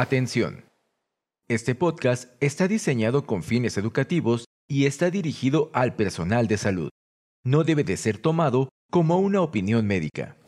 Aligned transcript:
Atención. 0.00 0.64
Este 1.46 1.74
podcast 1.74 2.32
está 2.40 2.66
diseñado 2.68 3.26
con 3.26 3.42
fines 3.42 3.76
educativos 3.76 4.46
y 4.66 4.86
está 4.86 5.10
dirigido 5.10 5.70
al 5.74 5.94
personal 5.94 6.48
de 6.48 6.56
salud. 6.56 6.88
No 7.44 7.64
debe 7.64 7.84
de 7.84 7.98
ser 7.98 8.16
tomado 8.16 8.70
como 8.90 9.18
una 9.18 9.42
opinión 9.42 9.86
médica. 9.86 10.38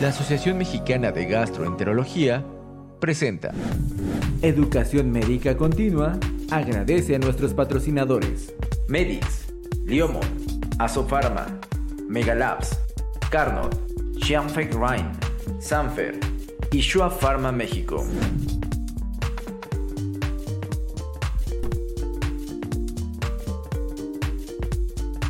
La 0.00 0.08
Asociación 0.08 0.58
Mexicana 0.58 1.12
de 1.12 1.26
Gastroenterología 1.26 2.44
presenta 3.00 3.54
Educación 4.42 5.12
Médica 5.12 5.56
Continua 5.56 6.18
agradece 6.50 7.14
a 7.14 7.20
nuestros 7.20 7.54
patrocinadores 7.54 8.52
Medix, 8.88 9.52
Liomon, 9.84 10.26
Asofarma, 10.80 11.46
Megalabs, 12.08 12.76
Carnot, 13.30 13.72
Xianfeng 14.20 14.72
Rhine, 14.72 15.12
Sanfer 15.60 16.18
y 16.72 16.80
Shua 16.80 17.08
Pharma 17.08 17.52
México. 17.52 18.04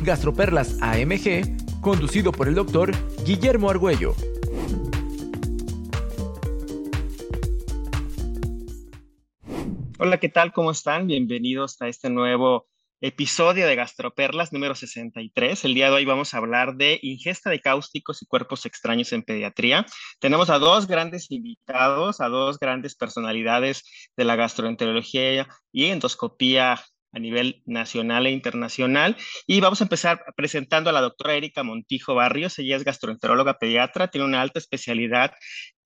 Gastroperlas 0.03 0.81
AMG, 0.81 1.79
conducido 1.79 2.31
por 2.31 2.47
el 2.47 2.55
doctor 2.55 2.91
Guillermo 3.23 3.69
Argüello. 3.69 4.15
Hola, 9.99 10.19
¿qué 10.19 10.29
tal? 10.29 10.51
¿Cómo 10.53 10.71
están? 10.71 11.05
Bienvenidos 11.05 11.79
a 11.83 11.87
este 11.87 12.09
nuevo 12.09 12.67
episodio 12.99 13.67
de 13.67 13.75
Gastroperlas 13.75 14.51
número 14.51 14.73
63. 14.73 15.65
El 15.65 15.75
día 15.75 15.89
de 15.89 15.95
hoy 15.97 16.05
vamos 16.05 16.33
a 16.33 16.37
hablar 16.37 16.77
de 16.77 16.99
ingesta 17.03 17.51
de 17.51 17.59
cáusticos 17.59 18.23
y 18.23 18.25
cuerpos 18.25 18.65
extraños 18.65 19.13
en 19.13 19.21
pediatría. 19.21 19.85
Tenemos 20.19 20.49
a 20.49 20.57
dos 20.57 20.87
grandes 20.87 21.29
invitados, 21.29 22.21
a 22.21 22.27
dos 22.27 22.57
grandes 22.57 22.95
personalidades 22.95 23.83
de 24.17 24.25
la 24.25 24.35
gastroenterología 24.35 25.47
y 25.71 25.85
endoscopía 25.85 26.79
a 27.11 27.19
nivel 27.19 27.61
nacional 27.65 28.25
e 28.27 28.31
internacional. 28.31 29.17
Y 29.47 29.59
vamos 29.59 29.81
a 29.81 29.85
empezar 29.85 30.23
presentando 30.35 30.89
a 30.89 30.93
la 30.93 31.01
doctora 31.01 31.35
Erika 31.35 31.63
Montijo 31.63 32.15
Barrios. 32.15 32.57
Ella 32.59 32.77
es 32.77 32.83
gastroenteróloga 32.83 33.57
pediatra, 33.59 34.09
tiene 34.09 34.27
una 34.27 34.41
alta 34.41 34.59
especialidad 34.59 35.33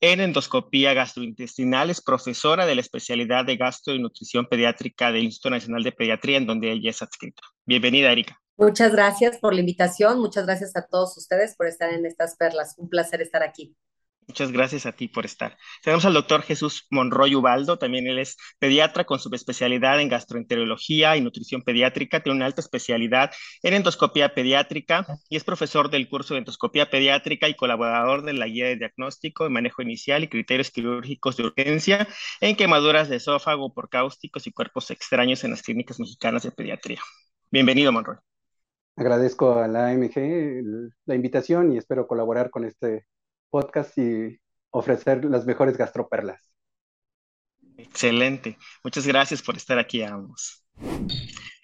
en 0.01 0.19
endoscopía 0.19 0.93
gastrointestinal, 0.93 1.89
es 1.89 2.01
profesora 2.01 2.65
de 2.65 2.75
la 2.75 2.81
especialidad 2.81 3.45
de 3.45 3.57
gastro 3.57 3.93
y 3.93 3.99
nutrición 3.99 4.45
pediátrica 4.45 5.11
del 5.11 5.23
Instituto 5.23 5.51
Nacional 5.51 5.83
de 5.83 5.91
Pediatría, 5.93 6.37
en 6.37 6.45
donde 6.45 6.71
ella 6.71 6.91
es 6.91 7.01
adscrita. 7.01 7.41
Bienvenida, 7.65 8.11
Erika. 8.11 8.39
Muchas 8.57 8.91
gracias 8.91 9.37
por 9.37 9.53
la 9.53 9.61
invitación, 9.61 10.19
muchas 10.19 10.45
gracias 10.45 10.75
a 10.75 10.85
todos 10.85 11.17
ustedes 11.17 11.55
por 11.55 11.67
estar 11.67 11.91
en 11.91 12.05
estas 12.05 12.35
perlas. 12.37 12.75
Un 12.77 12.89
placer 12.89 13.21
estar 13.21 13.43
aquí. 13.43 13.75
Muchas 14.27 14.51
gracias 14.51 14.87
a 14.87 14.91
ti 14.91 15.07
por 15.07 15.25
estar. 15.25 15.55
Tenemos 15.83 16.03
al 16.05 16.15
doctor 16.15 16.41
Jesús 16.41 16.87
Monroy 16.89 17.35
Ubaldo, 17.35 17.77
también 17.77 18.07
él 18.07 18.17
es 18.17 18.37
pediatra 18.57 19.03
con 19.05 19.19
su 19.19 19.29
especialidad 19.33 20.01
en 20.01 20.09
gastroenterología 20.09 21.15
y 21.15 21.21
nutrición 21.21 21.61
pediátrica, 21.61 22.21
tiene 22.21 22.37
una 22.37 22.47
alta 22.47 22.61
especialidad 22.61 23.31
en 23.61 23.75
endoscopía 23.75 24.33
pediátrica 24.33 25.05
y 25.29 25.37
es 25.37 25.43
profesor 25.43 25.91
del 25.91 26.09
curso 26.09 26.33
de 26.33 26.39
endoscopía 26.39 26.89
pediátrica 26.89 27.47
y 27.47 27.55
colaborador 27.55 28.23
de 28.23 28.33
la 28.33 28.47
guía 28.47 28.65
de 28.65 28.77
diagnóstico, 28.77 29.45
y 29.45 29.49
manejo 29.51 29.83
inicial 29.83 30.23
y 30.23 30.27
criterios 30.27 30.71
quirúrgicos 30.71 31.37
de 31.37 31.43
urgencia 31.43 32.07
en 32.41 32.55
quemaduras 32.55 33.09
de 33.09 33.17
esófago 33.17 33.73
por 33.73 33.89
cáusticos 33.89 34.47
y 34.47 34.51
cuerpos 34.51 34.89
extraños 34.89 35.43
en 35.43 35.51
las 35.51 35.61
clínicas 35.61 35.99
mexicanas 35.99 36.43
de 36.43 36.51
pediatría. 36.51 36.99
Bienvenido, 37.51 37.91
Monroy. 37.91 38.17
Agradezco 38.95 39.59
a 39.59 39.67
la 39.67 39.89
AMG 39.89 40.63
la 41.05 41.15
invitación 41.15 41.73
y 41.73 41.77
espero 41.77 42.07
colaborar 42.07 42.49
con 42.49 42.65
este 42.65 43.05
podcast 43.49 43.97
y 43.97 44.39
ofrecer 44.71 45.25
las 45.25 45.45
mejores 45.45 45.77
gastroperlas. 45.77 46.41
Excelente. 47.77 48.57
Muchas 48.83 49.07
gracias 49.07 49.41
por 49.41 49.55
estar 49.57 49.79
aquí 49.79 50.01
ambos. 50.03 50.64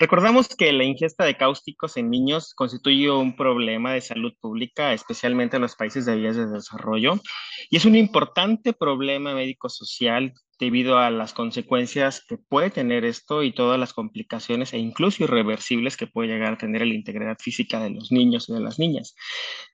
Recordamos 0.02 0.48
que 0.48 0.73
la 0.73 0.84
ingesta 0.84 1.26
de 1.26 1.38
cáusticos 1.38 1.95
en 1.95 2.09
niños 2.09 2.56
constituye 2.56 3.12
un 3.12 3.35
problema 3.35 3.94
de 3.94 4.02
salud 4.02 4.34
pública, 4.41 4.94
especialmente 4.94 5.58
en 5.58 5.62
los 5.62 5.75
países 5.75 6.08
de 6.08 6.16
vías 6.16 6.35
de 6.35 6.47
desarrollo, 6.47 7.22
y 7.69 7.78
es 7.78 7.85
un 7.85 7.96
importante 7.96 8.74
problema 8.74 9.35
médico-social 9.35 10.34
debido 10.59 10.97
a 10.97 11.12
las 11.12 11.34
consecuencias 11.34 12.24
que 12.28 12.38
puede 12.38 12.72
tener 12.72 13.06
esto 13.06 13.44
y 13.44 13.52
todas 13.52 13.80
las 13.80 13.94
complicaciones 13.94 14.74
e 14.74 14.80
incluso 14.80 15.24
irreversibles 15.24 15.97
que 15.97 16.08
puede 16.08 16.30
llegar 16.30 16.53
a 16.53 16.58
tener 16.58 16.85
la 16.85 16.94
integridad 16.94 17.38
física 17.40 17.80
de 17.80 17.91
los 17.91 18.12
niños 18.12 18.50
y 18.50 18.53
de 18.53 18.59
las 18.59 18.80
niñas. 18.80 19.16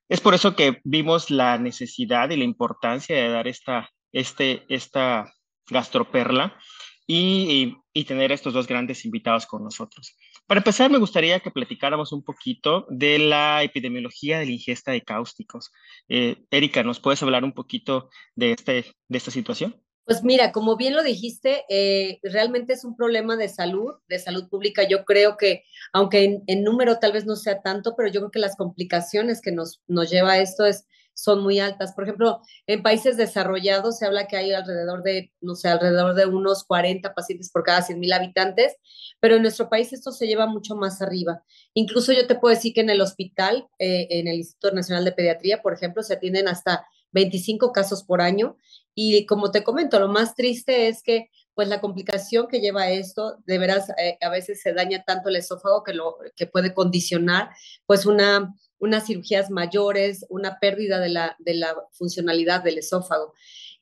Es 0.09 0.21
por 0.21 0.33
eso 0.33 0.55
que 0.55 0.81
vimos 0.83 1.29
la 1.29 1.57
necesidad 1.57 2.29
y 2.29 2.37
la 2.37 2.43
importancia 2.43 3.15
de 3.15 3.29
dar 3.29 3.47
esta, 3.47 3.89
este, 4.11 4.65
esta 4.69 5.33
gastroperla 5.69 6.57
y, 7.05 7.49
y, 7.49 7.77
tener 8.05 8.31
estos 8.31 8.53
dos 8.53 8.67
grandes 8.67 9.05
invitados 9.05 9.45
con 9.45 9.63
nosotros. 9.63 10.15
Para 10.45 10.59
empezar, 10.59 10.89
me 10.91 10.97
gustaría 10.97 11.39
que 11.39 11.51
platicáramos 11.51 12.11
un 12.11 12.23
poquito 12.23 12.85
de 12.89 13.19
la 13.19 13.63
epidemiología 13.63 14.39
de 14.39 14.45
la 14.45 14.51
ingesta 14.51 14.91
de 14.91 15.01
cáusticos. 15.01 15.71
Eh, 16.09 16.37
Erika, 16.51 16.83
¿nos 16.83 16.99
puedes 16.99 17.21
hablar 17.23 17.43
un 17.43 17.53
poquito 17.53 18.09
de, 18.35 18.51
este, 18.51 18.85
de 19.07 19.17
esta 19.17 19.31
situación? 19.31 19.81
Pues 20.07 20.23
mira, 20.23 20.53
como 20.53 20.77
bien 20.77 20.95
lo 20.95 21.03
dijiste, 21.03 21.65
eh, 21.67 22.19
realmente 22.23 22.71
es 22.71 22.85
un 22.85 22.95
problema 22.95 23.35
de 23.35 23.49
salud, 23.49 23.95
de 24.07 24.19
salud 24.19 24.47
pública. 24.47 24.87
Yo 24.87 25.03
creo 25.03 25.35
que, 25.35 25.65
aunque 25.91 26.39
en, 26.47 26.63
número 26.63 26.97
tal 26.99 27.11
vez 27.11 27.25
no 27.25 27.35
sea 27.35 27.61
tanto, 27.61 27.93
pero 27.97 28.09
yo 28.09 28.21
creo 28.21 28.31
que 28.31 28.39
las 28.39 28.55
complicaciones 28.55 29.41
que 29.41 29.51
nos, 29.51 29.81
nos 29.85 30.09
lleva 30.09 30.31
a 30.31 30.39
esto 30.39 30.65
es, 30.65 30.87
son 31.17 31.41
muy 31.41 31.59
altas. 31.59 31.93
Por 31.93 32.03
ejemplo, 32.03 32.41
en 32.67 32.83
países 32.83 33.17
desarrollados 33.17 33.97
se 33.97 34.05
habla 34.05 34.27
que 34.27 34.37
hay 34.37 34.53
alrededor 34.53 35.01
de, 35.01 35.33
no 35.41 35.55
sé, 35.55 35.67
alrededor 35.67 36.13
de 36.13 36.27
unos 36.27 36.63
40 36.63 37.15
pacientes 37.15 37.49
por 37.49 37.63
cada 37.63 37.81
100 37.81 37.99
mil 37.99 38.13
habitantes, 38.13 38.75
pero 39.19 39.35
en 39.35 39.41
nuestro 39.41 39.67
país 39.67 39.91
esto 39.93 40.11
se 40.11 40.27
lleva 40.27 40.45
mucho 40.45 40.75
más 40.75 41.01
arriba. 41.01 41.43
Incluso 41.73 42.13
yo 42.13 42.27
te 42.27 42.35
puedo 42.35 42.53
decir 42.53 42.73
que 42.73 42.81
en 42.81 42.91
el 42.91 43.01
hospital, 43.01 43.67
eh, 43.79 44.07
en 44.11 44.27
el 44.27 44.35
Instituto 44.35 44.75
Nacional 44.75 45.05
de 45.05 45.11
Pediatría, 45.11 45.63
por 45.63 45.73
ejemplo, 45.73 46.03
se 46.03 46.13
atienden 46.13 46.47
hasta 46.47 46.85
25 47.13 47.71
casos 47.71 48.03
por 48.03 48.21
año 48.21 48.55
y 48.93 49.25
como 49.25 49.49
te 49.49 49.63
comento, 49.63 49.99
lo 49.99 50.09
más 50.09 50.35
triste 50.35 50.87
es 50.87 51.01
que 51.01 51.31
pues 51.55 51.67
la 51.67 51.81
complicación 51.81 52.47
que 52.47 52.59
lleva 52.59 52.91
esto, 52.91 53.37
de 53.47 53.57
veras, 53.57 53.89
eh, 53.97 54.19
a 54.21 54.29
veces 54.29 54.61
se 54.61 54.73
daña 54.73 55.03
tanto 55.03 55.29
el 55.29 55.37
esófago 55.37 55.83
que, 55.83 55.93
lo, 55.93 56.17
que 56.35 56.45
puede 56.45 56.75
condicionar 56.75 57.49
pues 57.87 58.05
una, 58.05 58.53
unas 58.79 59.05
cirugías 59.07 59.49
mayores, 59.49 60.25
una 60.29 60.59
pérdida 60.59 60.99
de 60.99 61.09
la, 61.09 61.35
de 61.39 61.55
la 61.55 61.75
funcionalidad 61.91 62.63
del 62.63 62.77
esófago. 62.77 63.33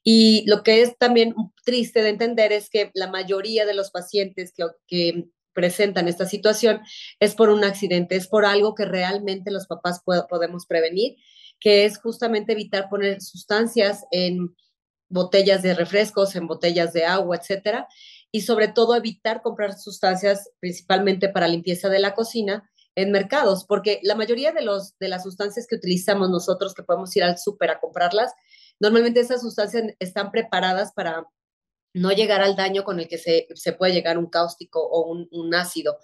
Y 0.07 0.43
lo 0.47 0.61
que 0.61 0.83
es 0.83 0.97
también 0.99 1.33
triste 1.65 2.03
de 2.03 2.09
entender 2.09 2.51
es 2.51 2.69
que 2.69 2.91
la 2.93 3.09
mayoría 3.09 3.65
de 3.65 3.73
los 3.73 3.89
pacientes 3.89 4.53
que, 4.87 5.25
presentan 5.53 6.09
esta 6.09 6.25
situación 6.25 6.81
es 7.21 7.33
por 7.33 7.47
un 7.47 7.63
accidente, 7.63 8.17
es 8.17 8.27
por 8.27 8.43
algo 8.45 8.75
que 8.75 8.83
realmente 8.83 9.51
los 9.51 9.67
papás 9.67 10.01
podemos 10.03 10.65
prevenir, 10.65 11.15
que 11.61 11.85
es 11.85 11.97
justamente 11.97 12.51
evitar 12.51 12.89
poner 12.89 13.21
sustancias 13.21 14.03
en 14.11 14.53
botellas 15.07 15.63
de 15.63 15.73
refrescos, 15.73 16.35
en 16.35 16.47
botellas 16.47 16.91
de 16.91 17.05
agua, 17.05 17.37
etcétera, 17.37 17.87
y 18.33 18.41
sobre 18.41 18.67
todo 18.67 18.95
evitar 18.95 19.41
comprar 19.41 19.79
sustancias 19.79 20.49
principalmente 20.59 21.29
para 21.29 21.47
limpieza 21.47 21.87
de 21.87 21.99
la 21.99 22.13
cocina 22.15 22.69
en 22.95 23.11
mercados, 23.11 23.65
porque 23.65 23.99
la 24.03 24.15
mayoría 24.15 24.51
de, 24.51 24.61
los, 24.61 24.97
de 24.99 25.09
las 25.09 25.23
sustancias 25.23 25.67
que 25.67 25.75
utilizamos 25.75 26.29
nosotros, 26.29 26.73
que 26.73 26.83
podemos 26.83 27.15
ir 27.15 27.23
al 27.23 27.37
súper 27.37 27.71
a 27.71 27.79
comprarlas, 27.79 28.33
normalmente 28.79 29.19
esas 29.19 29.41
sustancias 29.41 29.83
están 29.99 30.31
preparadas 30.31 30.93
para 30.93 31.25
no 31.93 32.11
llegar 32.11 32.41
al 32.41 32.57
daño 32.57 32.83
con 32.83 32.99
el 32.99 33.07
que 33.07 33.17
se, 33.17 33.47
puede 33.73 33.93
llegar 33.93 34.17
un 34.17 34.29
cáustico 34.29 34.85
o 34.85 35.09
un, 35.09 35.29
un, 35.31 35.55
ácido. 35.55 35.97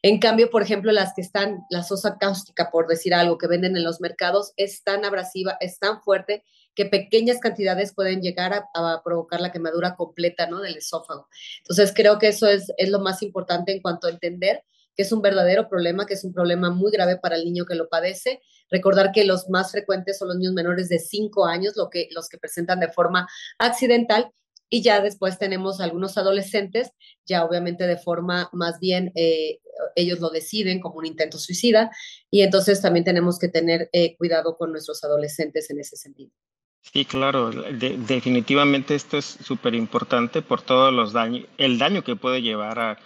En 0.00 0.18
cambio, 0.18 0.48
por 0.48 0.62
ejemplo, 0.62 0.90
las 0.90 1.12
que 1.14 1.20
están, 1.20 1.58
la 1.68 1.82
sosa 1.82 2.16
cáustica, 2.18 2.70
por 2.70 2.86
decir 2.86 3.12
algo, 3.12 3.36
que 3.36 3.46
venden 3.46 3.76
en 3.76 3.84
los 3.84 4.00
mercados, 4.00 4.54
es 4.56 4.82
tan 4.82 5.04
abrasiva, 5.04 5.58
es 5.60 5.78
tan 5.78 6.00
fuerte 6.00 6.44
que 6.74 6.86
pequeñas 6.86 7.40
cantidades 7.40 7.94
pueden 7.94 8.22
llegar 8.22 8.64
a, 8.74 9.02
provocar 9.04 9.40
la 9.42 9.52
quemadura 9.52 9.96
completa 9.96 10.46
¿no? 10.46 10.60
del 10.60 10.78
esófago. 10.78 11.28
Entonces, 11.58 11.92
creo 11.94 12.18
que 12.18 12.28
eso 12.28 12.48
es, 12.48 12.72
es 12.78 12.88
lo 12.88 13.00
más 13.00 13.22
importante 13.22 13.72
en 13.72 13.82
cuanto 13.82 14.06
a 14.06 14.10
entender 14.10 14.64
que 14.96 15.02
es 15.02 15.12
un 15.12 15.22
verdadero 15.22 15.68
problema, 15.68 16.06
que 16.06 16.14
es 16.14 16.24
un 16.24 16.32
problema 16.32 16.70
muy 16.70 16.92
grave 16.92 17.16
para 17.16 17.36
el 17.36 17.44
niño 17.44 17.64
que 17.66 17.74
lo 17.74 17.88
padece. 17.88 18.40
Recordar 18.70 19.12
que 19.12 19.24
los 19.24 19.48
más 19.48 19.72
frecuentes 19.72 20.18
son 20.18 20.28
los 20.28 20.36
niños 20.36 20.54
menores 20.54 20.88
de 20.88 20.98
5 20.98 21.46
años, 21.46 21.74
lo 21.76 21.90
que, 21.90 22.08
los 22.12 22.28
que 22.28 22.38
presentan 22.38 22.80
de 22.80 22.88
forma 22.88 23.28
accidental, 23.58 24.30
y 24.70 24.82
ya 24.82 25.00
después 25.00 25.38
tenemos 25.38 25.80
algunos 25.80 26.18
adolescentes, 26.18 26.90
ya 27.26 27.44
obviamente 27.44 27.86
de 27.86 27.96
forma 27.96 28.48
más 28.52 28.80
bien, 28.80 29.12
eh, 29.14 29.60
ellos 29.94 30.20
lo 30.20 30.30
deciden 30.30 30.80
como 30.80 30.96
un 30.96 31.06
intento 31.06 31.38
suicida, 31.38 31.90
y 32.30 32.42
entonces 32.42 32.80
también 32.80 33.04
tenemos 33.04 33.38
que 33.38 33.48
tener 33.48 33.88
eh, 33.92 34.16
cuidado 34.16 34.56
con 34.56 34.72
nuestros 34.72 35.04
adolescentes 35.04 35.70
en 35.70 35.80
ese 35.80 35.96
sentido. 35.96 36.32
Sí, 36.80 37.04
claro, 37.04 37.50
definitivamente 37.50 38.94
esto 38.94 39.16
es 39.16 39.24
súper 39.24 39.74
importante 39.74 40.42
por 40.42 40.60
todos 40.60 40.92
los 40.92 41.12
daños, 41.12 41.46
el 41.56 41.78
daño 41.78 42.02
que 42.02 42.16
puede 42.16 42.42
llevar 42.42 42.78
a, 42.78 42.98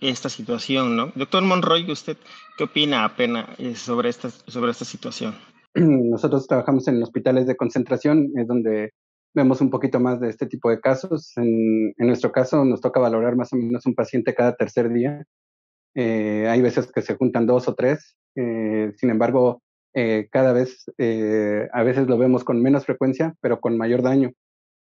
esta 0.00 0.28
situación, 0.28 0.96
¿no? 0.96 1.12
Doctor 1.14 1.42
Monroy, 1.42 1.90
¿usted 1.90 2.16
qué 2.56 2.64
opina 2.64 3.04
apenas 3.04 3.48
eh, 3.58 3.74
sobre 3.74 4.08
esta, 4.08 4.30
sobre 4.30 4.70
esta 4.70 4.84
situación? 4.84 5.34
Nosotros 5.74 6.46
trabajamos 6.46 6.86
en 6.88 7.02
hospitales 7.02 7.46
de 7.46 7.56
concentración, 7.56 8.30
es 8.36 8.46
donde 8.46 8.92
vemos 9.34 9.60
un 9.60 9.70
poquito 9.70 10.00
más 10.00 10.20
de 10.20 10.28
este 10.30 10.46
tipo 10.46 10.70
de 10.70 10.80
casos. 10.80 11.32
En, 11.36 11.94
nuestro 11.98 12.32
caso 12.32 12.64
nos 12.64 12.80
toca 12.80 13.00
valorar 13.00 13.36
más 13.36 13.52
o 13.52 13.56
menos 13.56 13.86
un 13.86 13.94
paciente 13.94 14.34
cada 14.34 14.56
tercer 14.56 14.92
día. 14.92 15.24
Eh, 15.94 16.46
hay 16.48 16.60
veces 16.62 16.90
que 16.92 17.02
se 17.02 17.14
juntan 17.16 17.46
dos 17.46 17.68
o 17.68 17.74
tres. 17.74 18.16
Eh, 18.36 18.92
sin 18.96 19.10
embargo, 19.10 19.62
eh, 19.94 20.28
cada 20.30 20.52
vez, 20.52 20.84
a 21.72 21.82
veces 21.82 22.06
lo 22.08 22.18
vemos 22.18 22.44
con 22.44 22.62
menos 22.62 22.84
frecuencia, 22.84 23.34
pero 23.40 23.60
con 23.60 23.76
mayor 23.76 24.02
daño. 24.02 24.32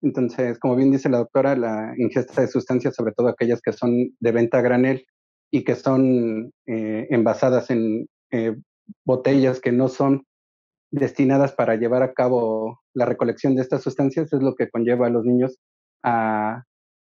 Entonces, 0.02 0.58
como 0.58 0.76
bien 0.76 0.90
dice 0.90 1.08
la 1.08 1.18
doctora, 1.18 1.56
la 1.56 1.94
ingesta 1.96 2.40
de 2.40 2.48
sustancias, 2.48 2.94
sobre 2.94 3.12
todo 3.12 3.28
aquellas 3.28 3.60
que 3.60 3.72
son 3.72 4.10
de 4.20 4.32
venta 4.32 4.60
granel 4.60 5.04
y 5.50 5.64
que 5.64 5.74
son 5.74 6.52
envasadas 6.66 7.70
en 7.70 8.06
botellas 9.04 9.60
que 9.60 9.72
no 9.72 9.88
son 9.88 10.24
destinadas 10.90 11.52
para 11.52 11.76
llevar 11.76 12.02
a 12.02 12.12
cabo 12.12 12.80
la 12.94 13.04
recolección 13.04 13.54
de 13.54 13.62
estas 13.62 13.82
sustancias 13.82 14.32
es 14.32 14.42
lo 14.42 14.54
que 14.54 14.70
conlleva 14.70 15.06
a 15.06 15.10
los 15.10 15.24
niños 15.24 15.58
a 16.02 16.64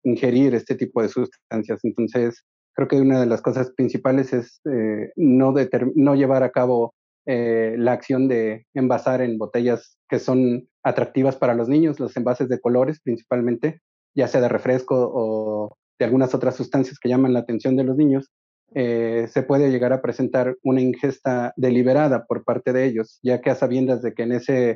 ingerir 0.04 0.56
este 0.56 0.76
tipo 0.76 1.02
de 1.02 1.10
sustancias. 1.10 1.80
Entonces, 1.84 2.44
creo 2.74 2.88
que 2.88 3.02
una 3.02 3.20
de 3.20 3.26
las 3.26 3.42
cosas 3.42 3.72
principales 3.72 4.34
es 4.34 4.62
eh, 4.72 5.12
no 5.16 6.16
llevar 6.16 6.44
a 6.44 6.52
cabo 6.52 6.94
eh, 7.26 7.76
la 7.78 7.94
acción 7.94 8.28
de 8.28 8.66
envasar 8.74 9.22
en 9.22 9.38
botellas 9.38 9.98
que 10.08 10.20
son 10.20 10.68
atractivas 10.84 11.36
para 11.36 11.56
los 11.56 11.68
niños, 11.68 12.00
los 12.00 12.16
envases 12.18 12.50
de 12.50 12.60
colores 12.60 13.00
principalmente, 13.02 13.82
ya 14.14 14.28
sea 14.28 14.42
de 14.42 14.50
refresco 14.50 15.12
o 15.14 15.78
de 15.98 16.06
algunas 16.06 16.36
otras 16.36 16.56
sustancias 16.56 17.00
que 17.00 17.10
llaman 17.10 17.34
la 17.34 17.40
atención 17.40 17.76
de 17.76 17.84
los 17.84 17.98
niños, 17.98 18.32
eh, 18.74 19.28
se 19.32 19.44
puede 19.44 19.72
llegar 19.72 19.94
a 19.94 20.02
presentar 20.02 20.58
una 20.64 20.82
ingesta 20.82 21.54
deliberada 21.56 22.26
por 22.26 22.44
parte 22.44 22.74
de 22.74 22.86
ellos, 22.86 23.20
ya 23.24 23.42
que 23.42 23.50
a 23.50 23.56
sabiendas 23.56 24.02
de 24.02 24.14
que 24.14 24.24
en 24.24 24.32
ese, 24.34 24.70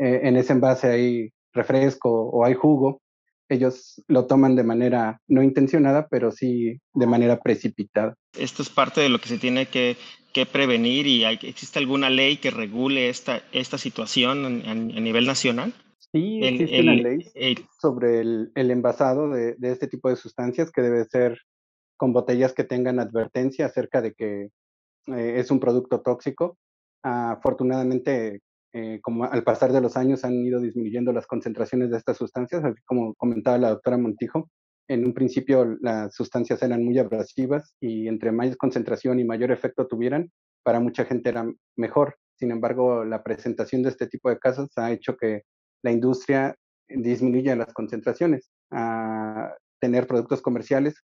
eh, 0.00 0.20
en 0.22 0.36
ese 0.36 0.52
envase 0.52 0.88
hay 0.88 1.30
refresco 1.52 2.10
o 2.10 2.44
hay 2.44 2.54
jugo, 2.54 3.02
ellos 3.48 4.02
lo 4.08 4.26
toman 4.26 4.56
de 4.56 4.64
manera 4.64 5.20
no 5.28 5.42
intencionada, 5.42 6.08
pero 6.08 6.32
sí 6.32 6.80
de 6.94 7.06
manera 7.06 7.40
precipitada. 7.40 8.14
Esto 8.38 8.62
es 8.62 8.70
parte 8.70 9.00
de 9.00 9.08
lo 9.08 9.20
que 9.20 9.28
se 9.28 9.38
tiene 9.38 9.66
que, 9.66 9.96
que 10.36 10.44
prevenir 10.44 11.06
y 11.06 11.24
hay, 11.24 11.38
existe 11.40 11.78
alguna 11.78 12.10
ley 12.10 12.36
que 12.36 12.50
regule 12.50 13.08
esta, 13.08 13.42
esta 13.52 13.78
situación 13.78 14.44
a, 14.44 14.74
nivel 14.74 15.24
nacional. 15.26 15.72
Sí, 16.12 16.40
existe 16.42 16.80
una 16.82 16.92
ley 16.92 17.24
sobre 17.80 18.20
el, 18.20 18.52
el 18.54 18.70
envasado 18.70 19.30
de, 19.30 19.54
de, 19.54 19.72
este 19.72 19.88
tipo 19.88 20.10
de 20.10 20.16
sustancias 20.16 20.70
que 20.70 20.82
debe 20.82 21.06
ser 21.06 21.38
con 21.96 22.12
botellas 22.12 22.52
que 22.52 22.64
tengan 22.64 23.00
advertencia 23.00 23.64
acerca 23.64 24.02
de 24.02 24.12
que 24.12 24.50
eh, 25.06 25.34
es 25.38 25.50
un 25.50 25.58
producto 25.58 26.02
tóxico. 26.02 26.58
afortunadamente, 27.02 28.42
eh, 28.74 29.00
como 29.00 29.24
al 29.24 29.42
pasar 29.42 29.72
de 29.72 29.80
los 29.80 29.96
años 29.96 30.22
han 30.26 30.34
ido 30.34 30.60
disminuyendo 30.60 31.14
las 31.14 31.26
concentraciones 31.26 31.90
de 31.90 31.96
estas 31.96 32.18
sustancias, 32.18 32.62
así 32.62 32.82
como 32.84 33.14
comentaba 33.14 33.56
la 33.56 33.70
doctora 33.70 33.96
Montijo. 33.96 34.50
En 34.88 35.04
un 35.04 35.12
principio 35.12 35.76
las 35.80 36.14
sustancias 36.14 36.62
eran 36.62 36.84
muy 36.84 36.98
abrasivas 36.98 37.74
y 37.80 38.08
entre 38.08 38.32
mayor 38.32 38.56
concentración 38.56 39.18
y 39.18 39.24
mayor 39.24 39.50
efecto 39.50 39.86
tuvieran, 39.86 40.30
para 40.62 40.80
mucha 40.80 41.04
gente 41.04 41.30
era 41.30 41.44
mejor. 41.76 42.16
Sin 42.38 42.50
embargo, 42.50 43.04
la 43.04 43.22
presentación 43.22 43.82
de 43.82 43.90
este 43.90 44.06
tipo 44.06 44.28
de 44.28 44.38
casos 44.38 44.70
ha 44.76 44.92
hecho 44.92 45.16
que 45.16 45.42
la 45.82 45.90
industria 45.90 46.54
disminuya 46.88 47.56
las 47.56 47.72
concentraciones 47.72 48.50
a 48.70 49.54
tener 49.80 50.06
productos 50.06 50.40
comerciales 50.40 51.02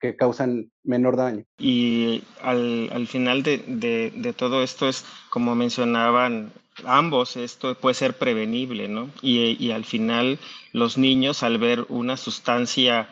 que 0.00 0.16
causan 0.16 0.70
menor 0.82 1.16
daño. 1.16 1.44
Y 1.58 2.22
al, 2.42 2.90
al 2.92 3.06
final 3.06 3.42
de, 3.42 4.34
todo 4.36 4.62
esto 4.62 4.88
es, 4.88 5.04
como 5.30 5.54
mencionaban 5.54 6.52
ambos, 6.84 7.36
esto 7.36 7.74
puede 7.76 7.94
ser 7.94 8.14
prevenible, 8.14 8.88
¿no? 8.88 9.10
Y 9.22 9.70
al 9.70 9.84
final 9.84 10.38
los 10.72 10.98
niños 10.98 11.42
al 11.42 11.58
ver 11.58 11.86
una 11.88 12.16
sustancia 12.16 13.08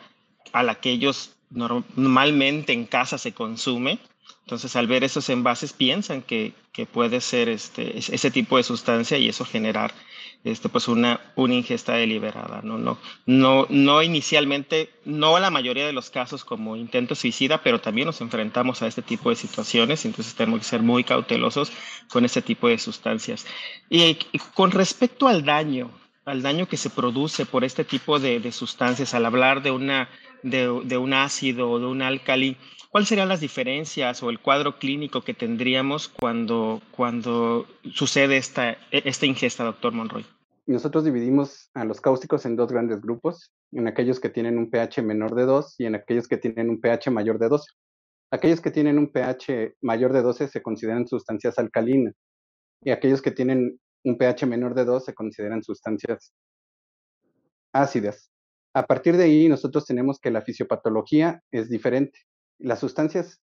a 0.53 0.63
la 0.63 0.75
que 0.75 0.91
ellos 0.91 1.35
normalmente 1.49 2.71
en 2.73 2.85
casa 2.85 3.17
se 3.17 3.33
consume, 3.33 3.99
entonces, 4.45 4.75
al 4.75 4.87
ver 4.87 5.05
esos 5.05 5.29
envases, 5.29 5.71
piensan 5.71 6.21
que, 6.21 6.53
que, 6.73 6.85
puede 6.85 7.21
ser 7.21 7.47
este, 7.47 7.97
ese 7.97 8.29
tipo 8.29 8.57
de 8.57 8.63
sustancia 8.63 9.17
y 9.17 9.29
eso 9.29 9.45
generar 9.45 9.93
este, 10.43 10.67
pues 10.67 10.89
una, 10.89 11.21
una 11.35 11.53
ingesta 11.53 11.93
deliberada. 11.93 12.61
¿no? 12.61 12.77
No, 12.77 12.97
no, 13.25 13.65
no 13.69 14.03
inicialmente, 14.03 14.89
no 15.05 15.39
la 15.39 15.49
mayoría 15.49 15.85
de 15.85 15.93
los 15.93 16.09
casos 16.09 16.43
como 16.43 16.75
intento 16.75 17.15
suicida, 17.15 17.63
pero 17.63 17.79
también 17.79 18.07
nos 18.07 18.19
enfrentamos 18.19 18.81
a 18.81 18.87
este 18.87 19.01
tipo 19.01 19.29
de 19.29 19.37
situaciones, 19.37 20.03
entonces 20.03 20.35
tenemos 20.35 20.59
que 20.59 20.65
ser 20.65 20.81
muy 20.81 21.05
cautelosos 21.05 21.71
con 22.09 22.25
este 22.25 22.41
tipo 22.41 22.67
de 22.67 22.77
sustancias. 22.77 23.45
Y, 23.89 24.17
con 24.53 24.71
respecto 24.71 25.29
al 25.29 25.45
daño, 25.45 25.89
al 26.25 26.41
daño 26.41 26.67
que 26.67 26.77
se 26.77 26.89
produce 26.89 27.45
por 27.45 27.63
este 27.63 27.85
tipo 27.85 28.19
de, 28.19 28.41
de 28.41 28.51
sustancias, 28.51 29.13
al 29.13 29.25
hablar 29.25 29.61
de, 29.61 29.71
una, 29.71 30.09
de, 30.43 30.97
un 30.97 31.13
ácido 31.13 31.71
o 31.71 31.79
de 31.79 31.85
un 31.85 32.01
álcali, 32.01 32.57
¿Cuáles 32.93 33.09
serían 33.09 33.27
las 33.27 33.39
diferencias 33.39 34.21
o 34.21 34.29
el 34.29 34.39
cuadro 34.39 34.77
clínico 34.77 35.23
que 35.23 35.33
tendríamos 35.33 36.07
cuando, 36.09 36.79
cuando 36.91 37.65
sucede 37.91 38.37
esta, 38.37 38.77
esta 38.91 39.25
ingesta, 39.25 39.63
doctor 39.63 39.93
Monroy? 39.93 40.23
Nosotros 40.67 41.03
dividimos 41.03 41.71
a 41.73 41.85
los 41.85 41.99
cáusticos 41.99 42.45
en 42.45 42.55
dos 42.55 42.71
grandes 42.71 43.01
grupos, 43.01 43.51
en 43.71 43.87
aquellos 43.87 44.19
que 44.19 44.29
tienen 44.29 44.59
un 44.59 44.69
pH 44.69 45.01
menor 45.01 45.33
de 45.33 45.45
2 45.45 45.75
y 45.79 45.85
en 45.85 45.95
aquellos 45.95 46.27
que 46.27 46.37
tienen 46.37 46.69
un 46.69 46.79
pH 46.79 47.09
mayor 47.09 47.39
de 47.39 47.49
12. 47.49 47.65
Aquellos 48.31 48.61
que 48.61 48.71
tienen 48.71 48.97
un 48.97 49.11
pH 49.11 49.73
mayor 49.81 50.13
de 50.13 50.21
12 50.21 50.47
se 50.47 50.61
consideran 50.61 51.07
sustancias 51.07 51.57
alcalinas 51.57 52.13
y 52.81 52.91
aquellos 52.91 53.21
que 53.21 53.31
tienen 53.31 53.79
un 54.03 54.17
pH 54.17 54.45
menor 54.45 54.75
de 54.75 54.85
2 54.85 55.03
se 55.03 55.13
consideran 55.13 55.63
sustancias 55.63 56.31
ácidas. 57.73 58.32
A 58.73 58.85
partir 58.85 59.17
de 59.17 59.25
ahí, 59.25 59.47
nosotros 59.47 59.85
tenemos 59.85 60.19
que 60.19 60.31
la 60.31 60.41
fisiopatología 60.41 61.41
es 61.51 61.69
diferente 61.69 62.19
las 62.63 62.79
sustancias 62.79 63.41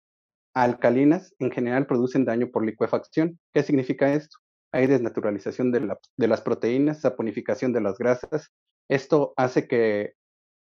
alcalinas 0.54 1.34
en 1.38 1.50
general 1.50 1.86
producen 1.86 2.24
daño 2.24 2.50
por 2.50 2.64
licuefacción. 2.64 3.38
¿Qué 3.52 3.62
significa 3.62 4.12
esto? 4.12 4.38
Hay 4.72 4.86
desnaturalización 4.86 5.72
de, 5.72 6.28
las 6.28 6.40
proteínas, 6.40 7.00
saponificación 7.00 7.72
de 7.72 7.80
las 7.80 7.96
grasas. 7.96 8.50
Esto 8.88 9.32
hace 9.36 9.68
que 9.68 10.14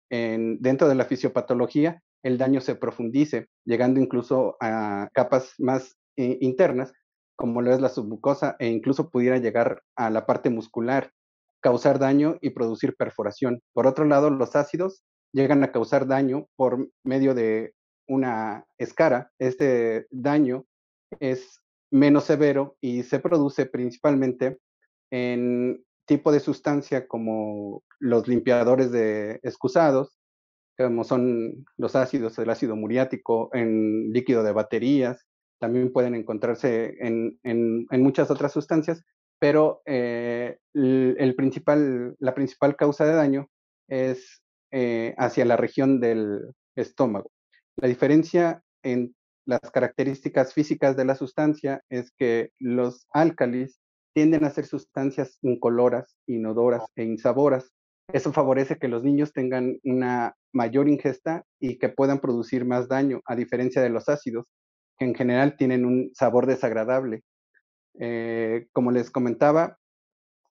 dentro 0.09 0.87
de 0.87 0.95
la 0.95 1.05
fisiopatología 1.05 2.01
el 2.23 2.37
daño 2.37 2.61
se 2.61 2.75
profundice, 2.75 3.47
llegando 3.65 3.99
incluso 3.99 4.55
a 4.61 5.09
capas 5.13 5.53
más 5.59 5.97
eh, 6.15 6.37
internas, 6.41 6.93
como 7.35 7.61
lo 7.61 7.73
es 7.73 7.81
la 7.81 7.89
submucosa, 7.89 8.55
e 8.59 8.67
incluso 8.67 9.09
pudiera 9.09 9.37
llegar 9.37 9.83
a 9.95 10.09
la 10.09 10.25
parte 10.25 10.49
muscular, 10.49 11.11
causar 11.67 11.99
daño 11.99 12.37
y 12.39 12.51
producir 12.51 12.95
perforación. 12.95 13.61
Por 13.73 13.87
otro 13.87 14.05
lado, 14.05 14.29
los 14.29 14.55
ácidos 14.55 15.03
llegan 15.33 15.65
a 15.65 15.73
causar 15.73 16.07
daño 16.07 16.47
por 16.55 16.89
medio 17.03 17.35
de 17.35 17.73
una 18.07 18.63
escara, 18.77 19.31
este 19.37 20.07
daño 20.09 20.63
es 21.19 21.61
menos 21.91 22.23
severo 22.23 22.77
y 22.79 23.03
se 23.03 23.19
produce 23.19 23.65
principalmente 23.65 24.59
en 25.11 25.83
tipo 26.05 26.31
de 26.31 26.39
sustancia 26.39 27.05
como 27.05 27.83
los 27.99 28.29
limpiadores 28.29 28.89
de 28.93 29.41
excusados, 29.43 30.17
como 30.77 31.03
son 31.03 31.65
los 31.75 31.97
ácidos, 31.97 32.39
el 32.39 32.49
ácido 32.49 32.77
muriático 32.77 33.49
en 33.51 34.13
líquido 34.13 34.41
de 34.41 34.53
baterías, 34.53 35.25
también 35.59 35.91
pueden 35.91 36.15
encontrarse 36.15 36.95
en, 37.01 37.87
muchas 37.91 38.31
otras 38.31 38.53
sustancias, 38.53 39.03
pero 39.39 39.81
eh, 39.85 40.57
el, 40.73 41.35
principal, 41.35 42.15
la 42.19 42.33
principal 42.33 42.75
causa 42.75 43.05
de 43.05 43.13
daño 43.13 43.47
es 43.87 44.41
eh, 44.71 45.13
hacia 45.17 45.45
la 45.45 45.57
región 45.57 45.99
del 45.99 46.53
estómago. 46.75 47.31
La 47.77 47.87
diferencia 47.87 48.61
en 48.83 49.15
las 49.45 49.61
características 49.71 50.53
físicas 50.53 50.97
de 50.97 51.05
la 51.05 51.15
sustancia 51.15 51.81
es 51.89 52.11
que 52.11 52.51
los 52.59 53.07
álcalis 53.13 53.79
tienden 54.13 54.43
a 54.43 54.49
ser 54.49 54.65
sustancias 54.65 55.37
incoloras, 55.41 56.17
inodoras 56.27 56.83
e 56.95 57.03
insaboras. 57.03 57.71
Eso 58.11 58.33
favorece 58.33 58.77
que 58.77 58.87
los 58.87 59.03
niños 59.03 59.31
tengan 59.31 59.77
una 59.83 60.35
mayor 60.53 60.89
ingesta 60.89 61.43
y 61.59 61.77
que 61.77 61.89
puedan 61.89 62.19
producir 62.19 62.65
más 62.65 62.87
daño, 62.87 63.21
a 63.25 63.35
diferencia 63.35 63.81
de 63.81 63.89
los 63.89 64.09
ácidos, 64.09 64.45
que 64.97 65.05
en 65.05 65.13
general 65.13 65.55
tienen 65.55 65.85
un 65.85 66.09
sabor 66.13 66.47
desagradable. 66.47 67.21
Eh, 67.99 68.67
como 68.73 68.91
les 68.91 69.09
comentaba, 69.09 69.77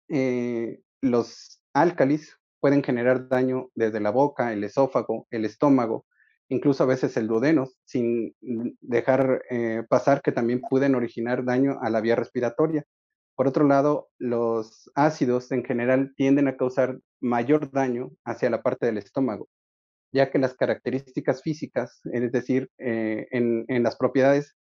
eh, 0.09 0.81
los 1.01 1.63
álcalis 1.73 2.37
pueden 2.61 2.83
generar 2.83 3.29
daño 3.29 3.71
desde 3.75 4.01
la 4.01 4.11
boca, 4.11 4.53
el 4.53 4.65
esófago, 4.65 5.27
el 5.31 5.45
estómago, 5.45 6.07
incluso 6.49 6.83
a 6.83 6.87
veces 6.87 7.17
el 7.17 7.29
duodeno, 7.29 7.69
sin 7.85 8.35
dejar 8.81 9.43
eh, 9.51 9.85
pasar 9.89 10.23
que 10.23 10.33
también 10.33 10.61
pueden 10.61 10.95
originar 10.95 11.45
daño 11.45 11.79
a 11.81 11.91
la 11.91 12.01
vía 12.01 12.17
respiratoria. 12.17 12.85
Por 13.37 13.47
otro 13.47 13.65
lado, 13.65 14.09
los 14.19 14.91
ácidos 14.97 15.53
en 15.53 15.65
general 15.65 16.13
tienden 16.17 16.49
a 16.49 16.57
causar 16.57 16.99
mayor 17.21 17.71
daño 17.71 18.11
hacia 18.25 18.51
la 18.51 18.63
parte 18.63 18.87
del 18.87 18.99
estómago, 18.99 19.49
ya 20.13 20.33
que 20.33 20.41
las 20.41 20.55
características 20.55 21.43
físicas, 21.43 22.01
es 22.13 22.33
decir, 22.33 22.69
en, 22.79 23.65
en 23.69 23.83
las 23.85 23.97
propiedades, 23.97 24.58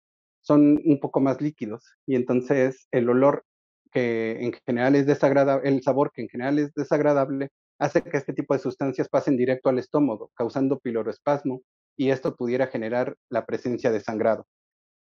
son 0.47 0.79
un 0.85 0.99
poco 0.99 1.19
más 1.19 1.41
líquidos 1.41 1.83
y 2.05 2.15
entonces 2.15 2.87
el 2.91 3.09
olor 3.09 3.43
que 3.91 4.37
en 4.43 4.53
general 4.65 4.95
es 4.95 5.05
desagradable, 5.05 5.67
el 5.67 5.83
sabor 5.83 6.11
que 6.13 6.21
en 6.21 6.29
general 6.29 6.59
es 6.59 6.73
desagradable, 6.73 7.49
hace 7.79 8.01
que 8.01 8.17
este 8.17 8.33
tipo 8.33 8.53
de 8.53 8.59
sustancias 8.59 9.09
pasen 9.09 9.37
directo 9.37 9.69
al 9.69 9.79
estómago, 9.79 10.31
causando 10.35 10.79
piloroespasmo, 10.79 11.61
y 11.97 12.11
esto 12.11 12.35
pudiera 12.35 12.67
generar 12.67 13.15
la 13.29 13.45
presencia 13.45 13.91
de 13.91 13.99
sangrado. 13.99 14.45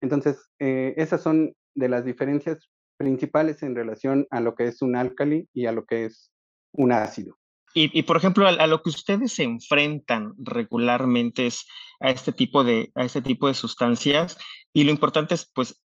Entonces, 0.02 0.50
eh, 0.60 0.94
esas 0.98 1.22
son 1.22 1.54
de 1.76 1.90
las 1.90 2.06
diferencias 2.06 2.70
principales 2.98 3.64
en 3.64 3.76
relación 3.76 4.28
a 4.30 4.40
lo 4.42 4.54
que 4.56 4.68
es 4.68 4.82
un 4.82 4.96
álcali 4.96 5.48
y 5.54 5.66
a 5.66 5.72
lo 5.72 5.86
que 5.86 6.06
es 6.06 6.32
un 6.72 6.92
ácido. 6.92 7.38
Y, 7.76 8.04
por 8.04 8.18
ejemplo, 8.18 8.46
a, 8.46 8.68
lo 8.68 8.84
que 8.84 8.92
ustedes 8.92 9.34
se 9.34 9.42
enfrentan 9.42 10.34
regularmente 10.38 11.48
es 11.48 11.66
a 12.00 12.12
este 12.12 12.32
tipo 12.32 12.64
de, 12.64 12.92
a 12.94 13.04
este 13.04 13.24
tipo 13.24 13.48
de 13.48 13.56
sustancias 13.56 14.38
y 14.74 14.84
lo 14.84 14.92
importante 14.92 15.36
es 15.36 15.50
pues 15.54 15.82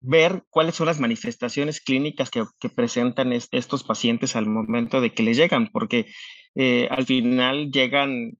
ver 0.00 0.44
cuáles 0.50 0.74
son 0.74 0.86
las 0.86 0.98
manifestaciones 0.98 1.80
clínicas 1.80 2.30
que, 2.30 2.44
presentan 2.68 3.32
estos 3.32 3.84
pacientes 3.84 4.34
al 4.34 4.46
momento 4.46 5.00
de 5.00 5.14
que 5.14 5.22
les 5.22 5.36
llegan, 5.36 5.68
porque 5.72 6.06
eh, 6.54 6.88
al 6.90 7.06
final 7.06 7.70
llegan, 7.70 8.38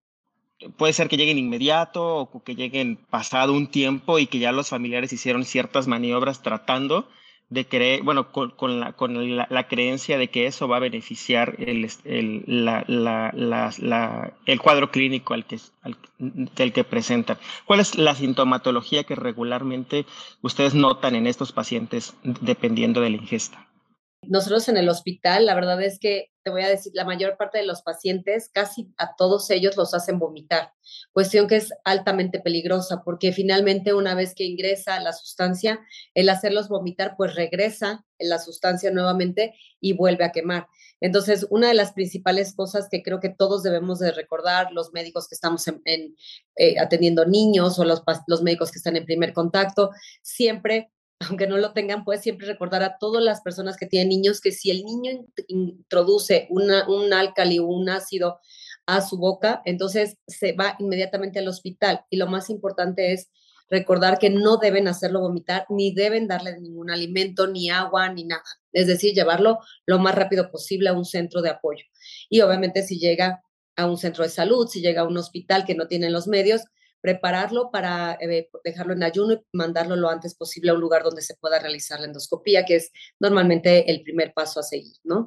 puede 0.76 0.92
ser 0.92 1.08
que 1.08 1.16
lleguen 1.16 1.38
inmediato 1.38 2.16
o 2.16 2.42
que 2.42 2.56
lleguen 2.56 2.96
pasado 3.11 3.52
un 3.52 3.68
tiempo 3.70 4.18
y 4.18 4.26
que 4.26 4.40
ya 4.40 4.50
los 4.50 4.70
familiares 4.70 5.12
hicieron 5.12 5.44
ciertas 5.44 5.87
maniobras 5.87 6.42
tratando 6.42 7.08
de 7.52 7.66
creer, 7.66 8.02
bueno, 8.02 8.32
con, 8.32 8.50
con, 8.50 8.80
la, 8.80 8.94
con 8.94 9.37
la, 9.37 9.68
creencia 9.68 10.16
de 10.16 10.28
que 10.28 10.47
eso 10.47 10.68
va 10.68 10.78
a 10.78 10.80
beneficiar 10.80 11.56
el, 11.59 11.90
el, 12.04 12.44
la, 12.47 12.85
la, 12.88 14.32
el 14.47 14.61
cuadro 14.61 14.90
clínico 14.90 15.35
al 15.35 15.44
que, 15.44 15.59
al, 15.82 15.97
del 16.18 16.73
que 16.73 16.82
presentan. 16.85 17.37
¿Cuál 17.66 17.80
es 17.80 17.99
la 17.99 18.14
sintomatología 18.14 19.04
que 19.04 19.16
regularmente 19.16 20.06
ustedes 20.40 20.75
notan 20.75 21.14
en 21.14 21.26
estos 21.26 21.52
pacientes 21.52 22.14
dependiendo 22.23 23.02
de 23.02 23.11
la 23.11 23.16
ingesta? 23.16 23.66
Nosotros 24.23 24.69
en 24.69 24.76
el 24.76 24.88
hospital, 24.88 25.47
la 25.47 25.55
verdad 25.55 25.83
es 25.83 25.99
que 25.99 26.31
te 26.45 26.50
voy 26.50 26.62
a 26.62 26.69
decir, 26.69 26.93
la 26.95 27.05
mayor 27.05 27.37
parte 27.37 27.59
de 27.59 27.67
los 27.67 27.83
pacientes, 27.83 28.49
casi 28.52 28.93
a 28.97 29.14
todos 29.17 29.50
ellos 29.50 29.76
los 29.76 29.95
hacen 29.95 30.19
vomitar, 30.19 30.73
cuestión 31.12 31.49
que 31.49 31.57
es 31.57 31.73
altamente 31.85 32.41
peligrosa 32.41 33.02
porque 33.05 33.33
finalmente 33.33 33.95
una 33.95 34.14
vez 34.14 34.35
que 34.35 34.45
ingresa 34.45 34.99
la 35.00 35.12
sustancia, 35.12 35.81
el 36.14 36.29
hacerlos 36.29 36.69
vomitar, 36.69 37.14
pues 37.17 37.35
regresa 37.35 38.05
la 38.19 38.38
sustancia 38.38 38.91
nuevamente 38.93 39.55
y 39.81 39.93
vuelve 39.95 40.25
a 40.25 40.33
quemar. 40.33 40.67
Entonces, 41.00 41.47
una 41.50 41.69
de 41.69 41.75
las 41.75 41.93
principales 41.93 42.55
cosas 42.55 42.88
que 42.88 43.02
creo 43.02 43.19
que 43.19 43.29
todos 43.29 43.64
debemos 43.64 43.99
de 43.99 44.12
recordar, 44.12 44.71
los 44.73 44.93
médicos 44.93 45.26
que 45.29 45.35
estamos 45.35 45.67
en, 45.67 46.17
eh, 46.57 46.79
atendiendo 46.79 47.26
niños 47.26 47.79
o 47.81 47.85
los 47.85 48.43
médicos 48.43 48.71
que 48.71 48.79
están 48.79 48.97
en 48.97 49.05
primer 49.05 49.33
contacto, 49.33 49.91
siempre 50.23 50.93
aunque 51.29 51.47
no 51.47 51.59
lo 51.59 51.73
tengan, 51.73 52.05
pues 52.05 52.21
siempre 52.21 52.47
recordar 52.47 52.83
a 52.83 52.99
todas 52.99 53.23
las 53.23 53.41
personas 53.41 53.76
que 53.76 53.87
tienen 53.87 54.09
niños 54.09 54.41
que 54.41 54.52
si 54.52 54.71
el 54.71 54.85
niño 54.85 55.25
introduce 55.49 56.47
una, 56.50 56.88
un 56.88 57.12
álcali 57.12 57.59
o 57.59 57.67
un 57.67 57.88
ácido 57.88 58.38
a 58.87 59.00
su 59.00 59.17
boca, 59.17 59.62
entonces 59.64 60.17
se 60.26 60.52
va 60.52 60.76
inmediatamente 60.79 61.38
al 61.38 61.49
hospital. 61.49 62.05
Y 62.11 62.17
lo 62.17 62.26
más 62.26 62.50
importante 62.50 63.12
es 63.12 63.31
recordar 63.71 64.19
que 64.19 64.29
no 64.29 64.59
deben 64.59 64.87
hacerlo 64.87 65.21
vomitar, 65.21 65.64
ni 65.71 65.95
deben 65.95 66.29
darle 66.29 66.61
ningún 66.61 66.91
alimento, 66.91 67.47
ni 67.47 67.71
agua, 67.71 68.12
ni 68.12 68.25
nada. 68.25 68.43
Es 68.73 68.87
decir, 68.87 69.14
llevarlo 69.14 69.61
lo 69.87 69.99
más 69.99 70.14
rápido 70.14 70.50
posible 70.50 70.91
a 70.91 70.93
un 70.93 71.05
centro 71.05 71.41
de 71.41 71.50
apoyo. 71.50 71.85
Y 72.29 72.43
obviamente 72.43 72.83
si 72.83 72.99
llega 72.99 73.43
a 73.76 73.87
un 73.87 73.97
centro 73.97 74.25
de 74.25 74.31
salud, 74.31 74.69
si 74.69 74.83
llega 74.83 75.02
a 75.02 75.07
un 75.07 75.17
hospital 75.17 75.64
que 75.64 75.75
no 75.75 75.87
tiene 75.87 76.11
los 76.11 76.26
medios, 76.26 76.62
prepararlo 77.02 77.71
para 77.71 78.16
eh, 78.21 78.49
dejarlo 78.64 78.94
en 78.94 79.02
ayuno 79.02 79.35
y 79.35 79.40
mandarlo 79.52 79.97
lo 79.97 80.09
antes 80.09 80.35
posible 80.35 80.71
a 80.71 80.75
un 80.75 80.80
lugar 80.80 81.02
donde 81.02 81.21
se 81.21 81.35
pueda 81.35 81.59
realizar 81.59 82.00
la 82.00 82.06
endoscopía, 82.06 82.64
que 82.64 82.76
es 82.76 82.92
normalmente 83.18 83.90
el 83.90 84.02
primer 84.02 84.32
paso 84.32 84.61
a 84.61 84.62
seguir, 84.62 84.97
¿no? 85.02 85.26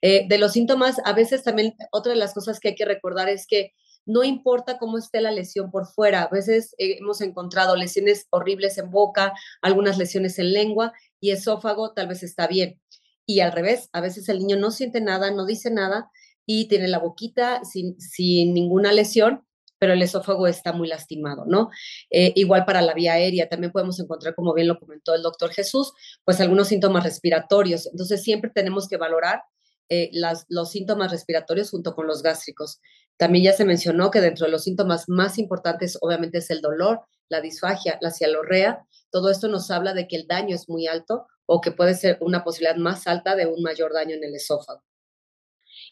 Eh, 0.00 0.26
de 0.28 0.38
los 0.38 0.52
síntomas, 0.52 0.96
a 1.04 1.12
veces 1.12 1.42
también 1.42 1.74
otra 1.90 2.12
de 2.12 2.18
las 2.18 2.32
cosas 2.32 2.60
que 2.60 2.68
hay 2.68 2.74
que 2.76 2.84
recordar 2.84 3.28
es 3.28 3.46
que 3.46 3.72
no 4.06 4.22
importa 4.22 4.78
cómo 4.78 4.98
esté 4.98 5.20
la 5.20 5.32
lesión 5.32 5.72
por 5.72 5.86
fuera, 5.86 6.22
a 6.22 6.28
veces 6.28 6.74
eh, 6.78 6.98
hemos 7.00 7.20
encontrado 7.20 7.74
lesiones 7.74 8.28
horribles 8.30 8.78
en 8.78 8.92
boca, 8.92 9.32
algunas 9.62 9.98
lesiones 9.98 10.38
en 10.38 10.52
lengua 10.52 10.92
y 11.20 11.32
esófago 11.32 11.92
tal 11.92 12.06
vez 12.06 12.22
está 12.22 12.46
bien. 12.46 12.80
Y 13.26 13.40
al 13.40 13.50
revés, 13.50 13.88
a 13.92 14.00
veces 14.00 14.28
el 14.28 14.38
niño 14.38 14.56
no 14.56 14.70
siente 14.70 15.00
nada, 15.00 15.32
no 15.32 15.44
dice 15.44 15.72
nada 15.72 16.08
y 16.46 16.68
tiene 16.68 16.86
la 16.86 17.00
boquita 17.00 17.64
sin, 17.64 18.00
sin 18.00 18.54
ninguna 18.54 18.92
lesión 18.92 19.44
pero 19.86 19.94
el 19.94 20.02
esófago 20.02 20.48
está 20.48 20.72
muy 20.72 20.88
lastimado, 20.88 21.44
¿no? 21.46 21.70
Eh, 22.10 22.32
igual 22.34 22.64
para 22.64 22.82
la 22.82 22.92
vía 22.92 23.12
aérea, 23.12 23.48
también 23.48 23.70
podemos 23.70 24.00
encontrar, 24.00 24.34
como 24.34 24.52
bien 24.52 24.66
lo 24.66 24.80
comentó 24.80 25.14
el 25.14 25.22
doctor 25.22 25.52
Jesús, 25.52 25.92
pues 26.24 26.40
algunos 26.40 26.66
síntomas 26.66 27.04
respiratorios. 27.04 27.86
Entonces, 27.86 28.24
siempre 28.24 28.50
tenemos 28.52 28.88
que 28.88 28.96
valorar 28.96 29.44
eh, 29.88 30.10
los 30.48 30.72
síntomas 30.72 31.12
respiratorios 31.12 31.70
junto 31.70 31.94
con 31.94 32.08
los 32.08 32.20
gástricos. 32.24 32.80
También 33.16 33.44
ya 33.44 33.52
se 33.52 33.64
mencionó 33.64 34.10
que 34.10 34.20
dentro 34.20 34.46
de 34.46 34.50
los 34.50 34.64
síntomas 34.64 35.04
más 35.08 35.38
importantes, 35.38 35.96
obviamente, 36.00 36.38
es 36.38 36.50
el 36.50 36.62
dolor, 36.62 37.02
la 37.28 37.40
disfagia, 37.40 37.96
la 38.00 38.10
cialorrea. 38.10 38.84
Todo 39.12 39.30
esto 39.30 39.46
nos 39.46 39.70
habla 39.70 39.94
de 39.94 40.08
que 40.08 40.16
el 40.16 40.26
daño 40.26 40.56
es 40.56 40.68
muy 40.68 40.88
alto 40.88 41.28
o 41.46 41.60
que 41.60 41.70
puede 41.70 41.94
ser 41.94 42.18
una 42.20 42.42
posibilidad 42.42 42.74
más 42.74 43.06
alta 43.06 43.36
de 43.36 43.46
un 43.46 43.62
mayor 43.62 43.92
daño 43.92 44.16
en 44.16 44.24
el 44.24 44.34
esófago. 44.34 44.82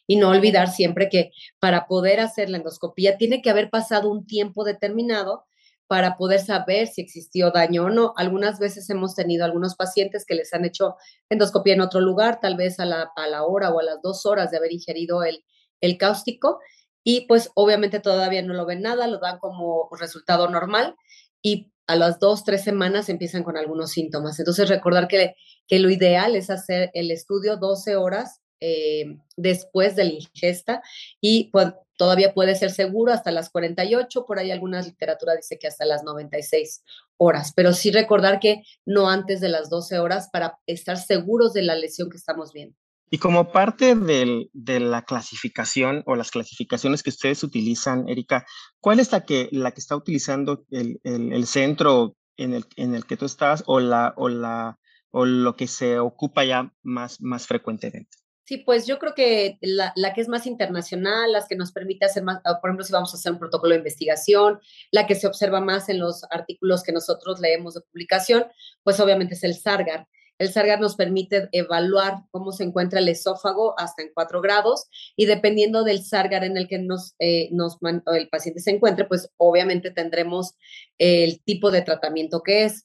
Y 0.06 0.16
no 0.16 0.28
olvidar 0.28 0.68
siempre 0.68 1.08
que 1.08 1.32
para 1.58 1.87
poder 1.87 2.20
hacer 2.20 2.50
la 2.50 2.58
endoscopía 2.58 3.16
tiene 3.16 3.42
que 3.42 3.50
haber 3.50 3.70
pasado 3.70 4.11
un 4.11 4.26
tiempo 4.26 4.64
determinado 4.64 5.44
para 5.87 6.16
poder 6.16 6.40
saber 6.40 6.87
si 6.88 7.02
existió 7.02 7.50
daño 7.50 7.84
o 7.84 7.90
no. 7.90 8.14
Algunas 8.16 8.58
veces 8.58 8.88
hemos 8.90 9.14
tenido 9.14 9.44
algunos 9.44 9.76
pacientes 9.76 10.25
que 10.26 10.34
les 10.34 10.52
han 10.54 10.64
hecho 10.64 10.96
endoscopía 11.28 11.75
en 11.75 11.80
otro 11.80 12.00
lugar, 12.00 12.40
tal 12.40 12.56
vez 12.56 12.80
a 12.80 12.84
la, 12.84 13.11
a 13.16 13.26
la 13.28 13.44
hora 13.44 13.70
o 13.70 13.80
a 13.80 13.82
las 13.82 14.00
dos 14.02 14.26
horas 14.26 14.50
de 14.50 14.56
haber 14.56 14.73
ingerido 14.73 15.25
el, 15.25 15.44
el 15.80 15.99
cáustico, 15.99 16.58
y 17.04 17.26
pues 17.26 17.50
obviamente 17.54 18.00
todavía 18.00 18.42
no 18.42 18.54
lo 18.54 18.64
ven 18.64 18.80
nada, 18.80 19.06
lo 19.06 19.18
dan 19.18 19.38
como 19.38 19.88
resultado 20.00 20.49
normal 20.49 20.96
y 21.42 21.70
a 21.87 21.96
las 21.96 22.18
dos, 22.18 22.44
tres 22.44 22.64
semanas 22.64 23.11
empiezan 23.11 23.42
con 23.42 23.58
algunos 23.58 23.90
síntomas. 23.90 24.38
Entonces 24.38 24.70
recordar 24.70 25.06
que, 25.06 25.34
que 25.68 25.78
lo 25.78 25.90
ideal 25.90 26.34
es 26.34 26.49
hacer 26.49 26.90
el 26.94 27.11
estudio 27.11 27.58
12 27.58 27.96
horas 27.96 28.40
eh, 28.61 29.18
después 29.37 29.96
de 29.96 30.04
la 30.04 30.12
ingesta 30.12 30.82
y 31.20 31.50
pues, 31.50 31.73
todavía 31.96 32.34
puede 32.34 32.54
ser 32.54 32.70
seguro 32.70 33.12
hasta 33.12 33.30
las 33.30 33.50
48, 33.50 34.25
por 34.26 34.38
ahí 34.38 34.50
alguna 34.50 34.82
literatura 34.82 35.37
dice 35.37 35.58
que 35.58 35.66
hasta 35.66 35.84
las 35.84 36.02
96 36.04 36.82
horas, 37.16 37.52
pero 37.54 37.73
sí 37.73 37.90
recordar 37.90 38.40
que 38.40 38.62
no 38.84 39.08
antes 39.08 39.40
de 39.40 39.49
las 39.49 39.70
12 39.70 39.99
horas 39.99 40.28
para 40.32 40.58
estar 40.66 40.99
seguros 40.99 41.52
de 41.52 41.62
la 41.62 41.76
lesión 41.76 42.11
que 42.11 42.16
estamos 42.16 42.52
viendo. 42.52 42.76
Y 43.11 43.18
como 43.18 43.52
parte 43.52 43.94
de 43.94 44.80
la 44.80 45.02
clasificación 45.02 46.02
o 46.06 46.16
las 46.16 46.32
clasificaciones 46.32 47.02
que 47.02 47.11
ustedes 47.11 47.44
utilizan, 47.44 48.08
Erika, 48.08 48.44
¿cuál 48.80 48.99
es 48.99 49.12
la 49.12 49.25
que, 49.25 49.49
la 49.52 49.70
que 49.70 49.80
está 49.80 49.94
utilizando 49.94 50.64
el, 50.70 51.00
el, 51.04 51.46
centro 51.46 52.16
en 52.37 52.54
el, 52.54 52.64
en 52.75 52.94
el 52.94 53.04
que 53.06 53.16
tú 53.16 53.26
estás 53.26 53.62
o, 53.66 53.78
la, 53.78 54.14
o, 54.16 54.28
la, 54.28 54.80
o 55.12 55.26
lo 55.26 55.54
que 55.54 55.68
se 55.68 56.00
ocupa 56.00 56.44
ya 56.44 56.73
más, 56.82 57.20
más 57.20 57.46
frecuentemente? 57.46 58.23
Sí, 58.46 58.58
pues 58.58 58.86
yo 58.86 58.98
creo 58.98 59.14
que 59.14 59.58
la, 59.62 59.94
que 60.14 60.20
es 60.20 60.28
más 60.28 60.46
internacional, 60.46 61.32
las 61.32 61.48
que 61.48 61.56
nos 61.56 61.72
permite 61.72 62.04
hacer 62.04 62.22
más, 62.22 62.40
por 62.42 62.68
ejemplo, 62.68 62.84
si 62.84 62.92
vamos 62.92 63.14
a 63.14 63.16
hacer 63.16 63.32
un 63.32 63.38
protocolo 63.38 63.72
de 63.72 63.78
investigación, 63.78 64.60
la 64.90 65.06
que 65.06 65.14
se 65.14 65.26
observa 65.26 65.62
más 65.62 65.88
en 65.88 65.98
los 65.98 66.24
artículos 66.30 66.82
que 66.82 66.92
nosotros 66.92 67.40
leemos 67.40 67.72
de 67.72 67.80
publicación, 67.80 68.44
pues 68.82 69.00
obviamente 69.00 69.32
es 69.34 69.44
el 69.44 69.54
SARGAR. 69.54 70.06
El 70.38 70.52
SARGAR 70.52 70.78
nos 70.78 70.94
permite 70.94 71.48
evaluar 71.52 72.24
cómo 72.30 72.52
se 72.52 72.64
encuentra 72.64 72.98
el 72.98 73.08
esófago 73.08 73.78
hasta 73.78 74.02
en 74.02 74.10
cuatro 74.12 74.42
grados 74.42 74.88
y 75.16 75.24
dependiendo 75.24 75.82
del 75.82 76.04
SARGAR 76.04 76.44
en 76.44 76.58
el 76.58 76.68
que 76.68 76.78
nos, 76.78 77.14
eh, 77.20 77.48
nos 77.50 77.78
el 78.12 78.28
paciente 78.28 78.60
se 78.60 78.72
encuentre, 78.72 79.06
pues 79.06 79.30
obviamente 79.38 79.90
tendremos 79.90 80.54
el 80.98 81.40
tipo 81.44 81.70
de 81.70 81.80
tratamiento 81.80 82.42
que 82.42 82.64
es. 82.64 82.84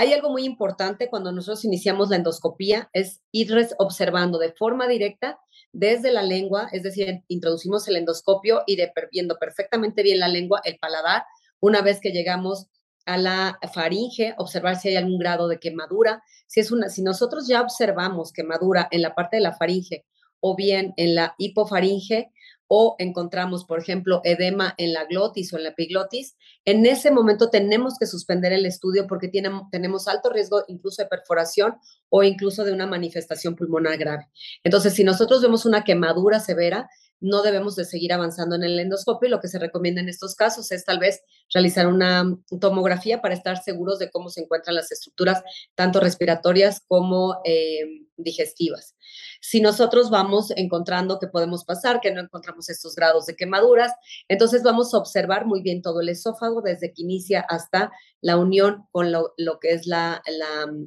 Hay 0.00 0.12
algo 0.12 0.30
muy 0.30 0.44
importante 0.44 1.10
cuando 1.10 1.32
nosotros 1.32 1.64
iniciamos 1.64 2.08
la 2.08 2.16
endoscopía, 2.16 2.88
es 2.92 3.20
ir 3.32 3.52
observando 3.78 4.38
de 4.38 4.52
forma 4.52 4.86
directa 4.86 5.40
desde 5.72 6.12
la 6.12 6.22
lengua, 6.22 6.68
es 6.70 6.84
decir, 6.84 7.24
introducimos 7.26 7.88
el 7.88 7.96
endoscopio 7.96 8.62
y 8.64 8.76
de, 8.76 8.92
viendo 9.10 9.36
perfectamente 9.40 10.04
bien 10.04 10.20
la 10.20 10.28
lengua, 10.28 10.60
el 10.62 10.78
paladar, 10.78 11.24
una 11.58 11.82
vez 11.82 12.00
que 12.00 12.12
llegamos 12.12 12.68
a 13.06 13.16
la 13.16 13.58
faringe, 13.74 14.36
observar 14.38 14.76
si 14.76 14.90
hay 14.90 14.96
algún 14.96 15.18
grado 15.18 15.48
de 15.48 15.58
quemadura. 15.58 16.22
Si, 16.46 16.60
es 16.60 16.70
una, 16.70 16.90
si 16.90 17.02
nosotros 17.02 17.48
ya 17.48 17.60
observamos 17.60 18.32
quemadura 18.32 18.86
en 18.92 19.02
la 19.02 19.16
parte 19.16 19.38
de 19.38 19.42
la 19.42 19.56
faringe 19.56 20.04
o 20.38 20.54
bien 20.54 20.94
en 20.96 21.16
la 21.16 21.34
hipofaringe, 21.38 22.30
o 22.68 22.94
encontramos, 22.98 23.64
por 23.64 23.80
ejemplo, 23.80 24.20
edema 24.24 24.74
en 24.76 24.92
la 24.92 25.06
glotis 25.06 25.52
o 25.52 25.56
en 25.56 25.64
la 25.64 25.70
epiglotis, 25.70 26.36
en 26.64 26.84
ese 26.86 27.10
momento 27.10 27.48
tenemos 27.50 27.98
que 27.98 28.06
suspender 28.06 28.52
el 28.52 28.66
estudio 28.66 29.06
porque 29.06 29.30
tenemos 29.72 30.06
alto 30.06 30.30
riesgo 30.30 30.64
incluso 30.68 31.02
de 31.02 31.08
perforación 31.08 31.76
o 32.10 32.22
incluso 32.22 32.64
de 32.64 32.72
una 32.72 32.86
manifestación 32.86 33.56
pulmonar 33.56 33.96
grave. 33.96 34.28
Entonces, 34.62 34.92
si 34.92 35.02
nosotros 35.02 35.42
vemos 35.42 35.64
una 35.64 35.82
quemadura 35.82 36.40
severa, 36.40 36.88
no 37.20 37.42
debemos 37.42 37.76
de 37.76 37.84
seguir 37.84 38.12
avanzando 38.12 38.54
en 38.54 38.62
el 38.62 38.78
endoscopio 38.78 39.28
y 39.28 39.30
lo 39.30 39.40
que 39.40 39.48
se 39.48 39.58
recomienda 39.58 40.00
en 40.00 40.08
estos 40.08 40.34
casos 40.34 40.70
es 40.72 40.84
tal 40.84 40.98
vez 40.98 41.22
realizar 41.52 41.86
una 41.86 42.36
tomografía 42.60 43.20
para 43.20 43.34
estar 43.34 43.62
seguros 43.62 43.98
de 43.98 44.10
cómo 44.10 44.28
se 44.28 44.42
encuentran 44.42 44.76
las 44.76 44.92
estructuras, 44.92 45.42
tanto 45.74 46.00
respiratorias 46.00 46.82
como 46.86 47.40
eh, 47.44 48.06
digestivas. 48.16 48.94
Si 49.40 49.60
nosotros 49.60 50.10
vamos 50.10 50.52
encontrando 50.56 51.18
que 51.18 51.28
podemos 51.28 51.64
pasar, 51.64 52.00
que 52.00 52.10
no 52.10 52.20
encontramos 52.20 52.68
estos 52.68 52.94
grados 52.94 53.26
de 53.26 53.36
quemaduras, 53.36 53.92
entonces 54.28 54.62
vamos 54.62 54.92
a 54.92 54.98
observar 54.98 55.46
muy 55.46 55.62
bien 55.62 55.82
todo 55.82 56.00
el 56.00 56.08
esófago 56.08 56.60
desde 56.60 56.92
que 56.92 57.02
inicia 57.02 57.40
hasta 57.40 57.90
la 58.20 58.36
unión 58.36 58.86
con 58.90 59.12
lo, 59.12 59.32
que 59.60 59.72
es 59.72 59.86
la, 59.86 60.22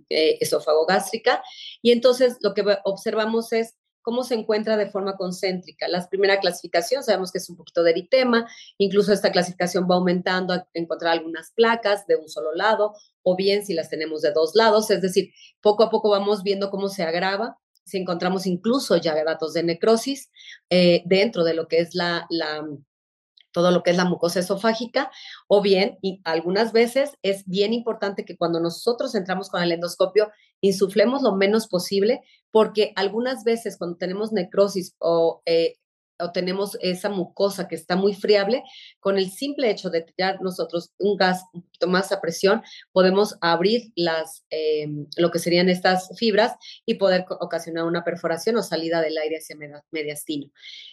eh, 0.10 0.38
esófago 0.42 0.86
gástrica. 0.86 1.42
Y 1.82 1.92
entonces 1.92 2.38
lo 2.42 2.54
que 2.54 2.64
observamos 2.84 3.54
es 3.54 3.76
cómo 4.02 4.24
se 4.24 4.36
encuentra 4.36 4.78
de 4.78 4.90
forma 4.90 5.16
concéntrica. 5.18 5.88
La 5.88 6.08
primera 6.08 6.40
clasificación 6.40 7.04
sabemos 7.04 7.32
que 7.32 7.38
es 7.38 7.50
un 7.50 7.58
poquito 7.58 7.84
de 7.84 7.92
eritema, 7.92 8.48
incluso 8.78 9.14
esta 9.14 9.32
clasificación 9.32 9.88
va 9.90 9.96
aumentando 9.96 10.54
a 10.54 10.68
encontrar 10.74 11.14
algunas 11.14 11.52
placas 11.52 12.06
de 12.08 12.16
un 12.16 12.30
solo 12.30 12.54
lado 12.54 12.94
o 13.24 13.36
bien 13.36 13.66
si 13.66 13.74
las 13.74 13.90
tenemos 13.90 14.22
de 14.22 14.32
dos 14.32 14.56
lados, 14.56 14.90
es 14.90 15.02
decir, 15.02 15.32
poco 15.62 15.84
a 15.84 15.90
poco 15.90 16.10
vamos 16.10 16.44
viendo 16.44 16.70
cómo 16.70 16.90
se 16.90 17.04
agrava, 17.04 17.58
si 17.84 17.98
encontramos 17.98 18.46
incluso 18.46 18.98
ya 18.98 19.22
datos 19.24 19.54
de 19.54 19.64
necrosis 19.64 20.32
eh, 20.70 21.04
dentro 21.06 21.44
de 21.44 21.54
lo 21.54 21.68
que 21.68 21.80
es 21.80 21.94
la, 21.94 22.26
la 22.30 22.64
todo 23.52 23.72
lo 23.72 23.84
que 23.84 23.92
es 23.92 23.98
la 23.98 24.06
mucosa 24.06 24.40
esofágica, 24.40 25.12
o 25.48 25.62
bien, 25.62 25.98
y 26.02 26.22
algunas 26.24 26.72
veces 26.72 27.12
es 27.22 27.46
bien 27.46 27.74
importante 27.74 28.26
que 28.26 28.38
cuando 28.38 28.60
nosotros 28.60 29.14
entramos 29.16 29.50
con 29.50 29.62
el 29.62 29.72
endoscopio, 29.72 30.32
insuflemos 30.62 31.22
lo 31.22 31.36
menos 31.36 31.68
posible, 31.68 32.22
porque 32.52 32.94
algunas 32.96 33.44
veces 33.44 33.78
cuando 33.78 33.98
tenemos 33.98 34.32
necrosis 34.32 34.96
o 35.00 35.42
eh, 35.46 35.76
o 36.22 36.32
tenemos 36.32 36.78
esa 36.82 37.10
mucosa 37.10 37.68
que 37.68 37.76
está 37.76 37.96
muy 37.96 38.14
friable, 38.14 38.64
con 39.00 39.18
el 39.18 39.32
simple 39.32 39.70
hecho 39.70 39.90
de 39.90 40.02
tirar 40.02 40.42
nosotros 40.42 40.92
un 41.00 41.18
gas 41.18 41.44
un 41.54 41.64
poquito 41.64 41.88
más 41.88 42.12
a 42.12 42.22
presión, 42.22 42.62
podemos 42.92 43.38
abrir 43.42 43.92
las, 43.96 44.46
eh, 44.50 44.88
lo 45.18 45.32
que 45.32 45.40
serían 45.40 45.70
estas 45.70 46.10
fibras 46.18 46.54
y 46.86 46.96
poder 46.96 47.26
ocasionar 47.40 47.86
una 47.86 48.04
perforación 48.04 48.58
o 48.58 48.64
salida 48.64 49.02
del 49.02 49.18
aire 49.18 49.38
hacia 49.38 49.58
mediastino. 49.92 50.52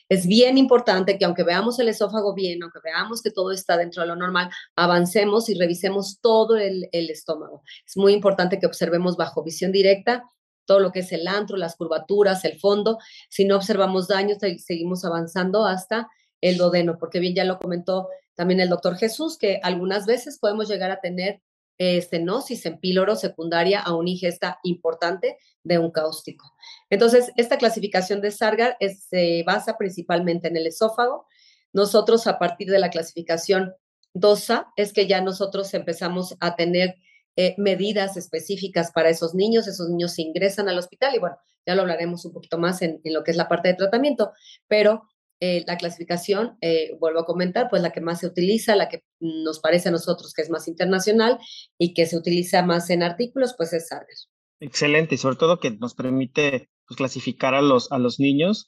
Es 0.09 0.27
bien 0.27 0.57
importante 0.57 1.19
que 1.19 1.25
aunque 1.25 1.45
veamos 1.45 1.79
el 1.79 1.89
esófago 1.89 2.35
bien, 2.35 2.63
aunque 2.63 2.81
veamos 2.83 3.23
que 3.23 3.31
todo 3.31 3.53
está 3.53 3.77
dentro 3.77 4.03
de 4.03 4.09
lo 4.09 4.17
normal, 4.17 4.51
avancemos 4.77 5.49
y 5.51 5.55
revisemos 5.55 6.19
todo 6.21 6.57
el, 6.57 6.89
el 6.93 7.11
estómago. 7.11 7.63
Es 7.87 7.97
muy 7.97 8.15
importante 8.15 8.59
que 8.59 8.67
observemos 8.67 9.17
bajo 9.17 9.45
visión 9.45 9.73
directa 9.73 10.25
todo 10.69 10.79
lo 10.81 10.93
que 10.93 11.01
es 11.01 11.11
el 11.13 11.27
antro, 11.27 11.57
las 11.57 11.77
curvaturas, 11.77 12.45
el 12.45 12.61
fondo. 12.61 12.99
Si 13.31 13.47
no 13.47 13.57
observamos 13.57 14.07
daños, 14.07 14.39
seguimos 14.59 15.05
avanzando 15.05 15.65
hasta 15.65 16.09
el 16.43 16.59
dodeno, 16.59 16.99
porque 16.99 17.19
bien 17.19 17.35
ya 17.35 17.45
lo 17.45 17.59
comentó 17.59 18.09
también 18.35 18.61
el 18.61 18.69
doctor 18.69 18.97
Jesús, 18.97 19.39
que 19.39 19.61
algunas 19.65 20.07
veces 20.07 20.39
podemos 20.39 20.69
llegar 20.69 20.91
a 20.91 21.01
tener 21.01 21.41
estenosis 21.79 22.67
en 22.67 22.79
píloro 22.81 23.17
secundaria 23.17 23.81
a 23.81 23.95
una 23.95 24.11
ingesta 24.11 24.59
importante 24.63 25.39
de 25.65 25.79
un 25.79 25.91
cáustico. 25.91 26.53
Entonces, 26.91 27.33
esta 27.37 27.57
clasificación 27.57 28.21
de 28.21 28.31
Sargar 28.31 28.77
se 29.09 29.43
basa 29.47 29.79
principalmente 29.79 30.49
en 30.49 30.57
el 30.57 30.67
esófago. 30.67 31.27
Nosotros, 31.73 32.27
a 32.27 32.39
partir 32.39 32.69
de 32.69 32.79
la 32.79 32.91
clasificación 32.91 33.75
DOSA, 34.13 34.73
es 34.77 34.93
que 34.93 35.07
ya 35.07 35.23
nosotros 35.23 35.73
empezamos 35.73 36.37
a 36.41 36.57
tener 36.57 36.97
eh, 37.41 37.55
medidas 37.57 38.17
específicas 38.17 38.91
para 38.91 39.11
esos 39.11 39.33
niños. 39.33 39.69
Esos 39.69 39.89
niños 39.89 40.19
ingresan 40.19 40.69
al 40.69 40.77
hospital 40.77 41.15
y 41.15 41.21
bueno, 41.21 41.37
ya 41.65 41.77
lo 41.77 41.83
hablaremos 41.83 42.25
un 42.25 42.33
poquito 42.33 42.59
más 42.59 42.83
en, 42.83 43.01
lo 43.05 43.23
que 43.23 43.31
es 43.31 43.37
la 43.37 43.47
parte 43.47 43.69
de 43.69 43.75
tratamiento, 43.75 44.33
pero 44.67 45.05
eh, 45.39 45.63
la 45.65 45.77
clasificación, 45.77 46.59
eh, 46.63 46.97
vuelvo 46.99 47.21
a 47.21 47.27
comentar, 47.27 47.69
pues 47.71 47.81
la 47.81 47.93
que 47.93 48.01
más 48.01 48.19
se 48.19 48.27
utiliza, 48.27 48.75
la 48.75 48.89
que 48.89 49.05
nos 49.21 49.61
parece 49.61 49.89
a 49.89 49.93
nosotros 49.93 50.33
que 50.35 50.43
es 50.43 50.51
más 50.51 50.67
internacional 50.67 51.39
y 51.79 51.95
que 51.95 52.07
se 52.07 52.17
utiliza 52.17 52.65
más 52.65 52.91
en 52.91 53.05
artículos, 53.05 53.55
pues 53.57 53.73
es 53.73 53.87
SARGER. 53.87 54.17
Excelente, 54.59 55.15
y 55.15 55.19
sobre 55.19 55.37
todo 55.37 55.61
que 55.61 55.71
nos 55.71 55.95
permite 55.95 56.71
pues, 56.89 56.97
clasificar 56.97 57.55
a 57.55 57.63
los, 57.63 57.93
a 57.93 57.99
los 57.99 58.19
niños 58.19 58.67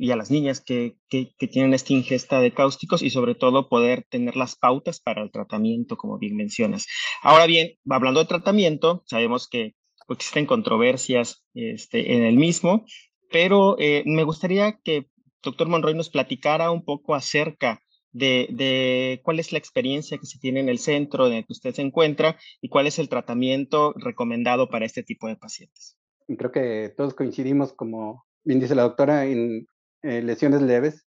y 0.00 0.12
a 0.12 0.16
las 0.16 0.30
niñas 0.30 0.62
que, 0.62 0.96
que, 1.10 1.30
tienen 1.46 1.74
esta 1.74 1.92
ingesta 1.92 2.40
de 2.40 2.54
cáusticos 2.54 3.02
y 3.02 3.10
sobre 3.10 3.34
todo 3.34 3.68
poder 3.68 4.06
tener 4.08 4.34
las 4.34 4.56
pautas 4.56 4.98
para 4.98 5.22
el 5.22 5.30
tratamiento, 5.30 5.98
como 5.98 6.18
bien 6.18 6.36
mencionas. 6.36 6.86
Ahora 7.22 7.44
bien, 7.44 7.74
hablando 7.88 8.20
de 8.20 8.26
tratamiento, 8.26 9.02
sabemos 9.06 9.46
que 9.46 9.74
existen 10.08 10.46
controversias 10.46 11.44
este, 11.52 12.14
en 12.14 12.24
el 12.24 12.36
mismo, 12.36 12.86
pero 13.30 13.76
eh, 13.78 14.02
me 14.06 14.24
gustaría 14.24 14.80
que 14.82 15.06
doctor 15.42 15.68
Monroy 15.68 15.94
nos 15.94 16.08
platicara 16.08 16.70
un 16.70 16.82
poco 16.82 17.14
acerca 17.14 17.82
de, 18.10 18.48
de, 18.50 19.20
cuál 19.22 19.38
es 19.38 19.52
la 19.52 19.58
experiencia 19.58 20.16
que 20.16 20.26
se 20.26 20.38
tiene 20.38 20.60
en 20.60 20.70
el 20.70 20.78
centro 20.78 21.26
en 21.26 21.34
el 21.34 21.46
que 21.46 21.52
usted 21.52 21.74
se 21.74 21.82
encuentra 21.82 22.38
y 22.62 22.70
cuál 22.70 22.86
es 22.86 22.98
el 22.98 23.10
tratamiento 23.10 23.92
recomendado 23.96 24.70
para 24.70 24.86
este 24.86 25.02
tipo 25.02 25.28
de 25.28 25.36
pacientes. 25.36 25.98
Creo 26.26 26.50
que 26.50 26.94
todos 26.96 27.12
coincidimos, 27.12 27.74
como 27.74 28.24
bien 28.44 28.60
dice 28.60 28.74
la 28.74 28.82
doctora, 28.82 29.26
en 29.26 29.66
eh, 30.02 30.22
lesiones 30.22 30.62
leves, 30.62 31.06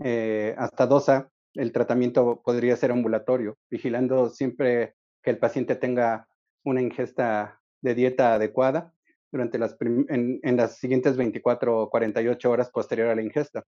eh, 0.00 0.54
hasta 0.58 0.86
DOSA, 0.86 1.30
el 1.54 1.72
tratamiento 1.72 2.42
podría 2.44 2.76
ser 2.76 2.90
ambulatorio, 2.90 3.56
vigilando 3.70 4.28
siempre 4.30 4.94
que 5.22 5.30
el 5.30 5.38
paciente 5.38 5.76
tenga 5.76 6.28
una 6.64 6.82
ingesta 6.82 7.60
de 7.80 7.94
dieta 7.94 8.34
adecuada 8.34 8.92
durante 9.32 9.58
las 9.58 9.76
en, 9.80 10.56
las 10.56 10.78
siguientes 10.78 11.16
24 11.16 11.82
o 11.82 11.90
48 11.90 12.50
horas 12.50 12.70
posterior 12.70 13.08
a 13.08 13.14
la 13.14 13.22
ingesta. 13.22 13.64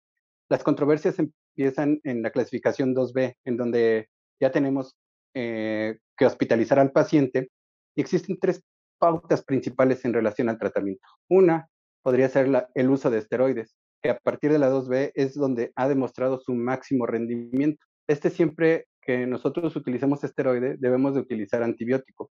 Las 0.49 0.62
controversias 0.62 1.19
empiezan 1.19 2.01
en 2.05 2.23
la 2.23 2.31
clasificación 2.31 2.95
2B, 2.95 3.37
en 3.45 3.57
donde 3.57 4.09
ya 4.40 4.51
tenemos 4.51 4.97
eh, 5.35 5.99
que 6.17 6.27
hospitalizar 6.27 6.79
al 6.79 6.93
paciente 6.93 7.51
y 7.95 8.01
existen 8.01 8.38
tres 8.38 8.62
pautas 8.99 9.45
principales 9.45 10.05
en 10.05 10.12
relación 10.12 10.49
al 10.49 10.59
tratamiento. 10.59 11.07
Una 11.29 11.69
podría 12.03 12.29
ser 12.29 12.69
el 12.75 12.90
uso 12.90 13.11
de 13.11 13.19
esteroides 13.19 13.75
que 14.05 14.11
a 14.11 14.19
partir 14.19 14.53
de 14.53 14.59
la 14.59 14.71
2B 14.71 15.12
es 15.14 15.35
donde 15.35 15.73
ha 15.77 15.88
demostrado 15.88 16.38
su 16.38 16.53
máximo 16.55 17.07
rendimiento. 17.07 17.83
Este 18.07 18.29
siempre 18.29 18.87
que 19.01 19.27
nosotros 19.27 19.75
utilicemos 19.77 20.23
esteroide, 20.23 20.77
debemos 20.79 21.14
de 21.14 21.21
utilizar 21.21 21.62
antibiótico, 21.62 22.31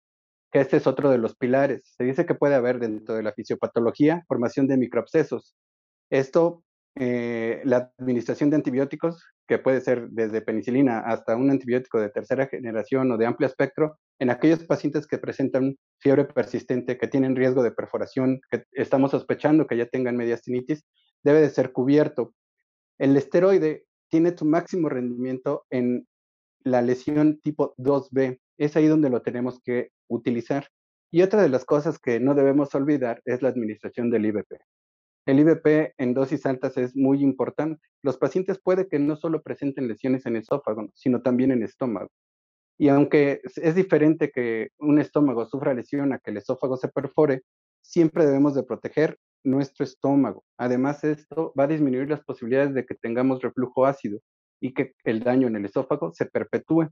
que 0.50 0.61
este 0.61 0.78
es 0.78 0.87
otro 0.87 1.11
de 1.11 1.18
los 1.18 1.37
pilares. 1.37 1.92
Se 1.94 2.04
dice 2.04 2.24
que 2.24 2.35
puede 2.35 2.54
haber 2.54 2.78
dentro 2.78 3.14
de 3.14 3.22
la 3.22 3.35
fisiopatología 3.35 4.24
formación 4.26 4.66
de 4.66 4.78
microabscesos. 4.78 5.54
Esto, 6.09 6.64
eh, 6.96 7.61
la 7.64 7.92
administración 7.98 8.48
de 8.48 8.57
antibióticos, 8.57 9.22
que 9.46 9.59
puede 9.59 9.83
ser 9.83 10.09
desde 10.09 10.40
penicilina 10.40 11.00
hasta 11.00 11.37
un 11.37 11.50
antibiótico 11.50 12.00
de 12.00 12.09
tercera 12.09 12.46
generación 12.46 13.12
o 13.12 13.18
de 13.18 13.26
amplio 13.26 13.46
espectro, 13.46 13.98
en 14.18 14.31
aquellos 14.31 14.64
pacientes 14.64 15.07
que 15.07 15.18
presentan 15.18 15.76
fiebre 15.98 16.24
persistente, 16.24 16.96
que 16.96 17.09
tienen 17.09 17.37
riesgo 17.37 17.62
de 17.62 17.72
perforación, 17.72 18.40
que 18.50 18.64
estamos 18.72 19.11
sospechando 19.11 19.66
que 19.66 19.76
ya 19.76 19.87
tengan 19.87 20.16
mediastinitis, 20.16 20.87
debe 21.22 21.40
de 21.40 21.50
ser 21.50 21.72
cubierto. 21.72 22.35
El 22.98 23.16
esteroide 23.16 23.85
tiene 24.09 24.37
su 24.37 24.44
máximo 24.44 24.88
rendimiento 24.88 25.66
en 25.70 26.07
la 26.64 26.83
lesión 26.83 27.40
tipo 27.40 27.74
2B. 27.76 28.40
Es 28.59 28.76
ahí 28.76 28.87
donde 28.87 29.11
lo 29.11 29.22
tenemos 29.22 29.61
que 29.61 29.90
utilizar. 30.09 30.68
Y 31.11 31.22
otra 31.22 31.42
de 31.42 31.48
las 31.48 31.64
cosas 31.64 31.98
que 31.98 32.20
no 32.20 32.35
debemos 32.35 32.74
olvidar 32.74 33.22
es 33.24 33.42
la 33.42 33.48
administración 33.48 34.11
del 34.11 34.26
IVP. 34.26 34.59
El 35.26 35.40
IVP 35.40 35.94
en 35.98 36.14
dosis 36.14 36.46
altas 36.46 36.76
es 36.76 36.96
muy 36.96 37.22
importante. 37.22 37.81
Los 38.02 38.16
pacientes 38.16 38.59
puede 38.59 38.88
que 38.88 38.98
no 38.98 39.16
solo 39.16 39.42
presenten 39.42 39.88
lesiones 39.88 40.26
en 40.26 40.37
esófago, 40.37 40.90
sino 40.94 41.22
también 41.22 41.50
en 41.52 41.62
estómago. 41.62 42.11
Y 42.78 42.88
aunque 42.88 43.40
es 43.57 43.74
diferente 43.74 44.31
que 44.31 44.68
un 44.78 44.98
estómago 45.00 45.44
sufra 45.46 45.74
lesión 45.74 46.12
a 46.12 46.18
que 46.18 46.31
el 46.31 46.37
esófago 46.37 46.76
se 46.76 46.88
perfore, 46.88 47.42
siempre 47.83 48.24
debemos 48.24 48.54
de 48.54 48.62
proteger 48.62 49.18
nuestro 49.44 49.85
estómago. 49.85 50.44
Además, 50.57 51.05
esto 51.05 51.53
va 51.59 51.64
a 51.64 51.68
disminuir 51.68 52.09
las 52.09 52.24
posibilidades 52.24 52.74
de 52.74 52.85
que 52.85 52.94
tengamos 52.94 53.42
reflujo 53.42 53.87
ácido 53.87 54.20
y 54.61 54.74
que 54.74 54.94
el 55.05 55.20
daño 55.20 55.48
en 55.48 55.57
el 55.57 55.64
esófago 55.64 56.12
se 56.12 56.27
perpetúe. 56.27 56.88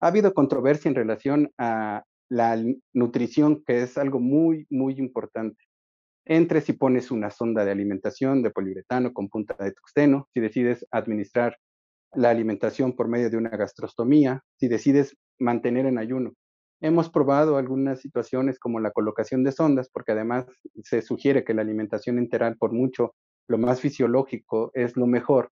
Ha 0.00 0.06
habido 0.06 0.34
controversia 0.34 0.88
en 0.88 0.94
relación 0.94 1.50
a 1.58 2.04
la 2.28 2.62
nutrición, 2.92 3.62
que 3.64 3.82
es 3.82 3.96
algo 3.98 4.20
muy, 4.20 4.66
muy 4.70 4.94
importante. 4.94 5.64
Entre 6.26 6.60
si 6.60 6.72
pones 6.72 7.10
una 7.10 7.30
sonda 7.30 7.64
de 7.64 7.70
alimentación 7.70 8.42
de 8.42 8.50
poliuretano 8.50 9.12
con 9.12 9.28
punta 9.28 9.54
de 9.62 9.72
tuxteno, 9.72 10.28
si 10.32 10.40
decides 10.40 10.86
administrar 10.90 11.58
la 12.14 12.30
alimentación 12.30 12.94
por 12.94 13.08
medio 13.08 13.28
de 13.30 13.36
una 13.36 13.50
gastrostomía, 13.50 14.42
si 14.56 14.68
decides 14.68 15.16
mantener 15.38 15.86
en 15.86 15.98
ayuno. 15.98 16.32
Hemos 16.80 17.08
probado 17.08 17.56
algunas 17.56 18.00
situaciones 18.00 18.58
como 18.58 18.80
la 18.80 18.90
colocación 18.90 19.42
de 19.44 19.52
sondas, 19.52 19.88
porque 19.90 20.12
además 20.12 20.46
se 20.82 21.02
sugiere 21.02 21.44
que 21.44 21.54
la 21.54 21.62
alimentación 21.62 22.18
enteral, 22.18 22.56
por 22.56 22.72
mucho 22.72 23.14
lo 23.48 23.58
más 23.58 23.80
fisiológico, 23.80 24.70
es 24.74 24.96
lo 24.96 25.06
mejor, 25.06 25.50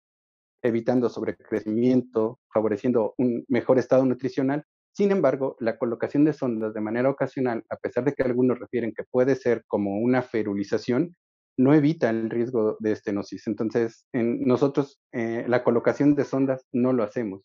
evitando 0.62 1.08
sobrecrecimiento, 1.08 2.40
favoreciendo 2.52 3.14
un 3.18 3.44
mejor 3.48 3.78
estado 3.78 4.04
nutricional. 4.04 4.64
Sin 4.92 5.12
embargo, 5.12 5.56
la 5.60 5.78
colocación 5.78 6.24
de 6.24 6.32
sondas 6.32 6.74
de 6.74 6.80
manera 6.80 7.10
ocasional, 7.10 7.64
a 7.70 7.76
pesar 7.76 8.04
de 8.04 8.12
que 8.12 8.22
algunos 8.22 8.58
refieren 8.58 8.92
que 8.94 9.04
puede 9.04 9.36
ser 9.36 9.64
como 9.66 9.98
una 9.98 10.22
ferulización, 10.22 11.16
no 11.56 11.74
evita 11.74 12.10
el 12.10 12.30
riesgo 12.30 12.76
de 12.80 12.92
estenosis. 12.92 13.46
Entonces, 13.46 14.06
en 14.12 14.42
nosotros 14.42 15.00
eh, 15.12 15.44
la 15.46 15.62
colocación 15.62 16.14
de 16.14 16.24
sondas 16.24 16.66
no 16.72 16.92
lo 16.92 17.04
hacemos. 17.04 17.42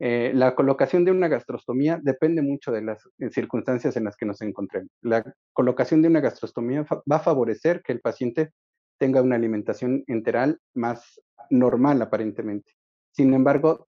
Eh, 0.00 0.32
la 0.34 0.54
colocación 0.54 1.04
de 1.04 1.10
una 1.10 1.28
gastrostomía 1.28 1.98
depende 2.02 2.40
mucho 2.40 2.70
de 2.70 2.82
las 2.82 3.08
eh, 3.18 3.30
circunstancias 3.30 3.96
en 3.96 4.04
las 4.04 4.16
que 4.16 4.26
nos 4.26 4.40
encontremos. 4.42 4.90
La 5.02 5.24
colocación 5.52 6.02
de 6.02 6.08
una 6.08 6.20
gastrostomía 6.20 6.86
va 7.10 7.16
a 7.16 7.20
favorecer 7.20 7.82
que 7.82 7.92
el 7.92 8.00
paciente 8.00 8.50
tenga 8.98 9.22
una 9.22 9.36
alimentación 9.36 10.04
enteral 10.06 10.58
más 10.74 11.20
normal 11.50 12.00
aparentemente. 12.02 12.72
Sin 13.12 13.32
embargo, 13.34 13.88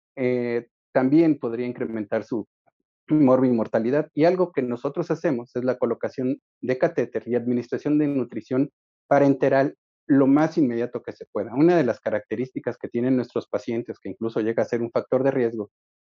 también 0.91 1.38
podría 1.38 1.67
incrementar 1.67 2.24
su 2.24 2.48
morbimortalidad 3.08 4.10
y 4.13 4.26
algo 4.26 4.52
que 4.52 4.62
nosotros 4.62 5.12
hacemos 5.12 5.56
es 5.56 5.63
la 5.63 5.78
colocación 5.78 6.41
de 6.62 6.78
catéter 6.78 7.24
y 7.28 7.36
administración 7.36 7.98
de 7.98 8.08
nutrición 8.08 8.72
parenteral 9.08 9.76
lo 10.08 10.26
más 10.26 10.58
inmediato 10.58 11.02
que 11.04 11.12
se 11.12 11.26
pueda. 11.32 11.54
Una 11.54 11.76
de 11.76 11.84
las 11.84 12.00
características 12.00 12.78
que 12.78 12.88
tienen 12.88 13.15
nuestros 13.15 13.48
pacientes, 13.48 14.00
que 14.00 14.10
incluso 14.10 14.39
llega 14.39 14.63
a 14.63 14.67
ser 14.67 14.82
un 14.82 14.91
factor 14.91 15.24
de 15.24 15.32
riesgo, 15.32 15.70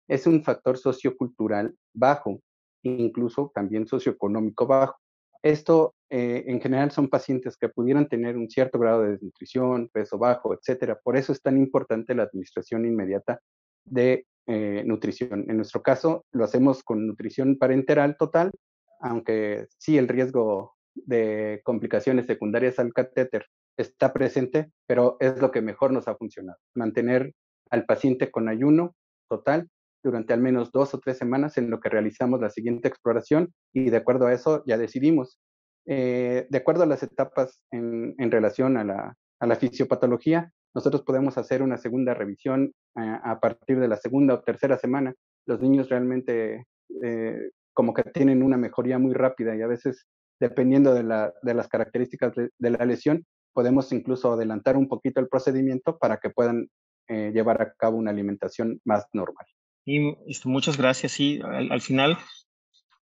es 0.08 0.28
un 0.28 0.44
factor 0.44 0.78
sociocultural 0.78 1.76
bajo, 1.94 2.40
incluso 2.84 3.52
también 3.54 3.88
socioeconómico 3.88 4.68
bajo. 4.68 4.98
Esto 5.42 5.96
eh, 6.10 6.46
en 6.48 6.62
general 6.62 6.92
son 6.92 7.10
pacientes 7.10 7.58
que 7.58 7.70
pudieran 7.70 8.08
tener 8.08 8.38
un 8.38 8.50
cierto 8.50 8.80
grado 8.80 9.04
de 9.04 9.12
desnutrición, 9.12 9.90
peso 9.92 10.18
bajo, 10.18 10.54
etcétera. 10.54 11.00
Por 11.04 11.18
eso 11.18 11.34
es 11.34 11.42
tan 11.42 11.58
importante 11.58 12.16
la 12.16 12.24
administración 12.24 12.86
inmediata 12.86 13.40
de 13.84 14.26
eh, 14.48 14.84
nutrición. 14.86 15.46
En 15.50 15.58
nuestro 15.58 15.82
caso, 15.82 16.26
lo 16.32 16.44
hacemos 16.44 16.84
con 16.84 17.08
nutrición 17.08 17.58
parenteral 17.58 18.16
total, 18.18 18.52
aunque 19.00 19.68
sí 19.78 19.98
el 19.98 20.08
riesgo 20.08 20.76
de 20.96 21.62
complicaciones 21.64 22.26
secundarias 22.26 22.80
al 22.80 22.94
catéter 22.94 23.46
está 23.78 24.14
presente, 24.14 24.72
pero 24.86 25.18
es 25.20 25.42
lo 25.42 25.52
que 25.52 25.62
mejor 25.62 25.92
nos 25.92 26.08
ha 26.08 26.16
funcionado. 26.16 26.60
Mantener 26.76 27.34
al 27.70 27.86
paciente 27.86 28.32
con 28.32 28.48
ayuno 28.48 28.96
total 29.28 29.70
durante 30.04 30.34
al 30.34 30.42
menos 30.42 30.72
dos 30.72 30.94
o 30.94 31.00
tres 31.00 31.18
semanas 31.18 31.58
en 31.58 31.70
lo 31.70 31.80
que 31.80 31.90
realizamos 31.90 32.42
la 32.42 32.50
siguiente 32.50 32.88
exploración 32.88 33.54
y 33.74 33.90
de 33.90 33.98
acuerdo 33.98 34.28
a 34.28 34.34
eso 34.34 34.64
ya 34.66 34.78
decidimos. 34.78 35.40
Eh, 35.86 36.48
de 36.50 36.58
acuerdo 36.58 36.84
a 36.84 36.88
las 36.88 37.04
etapas 37.04 37.62
en, 37.72 38.32
relación 38.32 38.78
a 38.78 38.84
la, 38.84 39.16
a 39.40 39.48
la 39.48 39.56
fisiopatología, 39.56 40.52
nosotros 40.76 41.04
podemos 41.04 41.38
hacer 41.38 41.62
una 41.62 41.78
segunda 41.78 42.14
revisión 42.14 42.74
eh, 42.96 43.20
a 43.24 43.40
partir 43.40 43.80
de 43.80 43.88
la 43.88 43.98
segunda 43.98 44.36
o 44.36 44.42
tercera 44.42 44.78
semana. 44.78 45.14
Los 45.46 45.62
niños 45.62 45.90
realmente 45.90 46.66
eh, 47.04 47.50
como 47.74 47.94
que 47.94 48.04
tienen 48.04 48.44
una 48.44 48.58
mejoría 48.58 49.00
muy 49.00 49.14
rápida 49.14 49.56
y 49.56 49.62
a 49.62 49.68
veces, 49.68 50.06
dependiendo 50.40 50.94
de, 50.94 51.04
las 51.04 51.68
características 51.68 52.34
de, 52.36 52.70
la 52.70 52.86
lesión, 52.86 53.26
podemos 53.54 53.92
incluso 53.92 54.32
adelantar 54.32 54.78
un 54.78 54.88
poquito 54.88 55.20
el 55.20 55.28
procedimiento 55.28 55.98
para 55.98 56.18
que 56.18 56.30
puedan 56.30 56.68
eh, 57.08 57.32
llevar 57.34 57.62
a 57.62 57.74
cabo 57.74 57.98
una 57.98 58.12
alimentación 58.12 58.80
más 58.86 59.06
normal. 59.14 59.46
Y 59.86 60.16
este, 60.28 60.48
muchas 60.48 60.78
gracias. 60.78 61.12
Sí, 61.12 61.40
al, 61.44 61.82
final, 61.82 62.18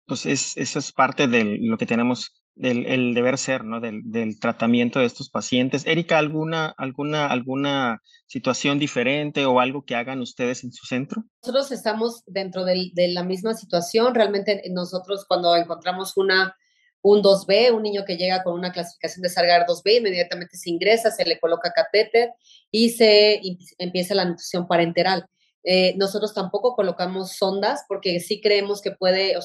pues 0.05 0.25
es, 0.25 0.57
eso 0.57 0.79
es 0.79 0.91
parte 0.91 1.27
de 1.27 1.57
lo 1.61 1.77
que 1.77 1.85
tenemos 1.85 2.31
del 2.55 2.85
el 2.85 3.13
deber 3.13 3.37
ser, 3.37 3.65
¿no? 3.65 3.81
Del, 3.81 4.01
del, 4.05 4.39
tratamiento 4.39 4.99
de 4.99 5.05
estos 5.05 5.29
pacientes. 5.29 5.85
Erika, 5.85 6.17
¿alguna, 6.17 6.73
alguna, 6.77 7.27
¿alguna 7.27 8.01
situación 8.27 8.79
diferente 8.79 9.45
o 9.45 9.59
algo 9.59 9.83
que 9.83 9.95
hagan 9.95 10.21
ustedes 10.21 10.63
en 10.63 10.71
su 10.71 10.85
centro? 10.85 11.23
Nosotros 11.43 11.71
estamos 11.71 12.23
dentro 12.25 12.63
del, 12.63 12.91
de 12.93 13.09
la 13.09 13.23
misma 13.23 13.53
situación. 13.55 14.15
Realmente 14.15 14.63
nosotros 14.71 15.25
cuando 15.27 15.55
encontramos 15.55 16.15
una, 16.15 16.55
un 17.01 17.21
2B, 17.21 17.73
un 17.73 17.83
niño 17.83 18.03
que 18.05 18.17
llega 18.17 18.41
con 18.41 18.53
una 18.53 18.71
clasificación 18.71 19.21
de 19.21 19.29
Sargar 19.29 19.65
2B, 19.67 19.99
inmediatamente 19.99 20.57
se 20.57 20.69
ingresa, 20.69 21.11
se 21.11 21.25
le 21.25 21.39
coloca 21.39 21.71
catéter 21.71 22.31
y 22.71 22.91
se 22.91 23.41
empieza 23.77 24.15
la 24.15 24.25
nutrición 24.25 24.65
parenteral. 24.65 25.25
Eh, 25.65 25.95
nosotros 25.97 26.33
tampoco 26.33 26.75
colocamos 26.75 27.33
sondas 27.33 27.85
porque 27.87 28.19
sí 28.19 28.39
creemos 28.39 28.81
que 28.81 28.91
puede, 28.91 29.35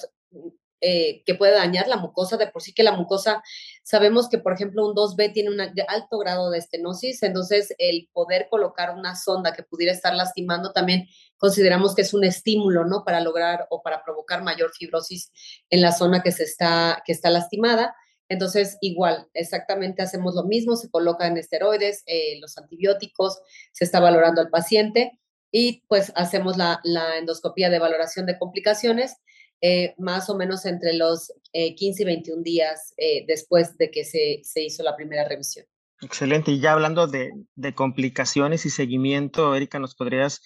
eh, 0.82 1.22
que 1.24 1.34
puede 1.34 1.54
dañar 1.54 1.88
la 1.88 1.96
mucosa, 1.96 2.36
de 2.36 2.46
por 2.46 2.60
sí 2.62 2.74
que 2.74 2.82
la 2.82 2.92
mucosa, 2.92 3.42
sabemos 3.82 4.28
que 4.28 4.36
por 4.36 4.52
ejemplo 4.52 4.86
un 4.86 4.94
2B 4.94 5.32
tiene 5.32 5.50
un 5.50 5.60
alto 5.60 6.18
grado 6.18 6.50
de 6.50 6.58
estenosis, 6.58 7.22
entonces 7.22 7.74
el 7.78 8.10
poder 8.12 8.48
colocar 8.50 8.94
una 8.94 9.16
sonda 9.16 9.54
que 9.54 9.62
pudiera 9.62 9.92
estar 9.92 10.14
lastimando 10.14 10.72
también 10.72 11.06
consideramos 11.38 11.94
que 11.94 12.02
es 12.02 12.12
un 12.12 12.24
estímulo, 12.24 12.84
¿no? 12.84 13.02
Para 13.04 13.20
lograr 13.20 13.66
o 13.70 13.82
para 13.82 14.02
provocar 14.04 14.42
mayor 14.42 14.72
fibrosis 14.72 15.32
en 15.70 15.80
la 15.80 15.92
zona 15.92 16.22
que 16.22 16.32
se 16.32 16.44
está, 16.44 17.02
que 17.06 17.12
está 17.12 17.30
lastimada. 17.30 17.94
Entonces, 18.28 18.78
igual, 18.80 19.26
exactamente 19.34 20.02
hacemos 20.02 20.34
lo 20.34 20.44
mismo, 20.44 20.76
se 20.76 20.90
colocan 20.90 21.36
esteroides, 21.36 22.04
eh, 22.06 22.38
los 22.40 22.56
antibióticos, 22.58 23.40
se 23.72 23.84
está 23.84 24.00
valorando 24.00 24.40
al 24.40 24.50
paciente 24.50 25.19
y 25.52 25.82
pues 25.88 26.12
hacemos 26.14 26.56
la, 26.56 26.80
la 26.84 27.18
endoscopía 27.18 27.70
de 27.70 27.78
valoración 27.78 28.26
de 28.26 28.38
complicaciones 28.38 29.16
eh, 29.62 29.94
más 29.98 30.30
o 30.30 30.36
menos 30.36 30.64
entre 30.64 30.94
los 30.94 31.32
15 31.52 31.84
eh, 31.84 32.02
y 32.02 32.04
21 32.04 32.42
días 32.42 32.94
eh, 32.96 33.24
después 33.26 33.76
de 33.76 33.90
que 33.90 34.04
se, 34.04 34.40
se, 34.42 34.62
hizo 34.62 34.82
la 34.82 34.96
primera 34.96 35.28
revisión. 35.28 35.66
Excelente. 36.00 36.50
Y 36.50 36.60
ya 36.60 36.72
hablando 36.72 37.06
de, 37.06 37.30
de 37.56 37.74
complicaciones 37.74 38.64
y 38.64 38.70
seguimiento, 38.70 39.54
Erika, 39.54 39.78
¿nos 39.78 39.94
podrías 39.94 40.40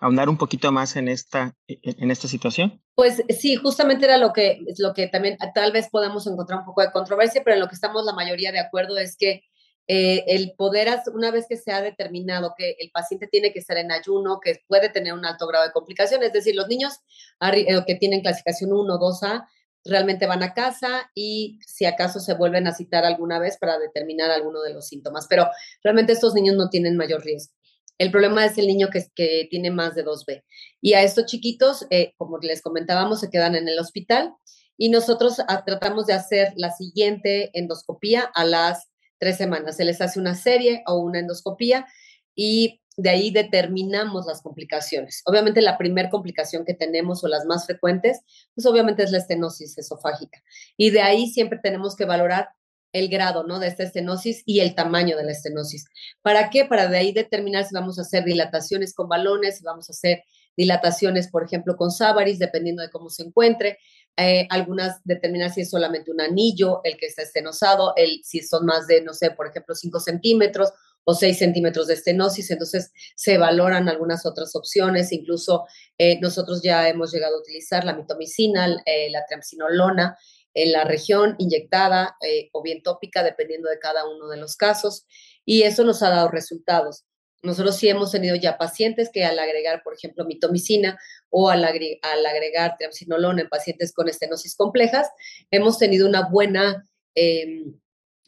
ahondar 0.00 0.30
un 0.30 0.38
poquito 0.38 0.72
más 0.72 0.96
en 0.96 1.08
esta, 1.08 1.54
en 1.66 2.10
esta 2.10 2.28
situación? 2.28 2.82
Pues 2.94 3.22
sí, 3.38 3.56
justamente 3.56 4.06
era 4.06 4.16
lo 4.16 4.32
que, 4.32 4.60
lo 4.78 4.94
que 4.94 5.08
también 5.08 5.36
tal 5.54 5.72
vez 5.72 5.90
podamos 5.90 6.26
encontrar 6.26 6.60
un 6.60 6.64
poco 6.64 6.80
de 6.80 6.92
controversia, 6.92 7.42
pero 7.44 7.56
en 7.56 7.60
lo 7.60 7.68
que 7.68 7.74
estamos 7.74 8.06
la 8.06 8.14
mayoría 8.14 8.52
de 8.52 8.60
acuerdo 8.60 8.96
es 8.96 9.18
que 9.18 9.42
eh, 9.90 10.24
el 10.28 10.52
poder, 10.52 10.88
una 11.14 11.30
vez 11.30 11.46
que 11.48 11.56
se 11.56 11.72
ha 11.72 11.80
determinado 11.80 12.54
que 12.56 12.76
el 12.78 12.90
paciente 12.90 13.26
tiene 13.26 13.54
que 13.54 13.58
estar 13.58 13.78
en 13.78 13.90
ayuno, 13.90 14.38
que 14.38 14.62
puede 14.68 14.90
tener 14.90 15.14
un 15.14 15.24
alto 15.24 15.46
grado 15.46 15.64
de 15.64 15.72
complicación, 15.72 16.22
es 16.22 16.32
decir, 16.32 16.54
los 16.54 16.68
niños 16.68 17.00
eh, 17.40 17.64
que 17.86 17.94
tienen 17.94 18.20
clasificación 18.20 18.70
1 18.72 18.94
o 18.94 18.98
2A 18.98 19.48
realmente 19.84 20.26
van 20.26 20.42
a 20.42 20.52
casa 20.52 21.10
y 21.14 21.58
si 21.66 21.86
acaso 21.86 22.20
se 22.20 22.34
vuelven 22.34 22.66
a 22.66 22.74
citar 22.74 23.06
alguna 23.06 23.38
vez 23.38 23.56
para 23.56 23.78
determinar 23.78 24.30
alguno 24.30 24.60
de 24.60 24.74
los 24.74 24.86
síntomas, 24.86 25.26
pero 25.26 25.48
realmente 25.82 26.12
estos 26.12 26.34
niños 26.34 26.56
no 26.56 26.68
tienen 26.68 26.98
mayor 26.98 27.24
riesgo. 27.24 27.54
El 27.96 28.10
problema 28.10 28.44
es 28.44 28.58
el 28.58 28.66
niño 28.66 28.88
que, 28.92 29.06
que 29.14 29.48
tiene 29.50 29.70
más 29.70 29.94
de 29.94 30.04
2B. 30.04 30.44
Y 30.82 30.92
a 30.92 31.02
estos 31.02 31.24
chiquitos, 31.24 31.86
eh, 31.88 32.12
como 32.18 32.38
les 32.38 32.60
comentábamos, 32.60 33.20
se 33.20 33.30
quedan 33.30 33.56
en 33.56 33.68
el 33.68 33.78
hospital 33.78 34.34
y 34.76 34.90
nosotros 34.90 35.40
ah, 35.48 35.64
tratamos 35.64 36.06
de 36.06 36.12
hacer 36.12 36.52
la 36.56 36.70
siguiente 36.70 37.50
endoscopía 37.58 38.30
a 38.34 38.44
las 38.44 38.88
tres 39.18 39.36
semanas. 39.36 39.76
Se 39.76 39.84
les 39.84 40.00
hace 40.00 40.18
una 40.18 40.34
serie 40.34 40.82
o 40.86 40.98
una 40.98 41.20
endoscopía 41.20 41.86
y 42.34 42.80
de 42.96 43.10
ahí 43.10 43.30
determinamos 43.30 44.26
las 44.26 44.42
complicaciones. 44.42 45.22
Obviamente 45.24 45.62
la 45.62 45.78
primera 45.78 46.10
complicación 46.10 46.64
que 46.64 46.74
tenemos 46.74 47.22
o 47.22 47.28
las 47.28 47.44
más 47.44 47.64
frecuentes, 47.66 48.20
pues 48.54 48.66
obviamente 48.66 49.04
es 49.04 49.12
la 49.12 49.18
estenosis 49.18 49.78
esofágica. 49.78 50.42
Y 50.76 50.90
de 50.90 51.02
ahí 51.02 51.28
siempre 51.28 51.60
tenemos 51.62 51.94
que 51.94 52.06
valorar 52.06 52.48
el 52.92 53.08
grado, 53.08 53.44
¿no? 53.44 53.60
De 53.60 53.68
esta 53.68 53.84
estenosis 53.84 54.42
y 54.46 54.60
el 54.60 54.74
tamaño 54.74 55.16
de 55.16 55.24
la 55.24 55.32
estenosis. 55.32 55.86
¿Para 56.22 56.50
qué? 56.50 56.64
Para 56.64 56.88
de 56.88 56.98
ahí 56.98 57.12
determinar 57.12 57.64
si 57.64 57.74
vamos 57.74 57.98
a 57.98 58.02
hacer 58.02 58.24
dilataciones 58.24 58.94
con 58.94 59.08
balones, 59.08 59.58
si 59.58 59.64
vamos 59.64 59.88
a 59.88 59.92
hacer 59.92 60.24
dilataciones, 60.56 61.28
por 61.28 61.44
ejemplo, 61.44 61.76
con 61.76 61.92
Savaris, 61.92 62.38
dependiendo 62.38 62.82
de 62.82 62.90
cómo 62.90 63.10
se 63.10 63.22
encuentre. 63.22 63.78
Eh, 64.20 64.48
algunas 64.50 65.00
determinar 65.04 65.52
si 65.52 65.60
es 65.60 65.70
solamente 65.70 66.10
un 66.10 66.20
anillo 66.20 66.80
el 66.82 66.96
que 66.96 67.06
está 67.06 67.22
estenosado, 67.22 67.92
el, 67.94 68.20
si 68.24 68.42
son 68.42 68.66
más 68.66 68.88
de, 68.88 69.00
no 69.00 69.14
sé, 69.14 69.30
por 69.30 69.46
ejemplo, 69.46 69.76
5 69.76 70.00
centímetros 70.00 70.72
o 71.04 71.14
6 71.14 71.38
centímetros 71.38 71.86
de 71.86 71.94
estenosis. 71.94 72.50
Entonces, 72.50 72.90
se 73.14 73.38
valoran 73.38 73.88
algunas 73.88 74.26
otras 74.26 74.56
opciones. 74.56 75.12
Incluso 75.12 75.66
eh, 75.98 76.18
nosotros 76.20 76.62
ya 76.62 76.88
hemos 76.88 77.12
llegado 77.12 77.36
a 77.36 77.40
utilizar 77.40 77.84
la 77.84 77.94
mitomicina, 77.94 78.66
eh, 78.86 79.08
la 79.10 79.24
triamcinolona 79.24 80.18
en 80.52 80.72
la 80.72 80.82
región 80.82 81.36
inyectada 81.38 82.16
o 82.52 82.62
bien 82.62 82.82
tópica, 82.82 83.22
dependiendo 83.22 83.68
de 83.68 83.78
cada 83.78 84.08
uno 84.08 84.28
de 84.28 84.38
los 84.38 84.56
casos. 84.56 85.06
Y 85.44 85.62
eso 85.62 85.84
nos 85.84 86.02
ha 86.02 86.10
dado 86.10 86.28
resultados. 86.28 87.04
Nosotros 87.42 87.76
sí 87.76 87.88
hemos 87.88 88.10
tenido 88.10 88.34
ya 88.36 88.58
pacientes 88.58 89.10
que 89.12 89.24
al 89.24 89.38
agregar, 89.38 89.82
por 89.82 89.94
ejemplo, 89.94 90.24
mitomicina 90.24 90.98
o 91.30 91.50
al, 91.50 91.64
agregar 91.64 92.76
triamcinolona 92.76 93.42
en 93.42 93.48
pacientes 93.48 93.92
con 93.92 94.08
estenosis 94.08 94.56
complejas, 94.56 95.08
hemos 95.50 95.78
tenido 95.78 96.08
una 96.08 96.28
buena 96.28 96.88
em, 97.14 97.78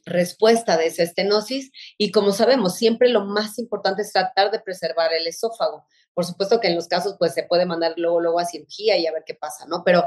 respuesta 0.04 0.76
de 0.76 0.86
esa 0.86 1.02
estenosis 1.02 1.70
y 1.98 2.12
como 2.12 2.32
sabemos, 2.32 2.76
siempre 2.76 3.08
lo 3.08 3.24
más 3.24 3.58
importante 3.58 4.02
es 4.02 4.12
tratar 4.12 4.50
de 4.50 4.60
preservar 4.60 5.12
el 5.12 5.26
esófago. 5.26 5.86
Por 6.14 6.24
supuesto 6.24 6.60
que 6.60 6.68
en 6.68 6.74
los 6.76 6.88
casos 6.88 7.16
pues 7.18 7.34
se 7.34 7.44
puede 7.44 7.66
mandar 7.66 7.94
luego, 7.96 8.20
luego 8.20 8.38
a 8.38 8.44
cirugía 8.44 8.96
y 8.96 9.06
a 9.06 9.12
ver 9.12 9.22
qué 9.26 9.34
pasa, 9.34 9.66
¿no? 9.66 9.82
Pero 9.84 10.04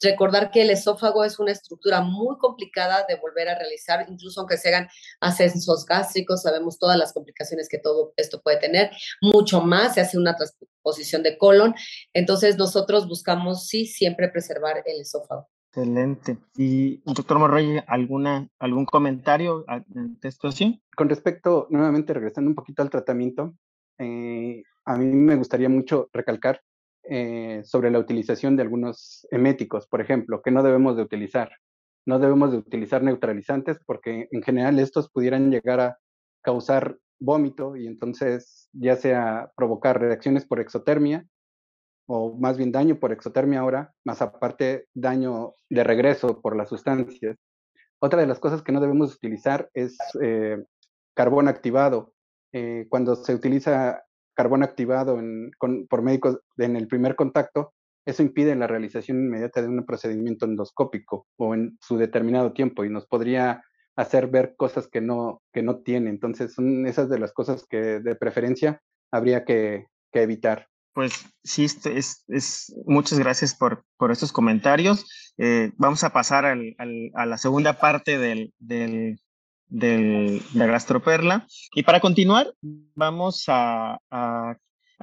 Recordar 0.00 0.50
que 0.50 0.62
el 0.62 0.70
esófago 0.70 1.24
es 1.24 1.38
una 1.38 1.52
estructura 1.52 2.00
muy 2.00 2.36
complicada 2.38 3.04
de 3.08 3.16
volver 3.16 3.48
a 3.48 3.58
realizar, 3.58 4.06
incluso 4.08 4.40
aunque 4.40 4.56
se 4.56 4.68
hagan 4.68 4.88
ascensos 5.20 5.84
gástricos, 5.86 6.42
sabemos 6.42 6.78
todas 6.78 6.98
las 6.98 7.12
complicaciones 7.12 7.68
que 7.68 7.78
todo 7.78 8.12
esto 8.16 8.42
puede 8.42 8.58
tener, 8.58 8.90
mucho 9.20 9.60
más 9.60 9.94
se 9.94 10.00
hace 10.00 10.18
una 10.18 10.36
transposición 10.36 11.22
de 11.22 11.38
colon. 11.38 11.74
Entonces 12.12 12.58
nosotros 12.58 13.08
buscamos 13.08 13.66
sí 13.66 13.86
siempre 13.86 14.28
preservar 14.28 14.82
el 14.84 15.00
esófago. 15.00 15.48
Excelente. 15.76 16.38
Y, 16.56 17.02
doctor 17.04 17.40
Morroy, 17.40 17.82
¿alguna, 17.88 18.48
¿algún 18.60 18.84
comentario 18.84 19.64
ante 19.66 20.28
esto 20.28 20.46
así? 20.46 20.80
Con 20.96 21.08
respecto, 21.08 21.66
nuevamente 21.68 22.14
regresando 22.14 22.48
un 22.48 22.54
poquito 22.54 22.82
al 22.82 22.90
tratamiento, 22.90 23.54
eh, 23.98 24.62
a 24.84 24.96
mí 24.96 25.06
me 25.06 25.34
gustaría 25.34 25.68
mucho 25.68 26.10
recalcar 26.12 26.62
eh, 27.08 27.62
sobre 27.64 27.90
la 27.90 27.98
utilización 27.98 28.56
de 28.56 28.62
algunos 28.62 29.26
eméticos, 29.30 29.86
por 29.86 30.00
ejemplo, 30.00 30.42
que 30.42 30.50
no 30.50 30.62
debemos 30.62 30.96
de 30.96 31.02
utilizar. 31.02 31.50
No 32.06 32.18
debemos 32.18 32.52
de 32.52 32.58
utilizar 32.58 33.02
neutralizantes 33.02 33.78
porque 33.86 34.28
en 34.30 34.42
general 34.42 34.78
estos 34.78 35.10
pudieran 35.10 35.50
llegar 35.50 35.80
a 35.80 35.98
causar 36.42 36.98
vómito 37.18 37.76
y 37.76 37.86
entonces 37.86 38.68
ya 38.72 38.96
sea 38.96 39.50
provocar 39.56 40.00
reacciones 40.00 40.44
por 40.44 40.60
exotermia 40.60 41.26
o 42.06 42.36
más 42.36 42.58
bien 42.58 42.72
daño 42.72 42.98
por 42.98 43.12
exotermia 43.12 43.60
ahora, 43.60 43.94
más 44.04 44.20
aparte 44.20 44.86
daño 44.94 45.54
de 45.70 45.84
regreso 45.84 46.40
por 46.40 46.56
las 46.56 46.68
sustancias. 46.68 47.36
Otra 47.98 48.20
de 48.20 48.26
las 48.26 48.38
cosas 48.38 48.62
que 48.62 48.72
no 48.72 48.80
debemos 48.80 49.14
utilizar 49.14 49.70
es 49.72 49.96
eh, 50.20 50.62
carbón 51.14 51.48
activado. 51.48 52.12
Eh, 52.52 52.86
cuando 52.90 53.16
se 53.16 53.34
utiliza 53.34 54.04
carbón 54.34 54.62
activado 54.62 55.18
por 55.88 56.02
médicos 56.02 56.40
en 56.58 56.76
el 56.76 56.88
primer 56.88 57.16
contacto, 57.16 57.72
eso 58.06 58.22
impide 58.22 58.54
la 58.54 58.66
realización 58.66 59.18
inmediata 59.18 59.62
de 59.62 59.68
un 59.68 59.84
procedimiento 59.86 60.44
endoscópico 60.44 61.26
o 61.36 61.54
en 61.54 61.78
su 61.80 61.96
determinado 61.96 62.52
tiempo 62.52 62.84
y 62.84 62.90
nos 62.90 63.06
podría 63.06 63.62
hacer 63.96 64.26
ver 64.26 64.54
cosas 64.56 64.88
que 64.88 65.00
no, 65.00 65.42
que 65.52 65.62
no 65.62 65.78
tiene. 65.78 66.10
Entonces, 66.10 66.52
son 66.54 66.86
esas 66.86 67.08
de 67.08 67.18
las 67.18 67.32
cosas 67.32 67.64
que 67.68 68.00
de 68.00 68.14
preferencia 68.14 68.82
habría 69.10 69.44
que, 69.44 69.86
evitar. 70.12 70.68
Pues 70.92 71.26
sí, 71.42 71.64
este 71.64 71.98
es, 71.98 72.22
es, 72.28 72.72
muchas 72.86 73.18
gracias 73.18 73.52
por, 73.52 73.84
por 73.96 74.12
estos 74.12 74.32
comentarios. 74.32 75.32
Eh, 75.38 75.72
vamos 75.76 76.04
a 76.04 76.10
pasar 76.10 76.44
al, 76.44 76.76
a 77.14 77.26
la 77.26 77.36
segunda 77.36 77.80
parte 77.80 78.16
del, 78.16 78.54
del, 78.60 79.18
del, 79.74 80.40
de 80.52 80.66
Gastroperla. 80.66 81.46
Y 81.74 81.82
para 81.82 81.98
continuar, 82.00 82.54
vamos 82.62 83.44
a, 83.48 83.98
a, 84.10 84.56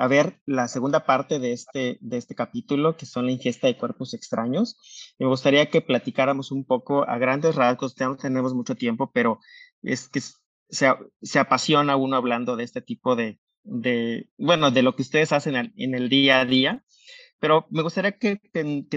ver 0.08 0.40
la 0.46 0.68
segunda 0.68 1.06
parte 1.06 1.40
de 1.40 1.52
este, 1.52 1.98
de 2.00 2.18
este 2.18 2.36
capítulo, 2.36 2.96
que 2.96 3.06
son 3.06 3.26
la 3.26 3.34
ingesta 3.34 3.68
de 3.68 3.78
cuerpos 3.78 4.14
extraños. 4.14 4.78
Me 5.20 5.28
gustaría 5.28 5.70
que 5.70 5.82
platicáramos 5.82 6.52
un 6.52 6.66
poco 6.66 7.08
a 7.08 7.18
grandes 7.18 7.56
rasgos, 7.56 7.96
ya 7.96 8.08
no 8.08 8.16
tenemos 8.16 8.54
mucho 8.54 8.76
tiempo, 8.76 9.12
pero 9.14 9.40
es 9.84 10.08
que 10.08 10.22
se, 10.22 10.88
se 11.22 11.40
apasiona 11.40 11.98
uno 11.98 12.16
hablando 12.16 12.56
de 12.56 12.64
este 12.64 12.82
tipo 12.82 13.16
de, 13.16 13.40
de, 13.64 14.30
bueno, 14.38 14.72
de 14.72 14.84
lo 14.84 14.96
que 14.96 15.02
ustedes 15.02 15.34
hacen 15.34 15.74
en 15.76 15.96
el 15.96 16.08
día 16.08 16.40
a 16.40 16.46
día. 16.46 16.84
Pero 17.42 17.66
me 17.72 17.82
gustaría 17.82 18.12
que, 18.20 18.40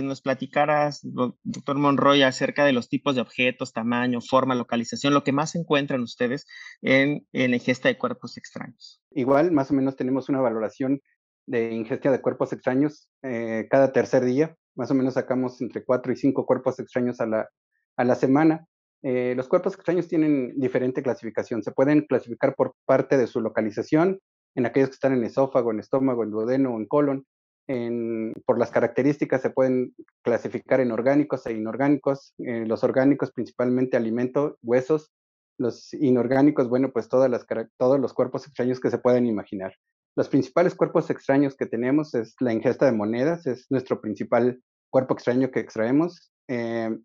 nos 0.03 0.21
platicaras, 0.21 1.01
doctor 1.03 1.79
Monroy, 1.79 2.23
acerca 2.23 2.67
de 2.67 2.75
los 2.75 2.91
tipos 2.91 3.15
de 3.15 3.23
objetos, 3.23 3.73
tamaño, 3.73 4.21
forma, 4.21 4.55
localización, 4.55 5.15
lo 5.15 5.25
que 5.25 5.33
más 5.33 5.55
encuentran 5.55 6.03
ustedes 6.03 6.47
en, 6.83 7.27
en 7.33 7.51
la 7.53 7.57
ingesta 7.57 7.89
de 7.89 7.97
cuerpos 7.97 8.37
extraños. 8.37 9.03
Igual, 9.13 9.51
más 9.51 9.71
o 9.71 9.75
menos 9.75 9.97
tenemos 9.97 10.29
una 10.29 10.43
valoración 10.43 11.01
de 11.47 11.73
ingesta 11.73 12.13
de 12.13 12.21
cuerpos 12.21 12.53
extraños 12.53 13.09
eh, 13.23 13.67
cada 13.71 13.93
tercer 13.93 14.23
día. 14.27 14.55
Más 14.75 14.91
o 14.91 14.95
menos 14.95 15.15
sacamos 15.15 15.63
entre 15.63 15.83
cuatro 15.83 16.13
y 16.13 16.17
cinco 16.17 16.45
cuerpos 16.45 16.79
extraños 16.79 17.23
a 17.23 17.27
la, 17.27 17.49
a 17.97 18.05
la 18.05 18.15
semana. 18.15 18.67
Eh, 19.03 19.33
los 19.35 19.49
cuerpos 19.49 19.73
extraños 19.73 20.07
tienen 20.07 20.53
diferente 20.61 21.03
clasificación. 21.03 21.63
Se 21.63 21.73
pueden 21.73 22.03
clasificar 22.03 22.55
por 22.55 22.75
parte 22.85 23.17
de 23.17 23.27
su 23.27 23.41
localización, 23.41 24.21
en 24.55 24.67
aquellos 24.67 24.91
que 24.91 24.97
están 24.97 25.15
en 25.15 25.25
esófago, 25.25 25.73
en 25.73 25.81
estómago, 25.81 26.25
en 26.25 26.31
duodeno 26.31 26.75
o 26.75 26.79
en 26.79 26.87
colon 26.87 27.27
por 27.67 28.59
las 28.59 28.71
características 28.71 29.41
se 29.43 29.51
pueden 29.51 29.95
clasificar 30.23 30.81
en 30.81 30.93
orgánicos 30.93 31.47
e 31.47 31.53
inorgánicos. 31.53 32.35
Eh, 32.39 32.65
los 32.67 32.85
orgánicos 32.85 33.33
principalmente 33.33 33.97
alimento, 33.97 34.59
huesos. 34.63 35.13
Los 35.59 35.95
inorgánicos, 35.95 36.69
bueno, 36.69 36.93
pues 36.93 37.09
todas 37.09 37.31
las, 37.31 37.47
todos 37.79 38.01
los 38.01 38.13
cuerpos 38.13 38.47
extraños 38.47 38.81
que 38.81 38.91
se 38.91 38.99
pueden 38.99 39.27
imaginar. 39.27 39.75
Los 40.17 40.29
principales 40.29 40.75
cuerpos 40.75 41.11
extraños 41.11 41.57
que 41.57 41.67
tenemos 41.67 42.15
es 42.15 42.35
la 42.41 42.53
ingesta 42.53 42.87
de 42.87 42.93
monedas, 42.93 43.47
es 43.47 43.67
nuestro 43.71 44.01
principal 44.01 44.61
cuerpo 44.91 45.15
extraño 45.15 45.51
que 45.51 45.61
extraemos. 45.61 46.33
Eh, 46.49 46.97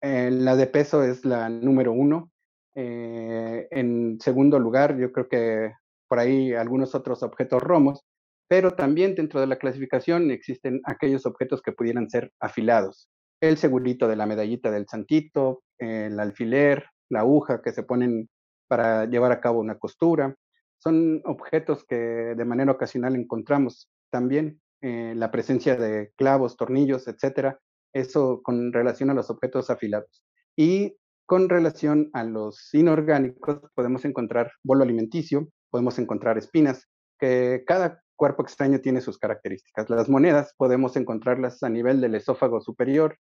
la 0.00 0.56
de 0.56 0.66
peso 0.66 1.02
es 1.02 1.24
la 1.24 1.48
número 1.48 1.92
uno. 1.92 2.30
Eh, 2.74 3.66
en 3.70 4.18
segundo 4.20 4.58
lugar, 4.58 4.96
yo 4.96 5.10
creo 5.12 5.28
que 5.28 5.72
por 6.08 6.18
ahí 6.18 6.54
algunos 6.54 6.94
otros 6.94 7.22
objetos 7.22 7.62
romos, 7.62 8.04
pero 8.48 8.74
también 8.74 9.14
dentro 9.14 9.40
de 9.40 9.46
la 9.46 9.58
clasificación 9.58 10.30
existen 10.30 10.80
aquellos 10.84 11.26
objetos 11.26 11.62
que 11.62 11.72
pudieran 11.72 12.08
ser 12.08 12.32
afilados. 12.40 13.08
El 13.40 13.58
segurito 13.58 14.08
de 14.08 14.16
la 14.16 14.26
medallita 14.26 14.70
del 14.70 14.88
santito, 14.88 15.62
el 15.78 16.18
alfiler, 16.18 16.86
la 17.10 17.20
aguja 17.20 17.62
que 17.62 17.72
se 17.72 17.82
ponen 17.82 18.28
para 18.66 19.04
llevar 19.04 19.32
a 19.32 19.40
cabo 19.40 19.60
una 19.60 19.78
costura. 19.78 20.34
Son 20.78 21.20
objetos 21.24 21.84
que 21.86 21.96
de 21.96 22.44
manera 22.44 22.72
ocasional 22.72 23.14
encontramos 23.16 23.90
también 24.10 24.60
eh, 24.80 25.14
la 25.16 25.30
presencia 25.30 25.76
de 25.76 26.12
clavos, 26.16 26.56
tornillos, 26.56 27.06
etcétera. 27.06 27.60
Eso 27.92 28.40
con 28.42 28.72
relación 28.72 29.10
a 29.10 29.14
los 29.14 29.30
objetos 29.30 29.70
afilados. 29.70 30.24
Y 30.56 30.96
con 31.26 31.48
relación 31.48 32.10
a 32.14 32.24
los 32.24 32.72
inorgánicos, 32.72 33.60
podemos 33.74 34.04
encontrar 34.04 34.50
bolo 34.62 34.82
alimenticio, 34.84 35.48
podemos 35.70 35.98
encontrar 35.98 36.38
espinas, 36.38 36.86
que 37.18 37.64
cada 37.66 38.02
cuerpo 38.18 38.42
extraño 38.42 38.80
tiene 38.80 39.00
sus 39.00 39.16
características. 39.16 39.88
Las 39.88 40.10
monedas 40.10 40.52
podemos 40.58 40.96
encontrarlas 40.96 41.62
a 41.62 41.70
nivel 41.70 42.02
del 42.02 42.16
esófago 42.16 42.60
superior, 42.60 43.16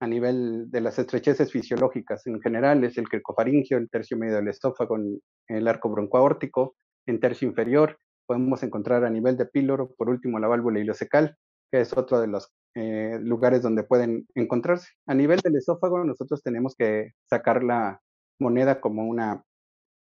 a 0.00 0.06
nivel 0.06 0.70
de 0.70 0.80
las 0.82 0.98
estrecheces 0.98 1.52
fisiológicas 1.52 2.26
en 2.26 2.42
general, 2.42 2.84
es 2.84 2.98
el 2.98 3.08
cricofaringio, 3.08 3.78
el 3.78 3.88
tercio 3.88 4.18
medio 4.18 4.34
del 4.34 4.48
esófago, 4.48 4.98
el 5.46 5.68
arco 5.68 5.88
broncoaórtico, 5.88 6.74
en 7.06 7.20
tercio 7.20 7.48
inferior, 7.48 7.96
podemos 8.26 8.62
encontrar 8.62 9.04
a 9.04 9.10
nivel 9.10 9.36
de 9.36 9.46
píloro, 9.46 9.94
por 9.96 10.10
último 10.10 10.38
la 10.38 10.48
válvula 10.48 10.80
ileocecal, 10.80 11.36
que 11.70 11.80
es 11.80 11.96
otro 11.96 12.20
de 12.20 12.26
los 12.26 12.52
eh, 12.74 13.18
lugares 13.20 13.62
donde 13.62 13.84
pueden 13.84 14.26
encontrarse. 14.34 14.88
A 15.06 15.14
nivel 15.14 15.40
del 15.40 15.56
esófago, 15.56 16.02
nosotros 16.04 16.42
tenemos 16.42 16.74
que 16.74 17.12
sacar 17.30 17.62
la 17.62 18.00
moneda 18.40 18.80
como 18.80 19.06
una 19.06 19.44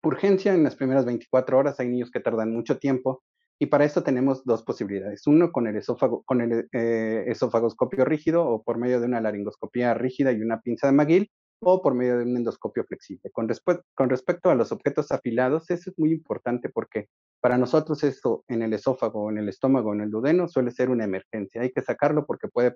urgencia 0.04 0.54
en 0.54 0.64
las 0.64 0.76
primeras 0.76 1.06
24 1.06 1.58
horas. 1.58 1.80
Hay 1.80 1.90
niños 1.90 2.12
que 2.12 2.20
tardan 2.20 2.54
mucho 2.54 2.78
tiempo 2.78 3.24
y 3.62 3.68
para 3.68 3.86
esto 3.86 4.02
tenemos 4.02 4.44
dos 4.44 4.64
posibilidades. 4.64 5.28
Uno 5.28 5.52
con 5.52 5.68
el 5.68 5.76
esófago, 5.76 6.24
con 6.24 6.42
el 6.42 6.68
eh, 6.72 7.26
esofagoscopio 7.28 8.04
rígido 8.06 8.44
o 8.44 8.64
por 8.64 8.80
medio 8.80 9.00
de 9.00 9.06
una 9.06 9.22
laringoscopía 9.22 9.94
rígida 9.94 10.32
y 10.32 10.42
una 10.42 10.62
pinza 10.62 10.88
de 10.88 10.94
McGill 10.94 11.32
o 11.60 11.84
por 11.84 11.94
medio 11.94 12.18
de 12.18 12.24
un 12.24 12.38
endoscopio 12.38 12.84
flexible. 12.86 13.30
Con, 13.30 13.48
con 13.94 14.10
respecto 14.10 14.50
a 14.50 14.56
los 14.56 14.72
objetos 14.72 15.12
afilados, 15.12 15.70
eso 15.70 15.92
es 15.92 16.00
muy 16.00 16.12
importante 16.12 16.70
porque 16.70 17.10
para 17.40 17.60
nosotros 17.60 18.04
esto 18.04 18.44
en 18.48 18.64
el 18.64 18.74
esófago, 18.74 19.30
en 19.30 19.38
el 19.38 19.48
estómago, 19.48 19.94
en 19.94 20.02
el 20.02 20.10
duodeno 20.10 20.48
suele 20.48 20.72
ser 20.72 20.90
una 20.90 21.04
emergencia. 21.04 21.62
Hay 21.62 21.72
que 21.72 21.84
sacarlo 21.84 22.26
porque 22.26 22.48
puede 22.48 22.74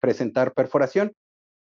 presentar 0.00 0.54
perforación. 0.54 1.10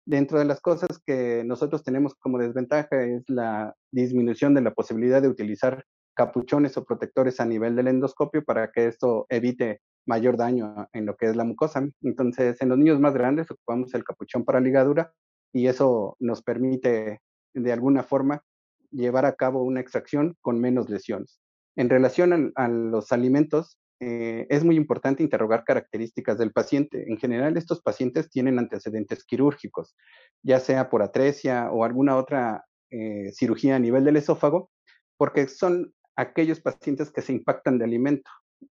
Dentro 0.05 0.39
de 0.39 0.45
las 0.45 0.61
cosas 0.61 1.01
que 1.07 1.45
nosotros 1.47 1.83
tenemos 1.83 2.15
como 2.15 2.37
desventaja 2.37 3.05
es 3.05 3.23
la 3.27 3.75
disminución 3.91 4.53
de 4.53 4.61
la 4.61 4.75
posibilidad 4.75 5.23
de 5.23 5.29
utilizar 5.29 5.83
capuchones 6.19 6.77
o 6.77 6.85
protectores 6.85 7.39
a 7.39 7.45
nivel 7.45 7.77
del 7.77 7.87
endoscopio 7.87 8.45
para 8.45 8.73
que 8.73 8.89
esto 8.89 9.27
evite 9.29 9.81
mayor 10.05 10.37
daño 10.37 10.89
en 10.93 11.07
lo 11.07 11.17
que 11.17 11.27
es 11.27 11.37
la 11.37 11.45
mucosa. 11.45 11.89
Entonces, 12.03 12.61
en 12.61 12.71
los 12.71 12.77
niños 12.77 12.99
más 12.99 13.15
grandes 13.15 13.49
ocupamos 13.53 13.95
el 13.95 14.03
capuchón 14.03 14.45
para 14.45 14.61
ligadura 14.61 15.13
y 15.53 15.69
eso 15.69 16.17
nos 16.19 16.43
permite 16.43 17.21
de 17.55 17.73
alguna 17.73 18.03
forma 18.03 18.43
llevar 18.91 19.27
a 19.27 19.37
cabo 19.37 19.63
una 19.63 19.81
extracción 19.81 20.37
con 20.41 20.61
menos 20.61 20.91
lesiones. 20.91 21.39
En 21.77 21.89
relación 21.89 22.53
a, 22.57 22.69
los 22.69 23.13
alimentos, 23.13 23.79
eh, 24.01 24.45
es 24.51 24.65
muy 24.65 24.75
importante 24.75 25.23
interrogar 25.23 25.63
características 25.63 26.37
del 26.37 26.51
paciente. 26.51 27.05
En 27.07 27.19
general, 27.19 27.57
estos 27.57 27.81
pacientes 27.81 28.29
tienen 28.29 28.59
antecedentes 28.59 29.25
quirúrgicos, 29.25 29.95
ya 30.43 30.59
sea 30.59 30.91
por 30.91 31.03
atresia 31.03 31.71
o 31.71 31.85
alguna 31.85 32.17
otra 32.17 32.65
eh, 32.91 33.31
cirugía 33.33 33.77
a 33.77 33.79
nivel 33.79 34.05
del 34.05 34.17
esófago, 34.17 34.71
porque 35.17 35.47
son 35.47 35.93
aquellos 36.19 36.61
pacientes 36.61 37.13
que 37.13 37.23
se 37.23 37.33
impactan 37.33 37.79
de 37.79 37.85
alimento. 37.85 38.29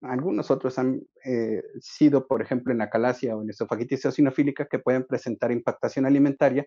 Algunos 0.03 0.51
otros 0.51 0.79
han 0.79 1.01
eh, 1.25 1.63
sido, 1.81 2.27
por 2.27 2.43
ejemplo, 2.43 2.73
en 2.73 2.83
acalasia 2.83 3.35
o 3.35 3.43
en 3.43 3.49
esofagitis 3.49 4.05
eosinofílica 4.05 4.67
que 4.67 4.79
pueden 4.79 5.07
presentar 5.07 5.51
impactación 5.51 6.05
alimentaria 6.05 6.67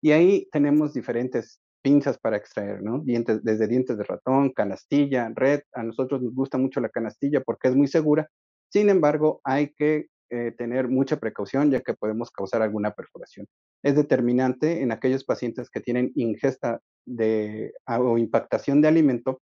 y 0.00 0.12
ahí 0.12 0.48
tenemos 0.50 0.94
diferentes 0.94 1.60
pinzas 1.82 2.18
para 2.18 2.38
extraer, 2.38 2.82
¿no? 2.82 3.02
Desde 3.04 3.68
dientes 3.68 3.98
de 3.98 4.04
ratón, 4.04 4.50
canastilla, 4.52 5.30
red. 5.34 5.60
A 5.74 5.82
nosotros 5.82 6.22
nos 6.22 6.34
gusta 6.34 6.56
mucho 6.56 6.80
la 6.80 6.88
canastilla 6.88 7.42
porque 7.42 7.68
es 7.68 7.76
muy 7.76 7.86
segura. 7.86 8.26
Sin 8.72 8.88
embargo, 8.88 9.42
hay 9.44 9.74
que 9.74 10.06
eh, 10.30 10.52
tener 10.56 10.88
mucha 10.88 11.18
precaución 11.18 11.70
ya 11.70 11.80
que 11.80 11.92
podemos 11.92 12.30
causar 12.30 12.62
alguna 12.62 12.92
perforación. 12.92 13.46
Es 13.82 13.94
determinante 13.94 14.80
en 14.80 14.90
aquellos 14.90 15.22
pacientes 15.22 15.68
que 15.68 15.80
tienen 15.80 16.12
ingesta 16.14 16.80
de, 17.04 17.74
o 17.86 18.16
impactación 18.16 18.80
de 18.80 18.88
alimento 18.88 19.42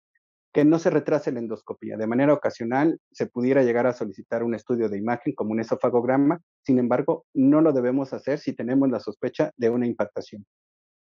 que 0.57 0.65
no 0.65 0.79
se 0.79 0.89
retrase 0.89 1.31
la 1.31 1.37
endoscopía. 1.37 1.97
De 1.97 2.07
manera 2.07 2.33
ocasional 2.33 2.99
se 3.11 3.27
pudiera 3.27 3.61
llegar 3.61 3.85
a 3.85 3.93
solicitar 3.93 4.41
un 4.41 4.55
estudio 4.55 4.89
de 4.89 4.97
imagen 4.97 5.35
como 5.35 5.51
un 5.51 5.59
esofagograma, 5.59 6.41
sin 6.65 6.79
embargo, 6.79 7.27
no 7.35 7.61
lo 7.61 7.73
debemos 7.73 8.11
hacer 8.11 8.39
si 8.39 8.53
tenemos 8.53 8.89
la 8.89 8.99
sospecha 8.99 9.51
de 9.55 9.69
una 9.69 9.85
impactación. 9.85 10.47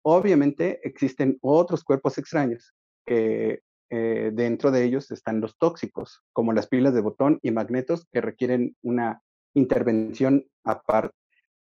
Obviamente 0.02 0.78
existen 0.84 1.36
otros 1.40 1.82
cuerpos 1.82 2.16
extraños 2.16 2.72
que 3.04 3.58
eh, 3.90 4.30
dentro 4.32 4.70
de 4.70 4.84
ellos 4.84 5.10
están 5.10 5.40
los 5.40 5.58
tóxicos, 5.58 6.22
como 6.32 6.52
las 6.52 6.68
pilas 6.68 6.94
de 6.94 7.00
botón 7.00 7.40
y 7.42 7.50
magnetos 7.50 8.06
que 8.12 8.20
requieren 8.20 8.76
una 8.82 9.20
intervención 9.54 10.46
aparte. 10.62 11.16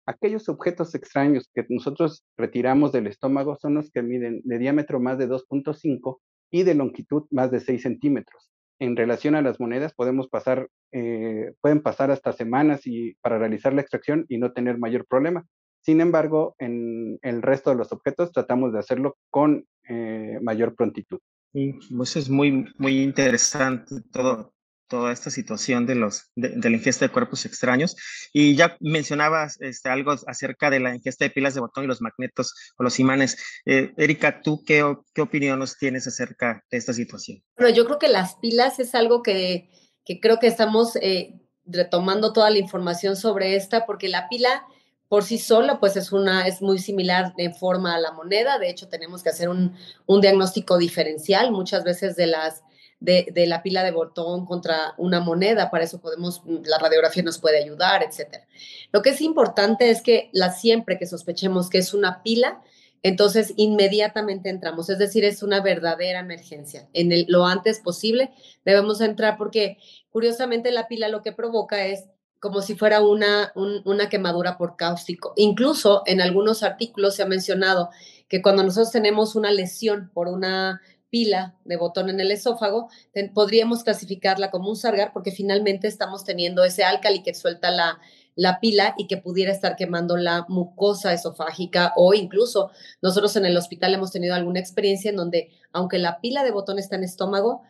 Aquellos 0.05 0.51
objetos 0.51 0.95
extraños 0.95 1.49
que 1.55 1.65
nosotros 1.71 2.27
retiramos 2.37 2.93
del 2.93 3.07
estómago 3.07 3.57
son 3.57 3.77
los 3.77 3.91
que 3.91 4.03
miden 4.03 4.43
de 4.45 4.59
diámetro 4.59 5.01
más 5.01 5.17
de 5.17 5.31
2.5 5.31 6.19
y 6.51 6.63
de 6.63 6.75
longitud 6.75 7.25
más 7.31 7.51
de 7.51 7.61
6 7.61 7.83
centímetros. 7.83 8.51
En 8.79 8.97
relación 8.97 9.35
a 9.35 9.43
las 9.43 9.61
monedas, 9.61 9.93
podemos 9.95 10.29
pasar, 10.29 10.69
eh, 10.93 11.53
pueden 11.61 11.83
pasar 11.83 12.11
hasta 12.11 12.33
semanas 12.33 12.87
y, 12.87 13.15
para 13.21 13.39
realizar 13.39 13.75
la 13.75 13.83
extracción 13.83 14.25
y 14.29 14.39
no 14.39 14.53
tener 14.53 14.79
mayor 14.79 15.07
problema. 15.07 15.47
Sin 15.83 16.01
embargo, 16.01 16.55
en 16.59 17.19
el 17.23 17.43
resto 17.43 17.71
de 17.71 17.77
los 17.77 17.93
objetos 17.93 18.33
tratamos 18.33 18.73
de 18.73 18.79
hacerlo 18.79 19.17
con 19.31 19.67
eh, 19.89 20.39
mayor 20.43 20.75
prontitud. 20.75 21.19
Y 21.53 21.73
pues 21.95 22.17
es 22.17 22.31
muy, 22.31 22.73
muy 22.79 23.03
interesante 23.03 23.97
todo, 24.13 24.53
toda 24.91 25.13
esta 25.13 25.31
situación 25.31 25.87
de, 25.87 25.95
los, 25.95 26.31
de, 26.35 26.69
la 26.69 26.77
ingesta 26.77 27.07
de 27.07 27.13
cuerpos 27.13 27.47
extraños. 27.47 27.97
Y 28.35 28.57
ya 28.57 28.77
mencionabas 28.81 29.59
este, 29.61 29.89
algo 29.89 30.13
acerca 30.27 30.69
de 30.69 30.81
la 30.81 30.95
ingesta 30.95 31.25
de 31.25 31.31
pilas 31.31 31.55
de 31.55 31.61
botón 31.61 31.85
y 31.85 31.87
los 31.87 32.03
magnetos 32.03 32.53
o 32.77 32.83
los 32.83 32.99
imanes. 33.01 33.39
Eh, 33.65 33.93
Erika, 33.97 34.43
¿tú 34.43 34.63
qué, 34.67 34.85
qué 35.15 35.23
opinión 35.23 35.59
nos 35.61 35.79
tienes 35.79 36.07
acerca 36.07 36.63
de 36.71 36.77
esta 36.77 36.93
situación? 36.93 37.43
Bueno, 37.57 37.75
yo 37.75 37.87
creo 37.87 37.99
que 37.99 38.09
las 38.09 38.35
pilas 38.35 38.79
es 38.81 38.95
algo 38.95 39.23
que, 39.23 39.71
que 40.05 40.21
creo 40.21 40.39
que 40.39 40.49
estamos 40.49 40.97
eh, 40.97 41.41
retomando 41.65 42.33
toda 42.33 42.51
la 42.51 42.59
información 42.59 43.17
sobre 43.17 43.55
esta, 43.55 43.87
porque 43.87 44.09
la 44.09 44.29
pila 44.29 44.67
por 45.09 45.25
sí 45.25 45.39
sola, 45.39 45.81
pues 45.81 45.97
es 45.97 46.13
una, 46.13 46.47
es 46.47 46.63
muy 46.63 46.79
similar 46.79 47.33
en 47.37 47.55
forma 47.55 47.95
a 47.95 47.99
la 47.99 48.13
moneda. 48.13 48.59
De 48.59 48.71
hecho, 48.71 48.89
tenemos 48.89 49.23
que 49.23 49.31
hacer 49.31 49.49
un, 49.49 49.75
un 50.07 50.21
diagnóstico 50.21 50.79
diferencial 50.79 51.51
muchas 51.51 51.83
veces 51.83 52.15
de 52.15 52.29
las 52.29 52.63
de, 53.01 53.47
la 53.47 53.63
pila 53.63 53.83
de 53.83 53.91
botón 53.91 54.45
contra 54.45 54.95
una 54.99 55.21
moneda, 55.21 55.71
para 55.71 55.85
eso 55.85 56.01
podemos, 56.01 56.43
la 56.65 56.79
radiografía 56.79 57.23
nos 57.23 57.39
puede 57.39 57.59
ayudar, 57.59 58.03
etcétera. 58.03 58.47
Lo 58.93 59.03
que 59.03 59.11
es 59.11 59.21
importante 59.23 59.91
es 59.91 60.03
que 60.03 60.29
la 60.33 60.53
siempre 60.53 60.99
que 60.99 61.07
sospechemos 61.07 61.71
que 61.71 61.79
es 61.79 61.95
una 61.95 62.23
pila, 62.23 62.63
entonces 63.03 63.55
inmediatamente 63.57 64.51
entramos, 64.51 64.91
es 64.91 64.99
decir, 64.99 65.25
es 65.25 65.43
una 65.43 65.63
verdadera 65.63 66.21
emergencia. 66.21 66.89
En 66.93 67.11
lo 67.29 67.47
antes 67.47 67.81
posible 67.81 68.31
debemos 68.65 69.01
entrar 69.01 69.39
porque 69.39 69.79
curiosamente 70.11 70.71
la 70.71 70.87
pila 70.87 71.09
lo 71.09 71.23
que 71.23 71.33
provoca 71.33 71.87
es 71.87 72.05
como 72.39 72.63
si 72.63 72.75
fuera 72.75 73.03
una, 73.03 73.53
una 73.55 74.09
quemadura 74.09 74.57
por 74.57 74.77
cáustico. 74.77 75.35
Incluso 75.37 76.03
en 76.07 76.21
algunos 76.21 76.63
artículos 76.63 77.15
se 77.15 77.23
ha 77.23 77.27
mencionado 77.27 77.91
que 78.29 78.41
cuando 78.41 78.63
nosotros 78.63 78.93
tenemos 78.93 79.35
una 79.35 79.51
lesión 79.51 80.11
por 80.15 80.29
una 80.29 80.81
pila 81.11 81.57
de 81.65 81.77
botón 81.77 82.09
en 82.09 82.21
el 82.21 82.31
esófago, 82.31 82.89
podríamos 83.35 83.85
clasificarla 83.85 84.51
como 84.51 84.71
un 84.71 84.77
sargar 84.77 85.13
porque 85.13 85.33
finalmente 85.33 85.89
estamos 85.89 86.25
teniendo 86.25 86.65
ese 86.65 86.85
álcali 86.85 87.23
que 87.23 87.35
suelta 87.35 87.71
la, 87.71 87.99
la 88.37 88.61
pila 88.61 88.95
y 88.97 89.07
que 89.07 89.17
pudiera 89.17 89.53
estar 89.53 89.77
quemando 89.77 90.17
la 90.17 90.47
mucosa 90.49 91.13
esofágica 91.13 91.93
o 91.97 92.15
incluso 92.15 92.71
nosotros 93.03 93.37
en 93.37 93.45
el 93.45 93.57
hospital 93.57 93.95
hemos 93.95 94.13
tenido 94.13 94.35
alguna 94.35 94.61
experiencia 94.61 95.11
en 95.11 95.17
donde 95.17 95.51
aunque 95.73 95.99
la 95.99 96.21
pila 96.21 96.45
de 96.45 96.53
botón 96.53 96.79
está 96.79 96.97
en 96.97 97.05
estómago 97.05 97.63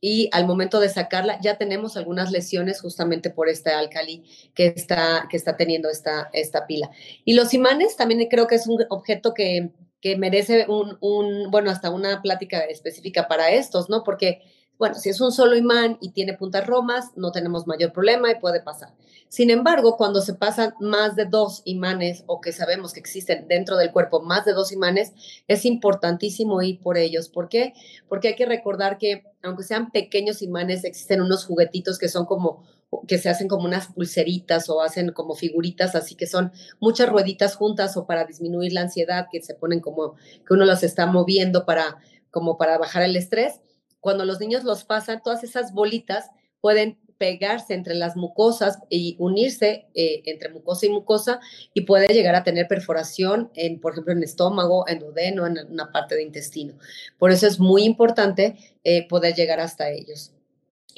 y 0.00 0.28
al 0.32 0.46
momento 0.46 0.80
de 0.80 0.88
sacarla 0.88 1.38
ya 1.40 1.58
tenemos 1.58 1.96
algunas 1.96 2.30
lesiones 2.30 2.80
justamente 2.80 3.30
por 3.30 3.48
este 3.48 3.70
álcali 3.70 4.24
que 4.54 4.72
está, 4.74 5.26
que 5.30 5.36
está 5.36 5.56
teniendo 5.56 5.88
esta, 5.88 6.28
esta 6.32 6.66
pila. 6.66 6.90
Y 7.24 7.34
los 7.34 7.54
imanes 7.54 7.96
también 7.96 8.26
creo 8.28 8.46
que 8.46 8.56
es 8.56 8.66
un 8.66 8.84
objeto 8.88 9.32
que 9.32 9.70
que 10.06 10.16
merece 10.16 10.66
un, 10.68 10.98
un, 11.00 11.50
bueno, 11.50 11.68
hasta 11.68 11.90
una 11.90 12.22
plática 12.22 12.60
específica 12.60 13.26
para 13.26 13.50
estos, 13.50 13.90
¿no? 13.90 14.04
Porque, 14.04 14.40
bueno, 14.78 14.94
si 14.94 15.08
es 15.08 15.20
un 15.20 15.32
solo 15.32 15.56
imán 15.56 15.98
y 16.00 16.12
tiene 16.12 16.34
puntas 16.34 16.64
romas, 16.64 17.10
no 17.16 17.32
tenemos 17.32 17.66
mayor 17.66 17.92
problema 17.92 18.30
y 18.30 18.38
puede 18.38 18.60
pasar. 18.60 18.94
Sin 19.28 19.50
embargo, 19.50 19.96
cuando 19.96 20.20
se 20.20 20.34
pasan 20.34 20.74
más 20.78 21.16
de 21.16 21.24
dos 21.24 21.62
imanes 21.64 22.22
o 22.28 22.40
que 22.40 22.52
sabemos 22.52 22.92
que 22.92 23.00
existen 23.00 23.48
dentro 23.48 23.76
del 23.76 23.90
cuerpo 23.90 24.20
más 24.22 24.44
de 24.44 24.52
dos 24.52 24.70
imanes, 24.70 25.12
es 25.48 25.64
importantísimo 25.64 26.62
ir 26.62 26.78
por 26.78 26.98
ellos. 26.98 27.28
¿Por 27.28 27.48
qué? 27.48 27.72
Porque 28.08 28.28
hay 28.28 28.36
que 28.36 28.46
recordar 28.46 28.98
que 28.98 29.24
aunque 29.42 29.64
sean 29.64 29.90
pequeños 29.90 30.40
imanes, 30.40 30.84
existen 30.84 31.20
unos 31.20 31.44
juguetitos 31.44 31.98
que 31.98 32.08
son 32.08 32.26
como 32.26 32.62
que 33.06 33.18
se 33.18 33.28
hacen 33.28 33.48
como 33.48 33.64
unas 33.64 33.88
pulseritas 33.88 34.68
o 34.68 34.80
hacen 34.80 35.12
como 35.12 35.34
figuritas, 35.34 35.94
así 35.94 36.14
que 36.14 36.26
son 36.26 36.52
muchas 36.80 37.08
rueditas 37.08 37.56
juntas 37.56 37.96
o 37.96 38.06
para 38.06 38.24
disminuir 38.24 38.72
la 38.72 38.82
ansiedad, 38.82 39.26
que 39.30 39.42
se 39.42 39.54
ponen 39.54 39.80
como 39.80 40.14
que 40.46 40.54
uno 40.54 40.64
las 40.64 40.82
está 40.82 41.06
moviendo 41.06 41.64
para 41.64 41.98
como 42.30 42.58
para 42.58 42.78
bajar 42.78 43.02
el 43.02 43.16
estrés. 43.16 43.60
Cuando 44.00 44.24
los 44.24 44.40
niños 44.40 44.64
los 44.64 44.84
pasan, 44.84 45.22
todas 45.22 45.42
esas 45.42 45.72
bolitas 45.72 46.30
pueden 46.60 46.98
pegarse 47.18 47.72
entre 47.72 47.94
las 47.94 48.14
mucosas 48.14 48.78
y 48.90 49.16
unirse 49.18 49.86
eh, 49.94 50.22
entre 50.26 50.50
mucosa 50.50 50.84
y 50.84 50.90
mucosa 50.90 51.40
y 51.72 51.82
puede 51.82 52.12
llegar 52.12 52.34
a 52.34 52.44
tener 52.44 52.68
perforación, 52.68 53.50
en, 53.54 53.80
por 53.80 53.92
ejemplo, 53.92 54.12
en 54.12 54.22
estómago, 54.22 54.86
en 54.86 54.98
duodeno, 54.98 55.46
en 55.46 55.58
una 55.70 55.90
parte 55.90 56.14
de 56.14 56.22
intestino. 56.22 56.74
Por 57.18 57.32
eso 57.32 57.46
es 57.46 57.58
muy 57.58 57.84
importante 57.84 58.56
eh, 58.84 59.08
poder 59.08 59.34
llegar 59.34 59.60
hasta 59.60 59.90
ellos 59.90 60.35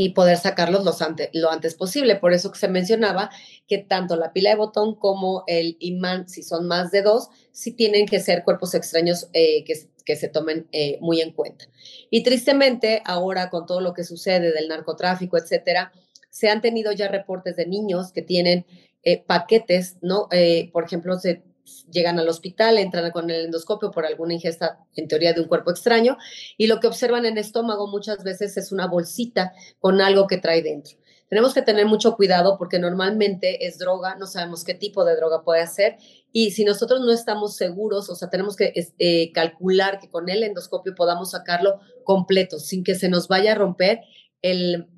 y 0.01 0.11
poder 0.11 0.37
sacarlos 0.39 0.85
lo 1.33 1.51
antes 1.51 1.75
posible. 1.75 2.15
Por 2.15 2.33
eso 2.33 2.53
que 2.53 2.59
se 2.61 2.69
mencionaba 2.69 3.31
que 3.67 3.79
tanto 3.79 4.15
la 4.15 4.33
pila 4.33 4.51
de 4.51 4.57
botón 4.57 4.95
como 4.95 5.43
el 5.49 5.77
imán, 5.81 6.29
si 6.29 6.45
son 6.45 6.69
más 6.69 6.93
de 6.93 7.03
dos, 7.03 7.31
sí 7.51 7.73
tienen 7.73 8.07
que 8.07 8.21
ser 8.21 8.45
cuerpos 8.45 8.75
extraños 8.77 9.29
eh, 9.33 9.65
que, 9.65 9.75
que, 10.05 10.15
se 10.15 10.29
tomen 10.29 10.69
eh, 10.71 10.99
muy 11.01 11.21
en 11.21 11.33
cuenta. 11.33 11.65
Y 12.11 12.23
tristemente, 12.23 13.03
ahora 13.05 13.51
con 13.51 13.67
todo 13.67 13.81
lo 13.81 13.93
que 13.93 14.05
sucede 14.05 14.53
del 14.53 14.69
narcotráfico, 14.69 15.37
etcétera, 15.37 15.91
se 16.31 16.49
han 16.49 16.61
tenido 16.61 16.93
ya 16.93 17.09
reportes 17.09 17.57
de 17.57 17.67
niños 17.67 18.13
que 18.13 18.23
tienen 18.23 18.67
eh, 19.03 19.25
paquetes, 19.27 19.97
¿no? 20.01 20.29
por 20.73 20.85
ejemplo, 20.85 21.19
se 21.19 21.43
llegan 21.91 22.19
al 22.19 22.29
hospital, 22.29 22.79
entran 22.79 23.11
con 23.11 23.31
el 23.31 23.47
endoscopio 23.47 23.91
por 23.91 24.07
alguna 24.07 24.35
ingesta, 24.35 24.79
en 24.95 25.09
teoría, 25.09 25.33
de 25.33 25.41
un 25.41 25.49
cuerpo 25.49 25.71
extraño, 25.71 26.17
y 26.57 26.67
lo 26.67 26.81
que 26.81 26.87
observan 26.87 27.27
en 27.27 27.33
el 27.33 27.39
estómago 27.39 27.87
muchas 27.89 28.23
veces 28.25 28.57
es 28.57 28.73
una 28.73 28.87
bolsita 28.87 29.53
con 29.79 30.01
algo 30.01 30.27
que 30.27 30.39
trae 30.39 30.63
dentro. 30.63 30.97
Tenemos 31.29 31.53
que 31.53 31.61
tener 31.63 31.85
mucho 31.85 32.17
cuidado 32.17 32.57
porque 32.57 32.79
normalmente 32.79 33.67
es 33.67 33.79
droga, 33.79 34.15
no 34.15 34.27
sabemos 34.27 34.65
qué 34.65 34.75
tipo 34.75 35.05
de 35.05 35.15
droga 35.15 35.43
puede 35.43 35.67
ser, 35.67 35.97
y 36.33 36.53
si 36.53 36.65
nosotros 36.65 37.01
no 37.01 37.13
estamos 37.13 37.57
seguros, 37.57 38.09
o 38.09 38.15
sea, 38.15 38.31
tenemos 38.31 38.57
que 38.57 38.73
eh, 38.99 39.33
calcular 39.33 39.99
que 39.99 40.11
con 40.11 40.29
el 40.29 40.43
endoscopio 40.43 40.95
podamos 40.95 41.33
sacarlo 41.33 41.81
completo, 42.05 42.59
sin 42.59 42.85
que 42.85 42.95
se 42.95 43.09
nos 43.09 43.29
vaya 43.29 43.53
a 43.53 43.57
romper 43.57 44.01
el, 44.41 44.89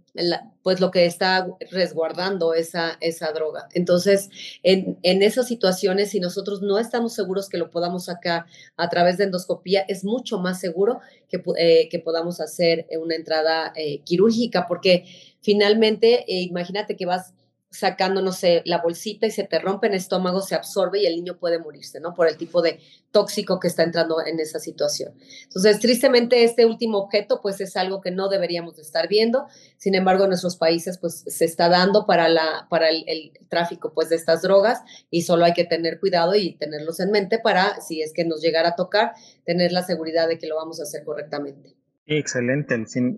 pues 0.63 0.81
lo 0.81 0.91
que 0.91 1.07
está 1.07 1.47
resguardando 1.71 2.55
esa, 2.55 2.99
esa 3.01 3.33
droga. 3.33 3.69
Entonces, 3.73 4.29
en, 4.63 4.99
en, 5.03 5.23
esas 5.23 5.47
situaciones, 5.47 6.11
si 6.11 6.21
nosotros 6.21 6.63
no 6.63 6.79
estamos 6.79 7.15
seguros 7.15 7.49
que 7.49 7.59
lo 7.59 7.71
podamos 7.71 8.07
sacar 8.07 8.47
a 8.77 8.89
través 8.89 9.19
de 9.19 9.25
endoscopía, 9.25 9.83
es 9.89 10.05
mucho 10.05 10.39
más 10.39 10.61
seguro 10.61 11.01
que, 11.29 11.43
eh, 11.57 11.89
que 11.89 11.99
podamos 11.99 12.41
hacer 12.41 12.87
una 13.01 13.15
entrada 13.15 13.73
eh, 13.77 14.01
quirúrgica, 14.05 14.67
porque 14.67 15.05
finalmente, 15.41 16.25
eh, 16.27 16.43
imagínate 16.43 16.97
que 16.97 17.07
vas 17.07 17.35
sacando, 17.71 18.21
no 18.21 18.33
sé, 18.33 18.63
la 18.65 18.83
bolsita 18.83 19.27
y 19.27 19.31
se 19.31 19.45
te 19.45 19.61
rompe 19.61 19.87
el 19.87 19.95
estómago, 19.95 20.41
se 20.41 20.57
absorbe 20.57 21.01
y 21.01 21.07
el 21.07 21.15
niño 21.15 21.39
puede 21.39 21.61
morirse, 21.61 22.01
¿no? 22.01 22.15
Por 22.15 22.27
el 22.27 22.37
tipo 22.37 22.63
de 22.63 22.81
tóxico 23.13 23.61
que 23.61 23.69
está 23.69 23.85
entrando 23.85 24.17
en 24.25 24.41
esa 24.41 24.59
situación. 24.59 25.15
Entonces, 25.45 25.79
tristemente, 25.79 26.43
este 26.43 26.67
último 26.67 26.99
objeto, 26.99 27.41
pues 27.41 27.61
es 27.61 27.77
algo 27.77 28.01
que 28.01 28.11
no 28.11 28.29
deberíamos 28.29 28.77
de 28.77 28.83
estar 28.83 29.09
viendo. 29.09 29.47
Sin 29.77 29.95
embargo, 29.95 30.25
en 30.25 30.31
nuestros 30.31 30.57
países, 30.57 30.99
pues 30.99 31.25
se 31.27 31.45
está 31.45 31.69
dando 31.69 32.07
para, 32.07 32.29
la, 32.29 32.67
para 32.69 32.89
el, 32.89 33.05
el 33.07 33.33
tráfico, 33.49 33.93
pues, 33.95 34.09
de 34.09 34.17
estas 34.17 34.43
drogas 34.43 34.81
y 35.09 35.23
solo 35.23 35.45
hay 35.45 35.53
que 35.53 35.65
tener 35.65 36.01
cuidado 36.01 36.35
y 36.35 36.57
tenerlos 36.57 36.99
en 36.99 37.13
mente 37.13 37.39
para, 37.39 37.81
si 37.81 38.03
es 38.03 38.13
que 38.13 38.25
nos 38.25 38.43
llegara 38.43 38.71
a 38.71 38.77
tocar, 38.77 39.13
tener 39.45 39.71
la 39.71 39.85
seguridad 39.85 40.27
de 40.27 40.39
que 40.39 40.49
lo 40.49 40.57
vamos 40.57 40.81
a 40.81 40.83
hacer 40.83 41.05
correctamente. 41.05 41.77
Excelente. 42.07 42.75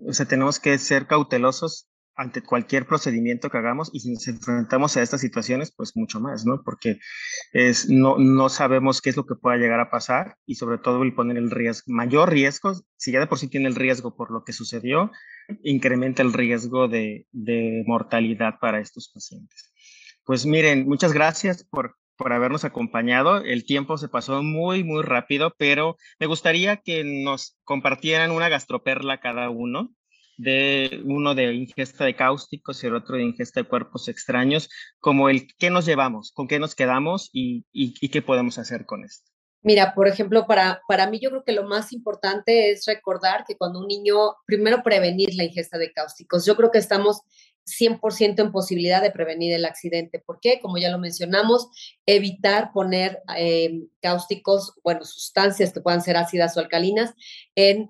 O 0.07 0.13
sea, 0.13 0.27
tenemos 0.27 0.59
que 0.59 0.77
ser 0.77 1.07
cautelosos 1.07 1.87
ante 2.15 2.41
cualquier 2.41 2.85
procedimiento 2.85 3.49
que 3.49 3.57
hagamos 3.57 3.89
y 3.93 3.99
si 3.99 4.11
nos 4.11 4.27
enfrentamos 4.27 4.95
a 4.95 5.01
estas 5.01 5.21
situaciones, 5.21 5.73
pues 5.75 5.95
mucho 5.95 6.19
más, 6.19 6.45
¿no? 6.45 6.61
Porque 6.63 6.99
es, 7.53 7.89
no, 7.89 8.17
no 8.17 8.49
sabemos 8.49 9.01
qué 9.01 9.09
es 9.09 9.17
lo 9.17 9.25
que 9.25 9.35
pueda 9.35 9.57
llegar 9.57 9.79
a 9.79 9.89
pasar 9.89 10.37
y 10.45 10.55
sobre 10.55 10.77
todo 10.77 11.03
el 11.03 11.15
poner 11.15 11.37
el 11.37 11.49
riesgo, 11.49 11.85
mayor 11.87 12.29
riesgo, 12.29 12.73
si 12.97 13.11
ya 13.11 13.19
de 13.19 13.27
por 13.27 13.39
sí 13.39 13.47
tiene 13.47 13.67
el 13.67 13.75
riesgo 13.75 14.15
por 14.15 14.31
lo 14.31 14.43
que 14.43 14.53
sucedió, 14.53 15.11
incrementa 15.63 16.21
el 16.21 16.33
riesgo 16.33 16.87
de, 16.87 17.27
de 17.31 17.83
mortalidad 17.87 18.55
para 18.59 18.79
estos 18.79 19.09
pacientes. 19.11 19.73
Pues 20.23 20.45
miren, 20.45 20.87
muchas 20.87 21.13
gracias 21.13 21.63
por, 21.63 21.97
por 22.15 22.31
habernos 22.31 22.63
acompañado. 22.63 23.39
El 23.39 23.65
tiempo 23.65 23.97
se 23.97 24.07
pasó 24.07 24.43
muy, 24.43 24.83
muy 24.83 25.03
rápido, 25.03 25.53
pero 25.57 25.97
me 26.19 26.27
gustaría 26.27 26.77
que 26.77 27.03
nos 27.03 27.57
compartieran 27.63 28.31
una 28.31 28.49
gastroperla 28.49 29.19
cada 29.19 29.49
uno 29.49 29.91
de 30.37 31.01
uno 31.05 31.35
de 31.35 31.53
ingesta 31.53 32.05
de 32.05 32.15
cáusticos 32.15 32.83
y 32.83 32.87
el 32.87 32.95
otro 32.95 33.17
de 33.17 33.23
ingesta 33.23 33.61
de 33.61 33.67
cuerpos 33.67 34.07
extraños, 34.07 34.69
como 34.99 35.29
el 35.29 35.47
qué 35.57 35.69
nos 35.69 35.85
llevamos, 35.85 36.31
con 36.31 36.47
qué 36.47 36.59
nos 36.59 36.75
quedamos 36.75 37.29
y, 37.33 37.65
y 37.71 38.09
qué 38.09 38.21
podemos 38.21 38.57
hacer 38.57 38.85
con 38.85 39.03
esto. 39.03 39.33
Mira, 39.63 39.93
por 39.95 40.09
ejemplo, 40.09 40.45
para, 40.45 40.81
para 40.89 41.09
mí 41.09 41.19
yo 41.21 41.29
creo 41.29 41.43
que 41.45 41.53
lo 41.53 41.63
más 41.63 41.93
importante 41.93 42.71
es 42.71 42.85
recordar 42.85 43.45
que 43.47 43.55
cuando 43.55 43.79
un 43.79 43.87
niño, 43.87 44.35
primero 44.45 44.83
prevenir 44.83 45.33
la 45.35 45.45
ingesta 45.45 45.77
de 45.77 45.93
cáusticos. 45.93 46.45
Yo 46.45 46.57
creo 46.57 46.69
que 46.69 46.79
estamos 46.79 47.21
100% 47.65 48.41
en 48.41 48.51
posibilidad 48.51 49.01
de 49.01 49.11
prevenir 49.11 49.53
el 49.53 49.63
accidente. 49.63 50.19
¿Por 50.19 50.41
qué? 50.41 50.59
Como 50.59 50.77
ya 50.77 50.91
lo 50.91 50.99
mencionamos, 50.99 51.69
evitar 52.05 52.71
poner 52.73 53.21
eh, 53.37 53.85
cáusticos, 54.01 54.73
bueno, 54.83 55.05
sustancias 55.05 55.71
que 55.71 55.79
puedan 55.79 56.01
ser 56.01 56.17
ácidas 56.17 56.57
o 56.57 56.59
alcalinas 56.59 57.13
en 57.55 57.89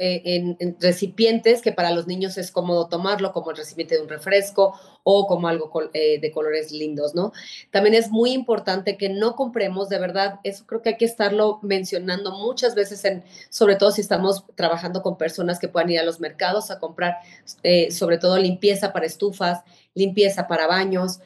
eh, 0.00 0.22
en, 0.24 0.76
recipientes 0.80 1.60
que 1.60 1.70
para 1.70 1.90
los 1.90 2.06
niños 2.06 2.38
es 2.38 2.50
cómodo 2.50 2.88
tomarlo, 2.88 3.32
como 3.32 3.50
el 3.50 3.58
recipiente 3.58 3.96
de 3.96 4.00
un 4.00 4.08
refresco 4.08 4.74
o 5.02 5.26
como 5.26 5.48
algo 5.48 5.70
eh, 5.92 6.18
de 6.18 6.32
colores 6.32 6.72
lindos, 6.72 7.14
¿no? 7.14 7.32
También 7.70 7.94
es 7.94 8.10
muy 8.10 8.32
importante 8.32 8.96
que 8.96 9.10
no 9.10 9.36
compremos, 9.36 9.90
de 9.90 9.98
verdad, 9.98 10.40
eso 10.44 10.64
creo 10.66 10.80
que 10.80 10.90
hay 10.90 10.96
que 10.96 11.04
estarlo 11.04 11.58
mencionando 11.62 12.32
muchas 12.32 12.74
veces, 12.74 13.02
sobre 13.50 13.76
todo 13.76 13.90
si 13.90 14.00
estamos 14.00 14.44
trabajando 14.54 15.02
con 15.02 15.18
personas 15.18 15.58
que 15.58 15.68
puedan 15.68 15.90
ir 15.90 15.98
a 15.98 16.04
los 16.04 16.20
mercados 16.20 16.70
a 16.70 16.78
comprar, 16.78 17.16
eh, 17.62 17.90
sobre 17.90 18.16
todo 18.16 18.38
limpieza 18.38 18.94
para 18.94 19.04
estufas, 19.04 19.62
limpieza 19.94 20.48
para 20.48 20.66
baños, 20.66 21.20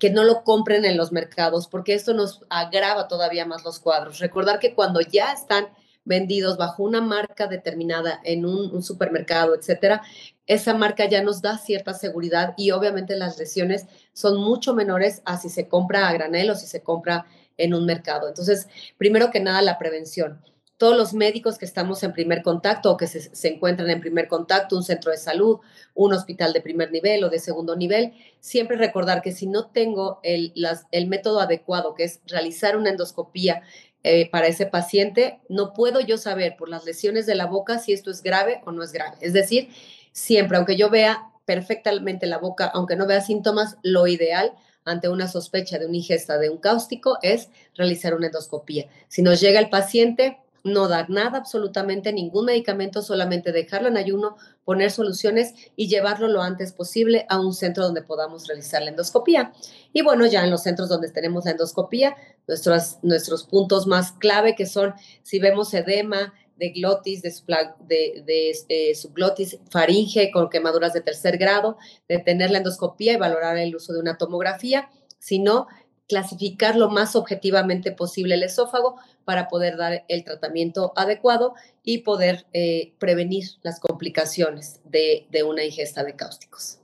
que 0.00 0.10
no 0.10 0.24
lo 0.24 0.42
compren 0.42 0.84
en 0.84 0.96
los 0.96 1.12
mercados, 1.12 1.68
porque 1.68 1.94
esto 1.94 2.12
nos 2.12 2.40
agrava 2.48 3.06
todavía 3.06 3.46
más 3.46 3.64
los 3.64 3.78
cuadros. 3.78 4.18
Recordar 4.18 4.58
que 4.58 4.74
cuando 4.74 5.00
ya 5.00 5.32
están 5.32 5.68
vendidos 6.04 6.56
bajo 6.56 6.82
una 6.82 7.00
marca 7.00 7.46
determinada 7.46 8.20
en 8.24 8.44
un, 8.46 8.82
supermercado, 8.82 9.54
etcétera, 9.54 10.02
esa 10.46 10.74
marca 10.74 11.08
ya 11.08 11.22
nos 11.22 11.42
da 11.42 11.58
cierta 11.58 11.94
seguridad 11.94 12.54
y 12.56 12.70
obviamente 12.72 13.16
las 13.16 13.38
lesiones 13.38 13.86
son 14.12 14.38
mucho 14.38 14.74
menores 14.74 15.22
a 15.24 15.36
si 15.36 15.48
se 15.48 15.68
compra 15.68 16.08
a 16.08 16.12
granel 16.12 16.50
o 16.50 16.54
si 16.54 16.66
se 16.66 16.82
compra 16.82 17.26
en 17.56 17.74
un 17.74 17.84
mercado. 17.84 18.28
Entonces, 18.28 18.68
primero 18.96 19.30
que 19.30 19.40
nada, 19.40 19.62
la 19.62 19.78
prevención. 19.78 20.42
Todos 20.78 20.96
los 20.96 21.12
médicos 21.12 21.58
que 21.58 21.66
estamos 21.66 22.02
en 22.02 22.14
primer 22.14 22.42
contacto 22.42 22.90
o 22.90 22.96
que 22.96 23.06
se, 23.06 23.20
se, 23.20 23.48
encuentran 23.48 23.90
en 23.90 24.00
primer 24.00 24.28
contacto, 24.28 24.76
un 24.76 24.82
centro 24.82 25.12
de 25.12 25.18
salud, 25.18 25.58
un 25.94 26.14
hospital 26.14 26.54
de 26.54 26.62
primer 26.62 26.90
nivel 26.90 27.22
o 27.22 27.28
de 27.28 27.38
segundo 27.38 27.76
nivel, 27.76 28.14
siempre 28.40 28.78
recordar 28.78 29.20
que 29.20 29.30
si 29.30 29.46
no 29.46 29.66
tengo 29.66 30.20
el, 30.22 30.54
el 30.90 31.06
método 31.06 31.40
adecuado, 31.40 31.94
que 31.94 32.04
es 32.04 32.20
realizar 32.26 32.78
una 32.78 32.88
endoscopía 32.88 33.62
eh, 34.02 34.30
para 34.30 34.46
ese 34.46 34.66
paciente, 34.66 35.40
no 35.48 35.72
puedo 35.72 36.00
yo 36.00 36.16
saber 36.16 36.56
por 36.56 36.68
las 36.68 36.84
lesiones 36.84 37.26
de 37.26 37.34
la 37.34 37.46
boca 37.46 37.78
si 37.78 37.92
esto 37.92 38.10
es 38.10 38.22
grave 38.22 38.62
o 38.64 38.72
no 38.72 38.82
es 38.82 38.92
grave. 38.92 39.16
Es 39.20 39.32
decir, 39.32 39.68
siempre, 40.12 40.56
aunque 40.56 40.76
yo 40.76 40.88
vea 40.88 41.30
perfectamente 41.44 42.26
la 42.26 42.38
boca, 42.38 42.66
aunque 42.66 42.96
no 42.96 43.06
vea 43.06 43.20
síntomas, 43.20 43.76
lo 43.82 44.06
ideal 44.06 44.52
ante 44.84 45.08
una 45.08 45.28
sospecha 45.28 45.78
de 45.78 45.86
una 45.86 45.96
ingesta 45.96 46.38
de 46.38 46.48
un 46.48 46.58
cáustico 46.58 47.18
es 47.22 47.48
realizar 47.74 48.14
una 48.14 48.26
endoscopía. 48.26 48.86
Si 49.08 49.22
nos 49.22 49.40
llega 49.40 49.60
el 49.60 49.68
paciente, 49.68 50.38
no 50.64 50.88
dar 50.88 51.10
nada, 51.10 51.38
absolutamente 51.38 52.12
ningún 52.12 52.46
medicamento, 52.46 53.02
solamente 53.02 53.52
dejarlo 53.52 53.88
en 53.88 53.96
ayuno, 53.96 54.36
poner 54.64 54.90
soluciones 54.90 55.54
y 55.76 55.88
llevarlo 55.88 56.28
lo 56.28 56.42
antes 56.42 56.72
posible 56.72 57.26
a 57.28 57.40
un 57.40 57.54
centro 57.54 57.84
donde 57.84 58.02
podamos 58.02 58.46
realizar 58.46 58.82
la 58.82 58.90
endoscopía. 58.90 59.52
Y 59.92 60.02
bueno, 60.02 60.26
ya 60.26 60.44
en 60.44 60.50
los 60.50 60.62
centros 60.62 60.88
donde 60.88 61.10
tenemos 61.10 61.44
la 61.44 61.52
endoscopía, 61.52 62.16
nuestros, 62.46 62.98
nuestros 63.02 63.44
puntos 63.44 63.86
más 63.86 64.12
clave 64.12 64.54
que 64.54 64.66
son 64.66 64.94
si 65.22 65.38
vemos 65.38 65.72
edema, 65.74 66.32
de 66.60 66.70
glotis, 66.70 67.22
de, 67.22 68.50
este, 68.50 68.94
subglotis, 68.94 69.58
faringe 69.70 70.30
con 70.30 70.50
quemaduras 70.50 70.92
de 70.92 71.00
tercer 71.00 71.38
grado, 71.38 71.78
de 72.06 72.18
tener 72.18 72.50
la 72.50 72.58
endoscopía 72.58 73.14
y 73.14 73.16
valorar 73.16 73.56
el 73.56 73.74
uso 73.74 73.94
de 73.94 74.00
una 74.00 74.18
tomografía. 74.18 74.90
Si 75.18 75.38
no, 75.38 75.68
clasificar 76.10 76.74
lo 76.74 76.90
más 76.90 77.14
objetivamente 77.14 77.92
posible 77.92 78.34
el 78.34 78.42
esófago 78.42 78.96
para 79.24 79.46
poder 79.46 79.76
dar 79.76 80.04
el 80.08 80.24
tratamiento 80.24 80.92
adecuado 80.96 81.54
y 81.84 81.98
poder 81.98 82.46
eh, 82.52 82.94
prevenir 82.98 83.44
las 83.62 83.78
complicaciones 83.78 84.80
de, 84.84 85.28
de, 85.30 85.44
una 85.44 85.64
ingesta 85.64 86.02
de 86.02 86.16
cáusticos. 86.16 86.80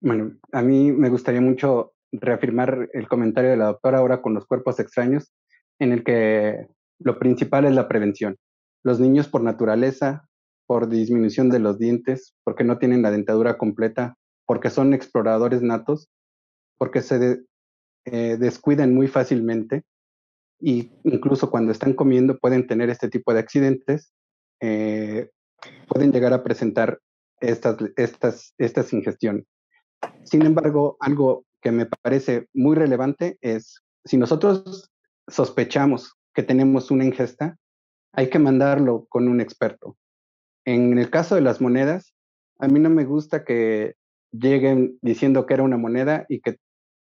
Bueno, 0.00 0.32
a 0.50 0.60
mí 0.60 0.90
me 0.90 1.08
gustaría 1.08 1.40
mucho 1.40 1.92
reafirmar 2.10 2.88
el 2.92 3.06
comentario 3.06 3.50
de 3.50 3.56
la 3.56 3.66
doctora 3.66 3.98
ahora 3.98 4.20
con 4.20 4.34
los 4.34 4.44
cuerpos 4.44 4.80
extraños, 4.80 5.32
en 5.78 5.92
el 5.92 6.02
que 6.02 6.66
lo 6.98 7.20
principal 7.20 7.64
es 7.64 7.72
la 7.74 7.86
prevención. 7.86 8.36
Los 8.82 8.98
niños 8.98 9.28
por 9.28 9.42
naturaleza, 9.44 10.28
por 10.66 10.88
disminución 10.88 11.48
de 11.48 11.60
los 11.60 11.78
dientes, 11.78 12.34
porque 12.42 12.64
no 12.64 12.78
tienen 12.78 13.02
la 13.02 13.12
dentadura 13.12 13.56
completa, 13.56 14.16
porque 14.46 14.68
son 14.68 14.94
exploradores 14.94 15.62
natos, 15.62 16.08
porque 16.76 17.02
se 17.02 17.44
eh, 18.04 18.36
descuidan 18.38 18.94
muy 18.94 19.08
fácilmente 19.08 19.84
y 20.60 20.92
incluso 21.04 21.50
cuando 21.50 21.72
están 21.72 21.92
comiendo 21.92 22.38
pueden 22.38 22.66
tener 22.66 22.90
este 22.90 23.08
tipo 23.08 23.32
de 23.32 23.40
accidentes, 23.40 24.12
eh, 24.60 25.30
pueden 25.88 26.12
llegar 26.12 26.32
a 26.32 26.42
presentar 26.42 27.00
estas, 27.40 27.76
estas, 27.96 28.54
estas 28.58 28.92
ingestiones. 28.92 29.44
Sin 30.24 30.44
embargo, 30.44 30.96
algo 31.00 31.44
que 31.60 31.72
me 31.72 31.86
parece 31.86 32.48
muy 32.52 32.76
relevante 32.76 33.38
es, 33.40 33.82
si 34.04 34.16
nosotros 34.16 34.90
sospechamos 35.28 36.14
que 36.34 36.42
tenemos 36.42 36.90
una 36.90 37.04
ingesta, 37.04 37.56
hay 38.12 38.30
que 38.30 38.38
mandarlo 38.38 39.06
con 39.08 39.28
un 39.28 39.40
experto. 39.40 39.96
En 40.64 40.98
el 40.98 41.10
caso 41.10 41.34
de 41.34 41.40
las 41.40 41.60
monedas, 41.60 42.14
a 42.58 42.68
mí 42.68 42.78
no 42.78 42.90
me 42.90 43.04
gusta 43.04 43.44
que 43.44 43.94
lleguen 44.32 44.98
diciendo 45.02 45.46
que 45.46 45.54
era 45.54 45.62
una 45.62 45.76
moneda 45.76 46.24
y 46.28 46.40
que 46.40 46.58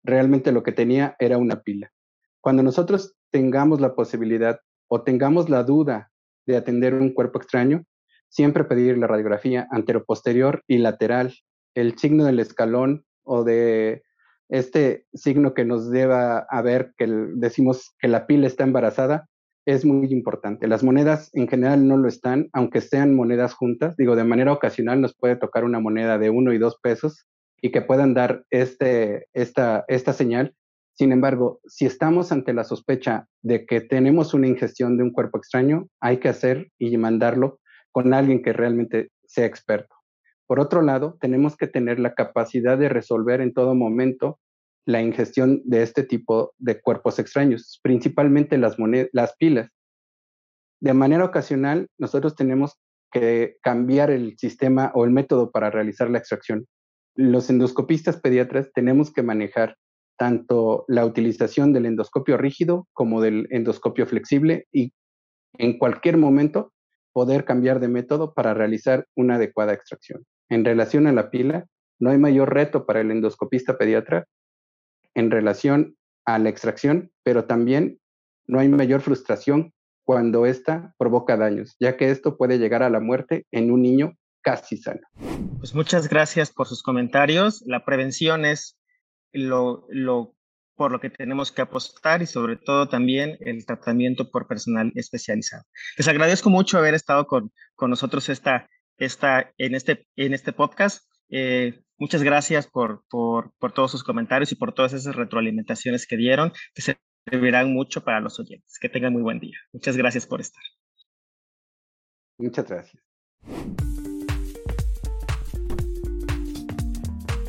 realmente 0.04 0.52
lo 0.52 0.62
que 0.62 0.72
tenía 0.72 1.16
era 1.18 1.38
una 1.38 1.62
pila. 1.62 1.90
Cuando 2.40 2.62
nosotros 2.62 3.16
tengamos 3.30 3.80
la 3.80 3.94
posibilidad 3.94 4.60
o 4.88 5.02
tengamos 5.02 5.48
la 5.48 5.64
duda 5.64 6.10
de 6.46 6.56
atender 6.56 6.94
un 6.94 7.12
cuerpo 7.12 7.38
extraño, 7.38 7.84
siempre 8.28 8.64
pedir 8.64 8.98
la 8.98 9.06
radiografía 9.06 9.66
anteroposterior 9.70 10.62
y 10.66 10.78
lateral, 10.78 11.34
el 11.74 11.98
signo 11.98 12.24
del 12.24 12.38
escalón 12.38 13.04
o 13.22 13.44
de 13.44 14.02
este 14.48 15.06
signo 15.14 15.54
que 15.54 15.64
nos 15.64 15.90
deba 15.90 16.46
a 16.50 16.62
ver 16.62 16.92
que 16.98 17.06
decimos 17.06 17.94
que 17.98 18.08
la 18.08 18.26
pila 18.26 18.46
está 18.46 18.64
embarazada, 18.64 19.28
es 19.66 19.84
muy 19.84 20.12
importante. 20.12 20.68
Las 20.68 20.84
monedas 20.84 21.30
en 21.32 21.48
general 21.48 21.88
no 21.88 21.96
lo 21.96 22.08
están, 22.08 22.50
aunque 22.52 22.82
sean 22.82 23.14
monedas 23.14 23.54
juntas. 23.54 23.96
Digo, 23.96 24.14
de 24.14 24.24
manera 24.24 24.52
ocasional 24.52 25.00
nos 25.00 25.16
puede 25.16 25.36
tocar 25.36 25.64
una 25.64 25.80
moneda 25.80 26.18
de 26.18 26.28
uno 26.28 26.52
y 26.52 26.58
dos 26.58 26.78
pesos, 26.82 27.26
y 27.64 27.70
que 27.70 27.80
puedan 27.80 28.12
dar 28.12 28.44
este, 28.50 29.26
esta, 29.32 29.86
esta 29.88 30.12
señal. 30.12 30.54
Sin 30.92 31.12
embargo, 31.12 31.60
si 31.64 31.86
estamos 31.86 32.30
ante 32.30 32.52
la 32.52 32.62
sospecha 32.62 33.26
de 33.40 33.64
que 33.64 33.80
tenemos 33.80 34.34
una 34.34 34.48
ingestión 34.48 34.98
de 34.98 35.02
un 35.02 35.12
cuerpo 35.12 35.38
extraño, 35.38 35.88
hay 35.98 36.18
que 36.18 36.28
hacer 36.28 36.70
y 36.78 36.94
mandarlo 36.98 37.60
con 37.90 38.12
alguien 38.12 38.42
que 38.42 38.52
realmente 38.52 39.12
sea 39.26 39.46
experto. 39.46 39.94
Por 40.46 40.60
otro 40.60 40.82
lado, 40.82 41.16
tenemos 41.22 41.56
que 41.56 41.66
tener 41.66 41.98
la 42.00 42.12
capacidad 42.12 42.76
de 42.76 42.90
resolver 42.90 43.40
en 43.40 43.54
todo 43.54 43.74
momento 43.74 44.38
la 44.84 45.00
ingestión 45.00 45.62
de 45.64 45.82
este 45.84 46.02
tipo 46.02 46.52
de 46.58 46.82
cuerpos 46.82 47.18
extraños, 47.18 47.80
principalmente 47.82 48.58
las, 48.58 48.76
las 49.12 49.36
pilas. 49.38 49.70
De 50.82 50.92
manera 50.92 51.24
ocasional, 51.24 51.88
nosotros 51.96 52.36
tenemos 52.36 52.78
que 53.10 53.56
cambiar 53.62 54.10
el 54.10 54.36
sistema 54.36 54.92
o 54.94 55.06
el 55.06 55.12
método 55.12 55.50
para 55.50 55.70
realizar 55.70 56.10
la 56.10 56.18
extracción 56.18 56.66
los 57.14 57.50
endoscopistas 57.50 58.20
pediatras 58.20 58.72
tenemos 58.72 59.12
que 59.12 59.22
manejar 59.22 59.76
tanto 60.16 60.84
la 60.88 61.04
utilización 61.04 61.72
del 61.72 61.86
endoscopio 61.86 62.36
rígido 62.36 62.86
como 62.92 63.20
del 63.20 63.46
endoscopio 63.50 64.06
flexible 64.06 64.66
y 64.72 64.92
en 65.58 65.78
cualquier 65.78 66.16
momento 66.16 66.72
poder 67.12 67.44
cambiar 67.44 67.80
de 67.80 67.88
método 67.88 68.34
para 68.34 68.54
realizar 68.54 69.06
una 69.14 69.36
adecuada 69.36 69.72
extracción. 69.72 70.24
En 70.48 70.64
relación 70.64 71.06
a 71.06 71.12
la 71.12 71.30
pila, 71.30 71.66
no 72.00 72.10
hay 72.10 72.18
mayor 72.18 72.52
reto 72.52 72.86
para 72.86 73.00
el 73.00 73.10
endoscopista 73.10 73.78
pediatra 73.78 74.26
en 75.14 75.30
relación 75.30 75.96
a 76.24 76.38
la 76.38 76.48
extracción, 76.48 77.12
pero 77.22 77.44
también 77.44 78.00
no 78.46 78.58
hay 78.58 78.68
mayor 78.68 79.00
frustración 79.00 79.72
cuando 80.04 80.44
ésta 80.44 80.94
provoca 80.98 81.36
daños, 81.36 81.76
ya 81.78 81.96
que 81.96 82.10
esto 82.10 82.36
puede 82.36 82.58
llegar 82.58 82.82
a 82.82 82.90
la 82.90 83.00
muerte 83.00 83.46
en 83.52 83.70
un 83.70 83.82
niño 83.82 84.14
casi 84.44 84.76
sano. 84.76 85.00
Pues 85.58 85.74
muchas 85.74 86.08
gracias 86.08 86.52
por 86.52 86.68
sus 86.68 86.82
comentarios. 86.82 87.62
La 87.66 87.84
prevención 87.84 88.44
es 88.44 88.78
lo, 89.32 89.86
lo 89.88 90.36
por 90.76 90.92
lo 90.92 91.00
que 91.00 91.10
tenemos 91.10 91.50
que 91.50 91.62
apostar 91.62 92.22
y 92.22 92.26
sobre 92.26 92.56
todo 92.56 92.88
también 92.88 93.38
el 93.40 93.64
tratamiento 93.64 94.30
por 94.30 94.46
personal 94.46 94.92
especializado. 94.94 95.64
Les 95.96 96.08
agradezco 96.08 96.50
mucho 96.50 96.78
haber 96.78 96.94
estado 96.94 97.26
con, 97.26 97.52
con 97.74 97.90
nosotros 97.90 98.28
esta, 98.28 98.68
esta, 98.98 99.52
en, 99.56 99.74
este, 99.74 100.06
en 100.16 100.34
este 100.34 100.52
podcast. 100.52 101.08
Eh, 101.30 101.80
muchas 101.96 102.22
gracias 102.22 102.66
por, 102.66 103.04
por, 103.08 103.52
por, 103.58 103.72
todos 103.72 103.90
sus 103.90 104.04
comentarios 104.04 104.52
y 104.52 104.56
por 104.56 104.74
todas 104.74 104.92
esas 104.92 105.16
retroalimentaciones 105.16 106.06
que 106.06 106.16
dieron, 106.16 106.52
que 106.74 106.96
servirán 107.30 107.72
mucho 107.72 108.04
para 108.04 108.20
los 108.20 108.38
oyentes. 108.38 108.78
Que 108.78 108.88
tengan 108.88 109.12
muy 109.12 109.22
buen 109.22 109.40
día. 109.40 109.56
Muchas 109.72 109.96
gracias 109.96 110.26
por 110.26 110.40
estar. 110.40 110.62
Muchas 112.36 112.68
gracias. 112.68 113.02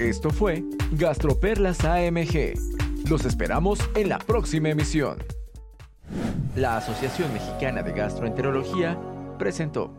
Esto 0.06 0.30
fue 0.30 0.64
Gastroperlas 0.91 1.84
AMG. 1.84 2.53
Los 3.10 3.26
esperamos 3.26 3.80
en 3.95 4.10
la 4.10 4.20
próxima 4.20 4.70
emisión. 4.70 5.18
La 6.56 6.78
Asociación 6.78 7.34
Mexicana 7.34 7.82
de 7.82 7.91
Gastroenterología 7.91 8.99
presentó. 9.39 9.91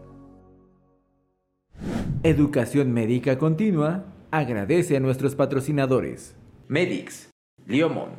Educación 2.22 2.92
Médica 2.92 3.36
Continua 3.36 4.04
agradece 4.30 4.96
a 4.96 5.00
nuestros 5.00 5.34
patrocinadores. 5.34 6.36
Medix, 6.68 7.28
Liomon, 7.66 8.10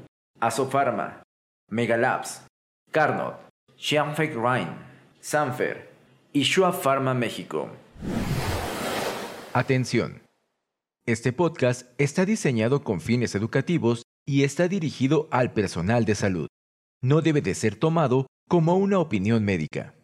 Asofarma, 0.41 1.23
Megalabs, 1.69 2.45
Carnot, 2.91 3.35
Xianfeng 3.77 4.33
Rhine, 4.33 4.75
Sanfer 5.21 5.89
y 6.33 6.41
Shua 6.41 6.73
Pharma 6.73 7.13
México. 7.13 7.69
Atención. 9.53 10.26
Este 11.09 11.31
podcast 11.31 11.89
está 11.97 12.25
diseñado 12.25 12.83
con 12.83 12.99
fines 12.99 13.33
educativos 13.33 14.03
y 14.25 14.43
está 14.43 14.67
dirigido 14.67 15.29
al 15.31 15.53
personal 15.53 16.03
de 16.03 16.15
salud. 16.15 16.47
No 17.01 17.21
debe 17.21 17.39
de 17.39 17.55
ser 17.55 17.77
tomado 17.77 18.27
como 18.49 18.75
una 18.75 18.99
opinión 18.99 19.45
médica. 19.45 19.96